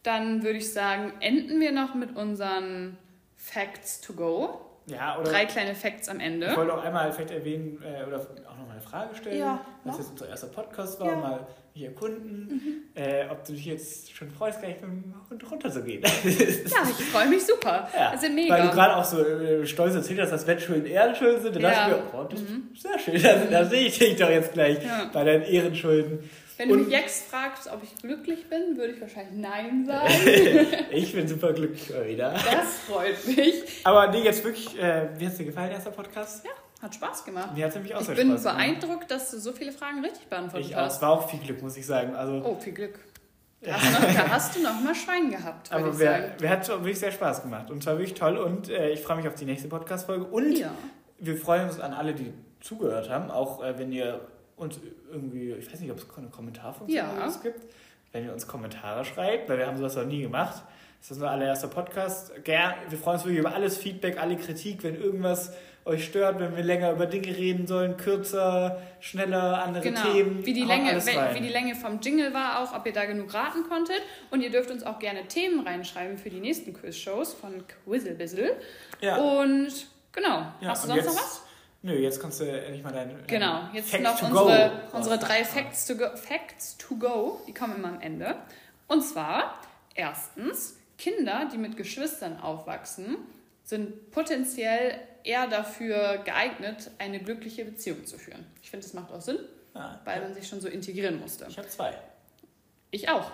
Dann 0.03 0.43
würde 0.43 0.57
ich 0.57 0.73
sagen, 0.73 1.13
enden 1.19 1.59
wir 1.59 1.71
noch 1.71 1.93
mit 1.93 2.15
unseren 2.15 2.97
Facts 3.37 4.01
to 4.01 4.13
go. 4.13 4.61
Ja, 4.87 5.17
oder 5.19 5.31
Drei 5.31 5.45
kleine 5.45 5.75
Facts 5.75 6.09
am 6.09 6.19
ich 6.19 6.25
Ende. 6.25 6.55
wollte 6.55 6.73
auch 6.73 6.83
einmal 6.83 7.11
vielleicht 7.13 7.31
erwähnen 7.31 7.81
äh, 7.83 8.03
oder 8.05 8.17
auch 8.19 8.57
noch 8.57 8.65
mal 8.65 8.71
eine 8.73 8.81
Frage 8.81 9.15
stellen, 9.15 9.37
Ja, 9.39 9.63
was 9.83 9.99
jetzt 9.99 10.09
unser 10.11 10.27
erster 10.27 10.47
Podcast 10.47 10.99
war, 10.99 11.07
Ja. 11.07 11.15
Mhm. 11.15 11.39
Mal 11.73 11.79
mich 11.79 11.83
erkunden, 11.83 12.91
äh, 12.95 13.25
ob 13.29 13.45
du 13.45 13.53
dich 13.53 13.65
jetzt 13.65 14.15
schon 14.15 14.29
freust, 14.31 14.59
gleich 14.59 14.75
mit 14.81 14.83
dem 14.83 15.13
Hund 15.29 15.51
runterzugehen. 15.51 16.03
Ja, 16.03 16.09
ich 16.23 17.05
freue 17.07 17.27
mich 17.27 17.45
super. 17.45 17.89
Ja, 17.97 18.17
sind 18.17 18.35
mega. 18.35 18.53
Weil 18.55 18.67
du 18.67 18.73
gerade 18.73 18.95
auch 18.95 19.03
so 19.05 19.23
äh, 19.25 19.65
stolz 19.65 19.95
erzählt 19.95 20.19
hast, 20.21 20.31
dass 20.31 20.47
Wettschulden 20.47 20.85
Ehrenschulden 20.85 21.41
sind. 21.41 21.55
Da 21.55 21.59
Ja. 21.59 21.69
Mhm. 21.69 21.91
dachte 21.91 22.03
ich 22.05 22.13
mir, 22.13 22.19
oh, 22.19 22.27
das 22.29 22.41
ist 22.41 22.81
sehr 22.81 22.99
schön. 22.99 23.21
Da, 23.51 23.59
da 23.63 23.65
sehe 23.69 23.87
ich 23.87 23.97
dich 23.99 24.15
doch 24.17 24.29
jetzt 24.29 24.53
gleich 24.53 24.83
Ja. 24.83 25.09
bei 25.13 25.23
deinen 25.23 25.43
Ehrenschulden. 25.43 26.29
Wenn 26.57 26.67
du 26.69 26.75
Und- 26.75 26.83
mich 26.83 26.91
jetzt 26.91 27.27
fragst, 27.29 27.67
ob 27.71 27.81
ich 27.83 27.95
glücklich 28.01 28.47
bin, 28.49 28.77
würde 28.77 28.93
ich 28.93 29.01
wahrscheinlich 29.01 29.33
Nein 29.39 29.85
sagen. 29.85 30.13
ich 30.91 31.13
bin 31.13 31.27
super 31.27 31.53
glücklich 31.53 31.89
wieder. 32.05 32.33
Das 32.33 32.79
freut 32.87 33.25
mich. 33.25 33.63
Aber 33.83 34.09
nee, 34.11 34.21
jetzt 34.23 34.43
wirklich, 34.43 34.67
äh, 34.79 35.07
wie 35.17 35.25
hat 35.25 35.31
es 35.31 35.37
dir 35.37 35.45
gefallen, 35.45 35.71
erster 35.71 35.91
Podcast? 35.91 36.45
Ja, 36.45 36.51
hat 36.81 36.95
Spaß 36.95 37.25
gemacht. 37.25 37.55
Mir 37.55 37.65
hat 37.65 37.75
nämlich 37.75 37.93
auch 37.95 38.01
Ich 38.01 38.07
sehr 38.07 38.15
bin 38.15 38.29
Spaß 38.29 38.41
gemacht. 38.43 38.57
beeindruckt, 38.57 39.11
dass 39.11 39.31
du 39.31 39.39
so 39.39 39.51
viele 39.53 39.71
Fragen 39.71 40.03
richtig 40.03 40.27
beantwortet 40.27 40.67
Ich 40.69 40.75
auch. 40.75 40.85
Es 40.87 40.93
hast. 40.95 41.01
war 41.01 41.09
auch 41.11 41.29
viel 41.29 41.39
Glück, 41.39 41.61
muss 41.61 41.77
ich 41.77 41.85
sagen. 41.85 42.15
Also, 42.15 42.41
Oh, 42.43 42.55
viel 42.59 42.73
Glück. 42.73 42.99
Da 43.63 43.73
hast, 43.73 43.85
du 43.85 44.01
noch, 44.07 44.13
da 44.15 44.29
hast 44.29 44.55
du 44.55 44.63
noch 44.63 44.81
mal 44.81 44.95
Schwein 44.95 45.29
gehabt, 45.29 45.71
aber 45.71 45.89
ich 45.89 45.99
wer, 45.99 46.31
wer 46.39 46.49
hat 46.49 46.67
wirklich 46.67 46.97
sehr 46.97 47.11
Spaß 47.11 47.43
gemacht. 47.43 47.69
Und 47.69 47.83
zwar 47.83 47.93
wirklich 47.99 48.15
toll. 48.15 48.37
Und 48.37 48.69
äh, 48.69 48.89
ich 48.89 49.01
freue 49.01 49.17
mich 49.17 49.27
auf 49.27 49.35
die 49.35 49.45
nächste 49.45 49.67
Podcast-Folge. 49.67 50.25
Und 50.25 50.53
Ja. 50.57 50.71
wir 51.19 51.37
freuen 51.37 51.65
uns 51.69 51.79
an 51.79 51.93
alle, 51.93 52.15
die 52.15 52.33
zugehört 52.59 53.11
haben. 53.11 53.29
Auch 53.29 53.63
äh, 53.63 53.77
wenn 53.77 53.91
ihr 53.91 54.21
uns 54.55 54.79
irgendwie, 55.11 55.51
ich 55.51 55.71
weiß 55.71 55.79
nicht, 55.79 55.91
ob 55.91 55.99
es 55.99 56.07
eine 56.17 56.29
Kommentarfunktion 56.29 56.97
Ja. 56.97 57.31
gibt. 57.43 57.61
Wenn 58.11 58.25
ihr 58.25 58.33
uns 58.33 58.47
Kommentare 58.47 59.05
schreibt, 59.05 59.47
weil 59.47 59.59
wir 59.59 59.67
haben 59.67 59.77
sowas 59.77 59.95
noch 59.95 60.05
nie 60.05 60.23
gemacht. 60.23 60.63
Das 60.99 61.11
ist 61.11 61.17
unser 61.17 61.29
allererster 61.29 61.67
Podcast. 61.67 62.31
Gern, 62.43 62.73
wir 62.89 62.97
freuen 62.97 63.17
uns 63.17 63.25
wirklich 63.25 63.39
über 63.41 63.53
alles 63.53 63.77
Feedback, 63.77 64.19
alle 64.19 64.37
Kritik, 64.37 64.81
wenn 64.83 64.95
irgendwas 64.95 65.53
euch 65.85 66.05
stört, 66.05 66.39
wenn 66.39 66.55
wir 66.55 66.63
länger 66.63 66.91
über 66.91 67.05
Dinge 67.07 67.27
reden 67.35 67.65
sollen, 67.67 67.97
kürzer, 67.97 68.81
schneller, 68.99 69.63
andere 69.63 69.83
Genau, 69.83 70.11
Themen. 70.11 70.45
wie 70.45 70.53
die, 70.53 70.63
Länge, 70.63 70.95
wie 71.33 71.39
die 71.41 71.49
Länge 71.49 71.75
vom 71.75 71.99
Jingle 72.01 72.33
war, 72.33 72.59
auch 72.61 72.75
ob 72.75 72.85
ihr 72.85 72.93
da 72.93 73.05
genug 73.05 73.33
raten 73.33 73.63
konntet. 73.67 74.01
Und 74.29 74.41
ihr 74.41 74.51
dürft 74.51 74.69
uns 74.69 74.83
auch 74.83 74.99
gerne 74.99 75.25
Themen 75.27 75.65
reinschreiben 75.65 76.17
für 76.17 76.29
die 76.29 76.39
nächsten 76.39 76.73
Quiz-Shows 76.73 77.33
von 77.33 77.63
Quizzlebizzle. 77.85 78.55
Ja. 79.01 79.17
Und 79.17 79.71
genau, 80.11 80.45
Ja, 80.61 80.69
hast 80.69 80.83
du 80.83 80.87
sonst 80.89 81.05
noch 81.05 81.13
jetzt- 81.13 81.15
was? 81.17 81.41
Nö, 81.83 81.93
jetzt 81.93 82.21
kannst 82.21 82.39
du 82.39 82.43
endlich 82.45 82.83
mal 82.83 82.93
deine. 82.93 83.15
Genau, 83.25 83.61
jetzt 83.73 83.89
Facts 83.89 84.03
noch 84.03 84.21
unsere, 84.29 84.71
unsere 84.93 85.17
drei. 85.17 85.43
Facts 85.43 85.87
to, 85.87 85.95
go, 85.95 86.15
Facts 86.15 86.77
to 86.77 86.95
go, 86.95 87.41
die 87.47 87.53
kommen 87.55 87.77
immer 87.77 87.87
am 87.87 88.01
Ende. 88.01 88.35
Und 88.87 89.01
zwar, 89.01 89.55
erstens, 89.95 90.77
Kinder, 90.99 91.49
die 91.51 91.57
mit 91.57 91.77
Geschwistern 91.77 92.39
aufwachsen, 92.39 93.17
sind 93.63 94.11
potenziell 94.11 94.99
eher 95.23 95.47
dafür 95.47 96.19
geeignet, 96.25 96.91
eine 96.97 97.19
glückliche 97.19 97.65
Beziehung 97.65 98.05
zu 98.05 98.17
führen. 98.17 98.45
Ich 98.61 98.69
finde, 98.69 98.85
das 98.85 98.93
macht 98.93 99.11
auch 99.11 99.21
Sinn, 99.21 99.39
Ja, 99.75 99.99
weil 100.05 100.21
man 100.21 100.33
sich 100.33 100.47
schon 100.47 100.61
so 100.61 100.67
integrieren 100.67 101.19
musste. 101.19 101.45
ich 101.49 101.57
habe 101.57 101.67
zwei. 101.67 101.97
Ich 102.91 103.09
auch. 103.09 103.31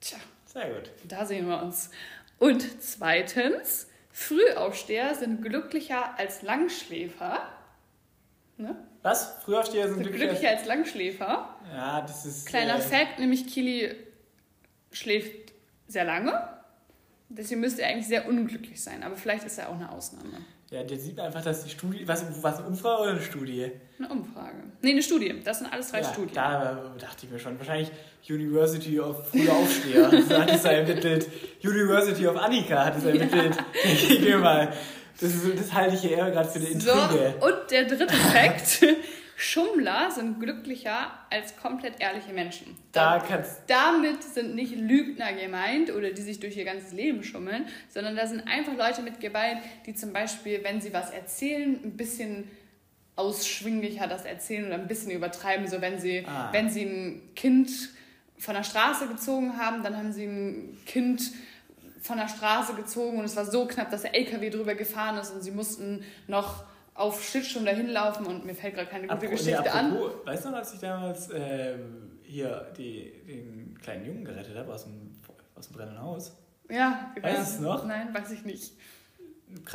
Tja, 0.00 0.18
Sehr 0.46 0.70
gut. 0.72 0.90
da 1.08 1.24
sehen 1.26 1.48
wir 1.48 1.62
uns. 1.62 1.90
Und 2.38 2.64
zweitens, 2.82 3.88
Frühaufsteher 4.10 5.14
sind 5.14 5.42
glücklicher 5.42 6.18
als 6.18 6.42
Langschläfer. 6.42 7.48
Ne? 8.56 8.76
Was? 9.02 9.32
Frühaufsteher 9.44 9.84
sind 9.86 9.94
Sind 9.94 10.02
glücklicher. 10.04 10.28
glücklicher 10.28 10.56
als 10.56 10.66
Langschläfer. 10.66 11.56
Ja, 11.72 12.00
das 12.02 12.24
ist. 12.26 12.46
Kleiner 12.46 12.76
äh, 12.76 12.80
Fact, 12.80 13.18
nämlich 13.18 13.46
Kili 13.46 13.94
schläft 14.92 15.52
sehr 15.88 16.04
lange. 16.04 16.48
Deswegen 17.28 17.60
müsste 17.60 17.82
er 17.82 17.88
eigentlich 17.88 18.06
sehr 18.08 18.28
unglücklich 18.28 18.82
sein. 18.82 19.02
Aber 19.02 19.16
vielleicht 19.16 19.44
ist 19.44 19.58
er 19.58 19.70
auch 19.70 19.74
eine 19.74 19.90
Ausnahme. 19.90 20.44
Ja, 20.72 20.82
der 20.82 20.98
sieht 20.98 21.20
einfach, 21.20 21.42
dass 21.42 21.64
die 21.64 21.70
Studie. 21.70 22.08
Was, 22.08 22.24
was 22.40 22.58
eine 22.58 22.68
Umfrage 22.68 23.02
oder 23.02 23.10
eine 23.10 23.20
Studie? 23.20 23.70
Eine 23.98 24.08
Umfrage. 24.08 24.56
Nee, 24.80 24.92
eine 24.92 25.02
Studie. 25.02 25.34
Das 25.44 25.58
sind 25.58 25.70
alles 25.70 25.90
drei 25.90 26.00
ja, 26.00 26.10
Studien. 26.10 26.32
Da 26.32 26.94
dachte 26.98 27.26
ich 27.26 27.30
mir 27.30 27.38
schon. 27.38 27.58
Wahrscheinlich 27.58 27.90
University 28.26 28.98
of 28.98 29.28
Frühaufsteher. 29.28 30.10
so 30.28 30.38
hat 30.38 30.50
es 30.50 30.62
da 30.62 30.70
ermittelt. 30.70 31.28
University 31.62 32.26
of 32.26 32.36
Annika 32.36 32.86
hat 32.86 32.96
es 32.96 33.04
ermittelt. 33.04 33.54
Geh 34.08 34.18
mir 34.20 34.38
mal. 34.38 34.72
Das, 35.20 35.34
ist, 35.34 35.60
das 35.60 35.72
halte 35.74 35.94
ich 35.94 36.00
hier 36.00 36.16
eher 36.16 36.30
gerade 36.30 36.48
für 36.48 36.58
eine 36.58 36.80
So, 36.80 36.90
Intrige. 36.90 37.34
und 37.40 37.70
der 37.70 37.84
dritte 37.84 38.08
Fakt. 38.14 38.82
Schummler 39.42 40.08
sind 40.12 40.38
glücklicher 40.38 41.10
als 41.28 41.56
komplett 41.56 42.00
ehrliche 42.00 42.32
Menschen. 42.32 42.76
Da 42.92 43.18
kannst 43.26 43.62
Damit 43.66 44.22
sind 44.22 44.54
nicht 44.54 44.76
Lügner 44.76 45.32
gemeint 45.32 45.90
oder 45.92 46.12
die 46.12 46.22
sich 46.22 46.38
durch 46.38 46.56
ihr 46.56 46.64
ganzes 46.64 46.92
Leben 46.92 47.24
schummeln, 47.24 47.66
sondern 47.88 48.14
da 48.14 48.24
sind 48.26 48.46
einfach 48.46 48.76
Leute 48.76 49.02
mit 49.02 49.18
gemeint, 49.20 49.60
die 49.84 49.94
zum 49.94 50.12
Beispiel, 50.12 50.62
wenn 50.62 50.80
sie 50.80 50.92
was 50.92 51.10
erzählen, 51.10 51.80
ein 51.82 51.96
bisschen 51.96 52.48
ausschwinglicher 53.16 54.06
das 54.06 54.24
erzählen 54.24 54.66
oder 54.66 54.74
ein 54.76 54.86
bisschen 54.86 55.10
übertreiben. 55.10 55.66
So 55.66 55.80
wenn 55.80 55.98
sie, 56.00 56.24
Ah. 56.26 56.48
wenn 56.52 56.70
sie 56.70 56.82
ein 56.84 57.34
Kind 57.34 57.70
von 58.38 58.54
der 58.54 58.62
Straße 58.62 59.08
gezogen 59.08 59.56
haben, 59.58 59.82
dann 59.82 59.96
haben 59.96 60.12
sie 60.12 60.24
ein 60.24 60.78
Kind 60.86 61.20
von 62.00 62.16
der 62.16 62.28
Straße 62.28 62.74
gezogen 62.74 63.18
und 63.18 63.24
es 63.24 63.34
war 63.34 63.44
so 63.44 63.66
knapp, 63.66 63.90
dass 63.90 64.02
der 64.02 64.14
LKW 64.14 64.50
drüber 64.50 64.74
gefahren 64.76 65.18
ist 65.18 65.30
und 65.30 65.42
sie 65.42 65.50
mussten 65.50 66.04
noch 66.28 66.64
auf 66.94 67.22
Schlittschuhen 67.24 67.64
dahin 67.64 67.88
laufen 67.88 68.26
und 68.26 68.44
mir 68.44 68.54
fällt 68.54 68.74
gerade 68.74 68.88
keine 68.88 69.02
gute 69.06 69.14
Apropos- 69.14 69.38
Geschichte 69.38 69.62
nee, 69.62 69.68
an. 69.68 69.92
apropos, 69.92 70.12
Weißt 70.26 70.44
du 70.44 70.50
noch, 70.50 70.58
als 70.58 70.74
ich 70.74 70.80
damals 70.80 71.28
ähm, 71.34 72.18
hier 72.22 72.66
die, 72.76 73.12
den 73.26 73.78
kleinen 73.82 74.04
Jungen 74.06 74.24
gerettet 74.24 74.56
habe 74.56 74.72
aus 74.72 74.84
dem, 74.84 75.10
aus 75.54 75.68
dem 75.68 75.76
brennenden 75.76 76.02
Haus? 76.02 76.32
Ja, 76.70 77.12
Weißt 77.20 77.36
du 77.38 77.42
es 77.42 77.60
noch? 77.60 77.84
Nein, 77.86 78.08
weiß 78.14 78.30
ich 78.32 78.44
nicht. 78.44 78.72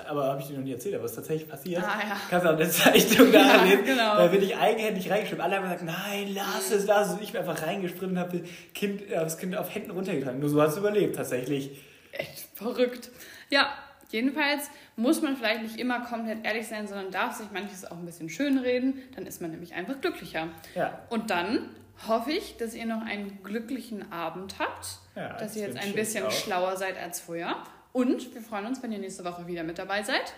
Aber 0.07 0.25
habe 0.25 0.41
ich 0.41 0.47
dir 0.47 0.55
noch 0.57 0.63
nie 0.63 0.71
erzählt, 0.71 0.95
aber 0.95 1.05
es 1.05 1.11
ist 1.11 1.17
tatsächlich 1.17 1.47
passiert. 1.47 1.83
Ah, 1.83 1.99
ja. 2.01 2.17
Kannst 2.31 2.45
du 2.45 2.49
auch 2.49 2.55
eine 2.57 2.67
Zeichnung 2.69 3.31
da 3.31 3.39
Ja, 3.57 3.63
lesen. 3.63 3.85
genau. 3.85 4.17
Da 4.17 4.27
bin 4.27 4.41
ich 4.41 4.57
eigenhändig 4.57 5.11
reingeschrieben. 5.11 5.41
Alle 5.43 5.57
haben 5.57 5.63
gesagt, 5.63 5.83
nein, 5.83 6.29
lass 6.33 6.71
es, 6.71 6.87
lass 6.87 7.09
es. 7.09 7.13
Und 7.13 7.21
ich 7.21 7.31
bin 7.31 7.41
einfach 7.41 7.61
reingesprintet 7.61 8.09
und 8.11 8.19
habe 8.19 8.43
kind, 8.73 9.03
äh, 9.03 9.09
das 9.15 9.37
Kind 9.37 9.55
auf 9.55 9.73
Händen 9.73 9.91
runtergetragen. 9.91 10.39
Nur 10.39 10.49
so 10.49 10.59
hat 10.61 10.69
es 10.69 10.77
überlebt, 10.77 11.15
tatsächlich. 11.15 11.83
Echt 12.11 12.47
verrückt. 12.55 13.11
Ja, 13.51 13.69
jedenfalls 14.11 14.69
muss 14.95 15.21
man 15.21 15.35
vielleicht 15.37 15.61
nicht 15.63 15.79
immer 15.79 16.01
komplett 16.01 16.45
ehrlich 16.45 16.67
sein, 16.67 16.87
sondern 16.87 17.11
darf 17.11 17.33
sich 17.33 17.47
manches 17.51 17.85
auch 17.85 17.97
ein 17.97 18.05
bisschen 18.05 18.29
schönreden. 18.29 19.01
Dann 19.15 19.25
ist 19.25 19.41
man 19.41 19.51
nämlich 19.51 19.73
einfach 19.73 19.99
glücklicher. 20.01 20.47
Ja. 20.75 20.99
Und 21.09 21.29
dann 21.29 21.69
hoffe 22.07 22.31
ich, 22.31 22.57
dass 22.57 22.73
ihr 22.75 22.85
noch 22.85 23.01
einen 23.05 23.39
glücklichen 23.43 24.11
Abend 24.11 24.59
habt, 24.59 24.87
Ja, 25.15 25.29
dass 25.33 25.41
das 25.41 25.55
ihr 25.57 25.67
jetzt 25.67 25.77
ein 25.77 25.93
bisschen 25.93 26.25
auch. 26.25 26.31
schlauer 26.31 26.77
seid 26.77 26.97
als 26.97 27.19
früher. 27.19 27.55
Und 27.91 28.33
wir 28.35 28.41
freuen 28.41 28.67
uns, 28.67 28.83
wenn 28.83 28.91
ihr 28.91 28.99
nächste 28.99 29.25
Woche 29.25 29.47
wieder 29.47 29.63
mit 29.63 29.79
dabei 29.79 30.03
seid. 30.03 30.33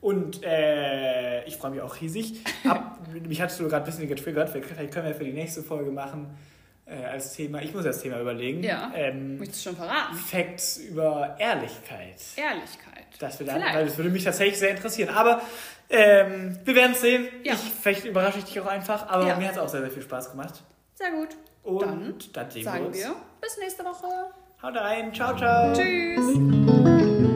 Und 0.00 0.42
äh, 0.42 1.44
ich 1.44 1.56
freue 1.56 1.70
mich 1.70 1.80
auch 1.80 2.00
riesig. 2.00 2.40
Ab, 2.68 2.98
mich 3.26 3.40
hattest 3.40 3.60
du 3.60 3.64
gerade 3.68 3.84
ein 3.84 3.86
bisschen 3.86 4.08
getriggert. 4.08 4.50
Vielleicht 4.50 4.92
können 4.92 5.06
wir 5.06 5.14
für 5.14 5.24
die 5.24 5.32
nächste 5.32 5.62
Folge 5.62 5.90
machen 5.92 6.26
äh, 6.86 6.96
als 7.04 7.32
Thema. 7.34 7.62
Ich 7.62 7.72
muss 7.72 7.84
das 7.84 8.02
Thema 8.02 8.20
überlegen. 8.20 8.62
Ja. 8.62 8.92
Ähm, 8.94 9.38
Möchtest 9.38 9.64
du 9.64 9.70
schon 9.70 9.76
verraten? 9.76 10.14
Facts 10.16 10.78
über 10.78 11.36
Ehrlichkeit. 11.38 12.20
Ehrlichkeit. 12.36 12.93
Das, 13.18 13.38
wir 13.38 13.46
dann, 13.46 13.56
Vielleicht. 13.56 13.74
weil 13.76 13.84
das 13.86 13.96
würde 13.96 14.10
mich 14.10 14.24
tatsächlich 14.24 14.58
sehr 14.58 14.70
interessieren. 14.70 15.08
Aber 15.14 15.40
ähm, 15.90 16.58
wir 16.64 16.74
werden 16.74 16.92
es 16.92 17.00
sehen. 17.00 17.28
Ja. 17.44 17.52
Ich, 17.54 17.60
vielleicht 17.60 18.04
überrasche 18.04 18.38
ich 18.38 18.44
dich 18.44 18.60
auch 18.60 18.66
einfach. 18.66 19.08
Aber 19.08 19.26
Ja. 19.26 19.36
mir 19.36 19.46
hat 19.48 19.54
es 19.54 19.58
auch 19.60 19.68
sehr, 19.68 19.80
sehr 19.80 19.90
viel 19.90 20.02
Spaß 20.02 20.30
gemacht. 20.32 20.62
Sehr 20.94 21.10
gut. 21.12 21.28
Und 21.62 21.82
Dann 21.82 22.14
dann, 22.32 22.50
sehen 22.50 22.64
wir 22.64 22.70
Sagen 22.72 22.86
uns. 22.86 22.96
wir 22.98 23.16
bis 23.40 23.58
nächste 23.58 23.84
Woche. 23.84 24.06
Haut 24.62 24.76
rein. 24.76 25.12
Ciao, 25.14 25.36
ciao. 25.36 25.72
Tschüss. 25.74 27.33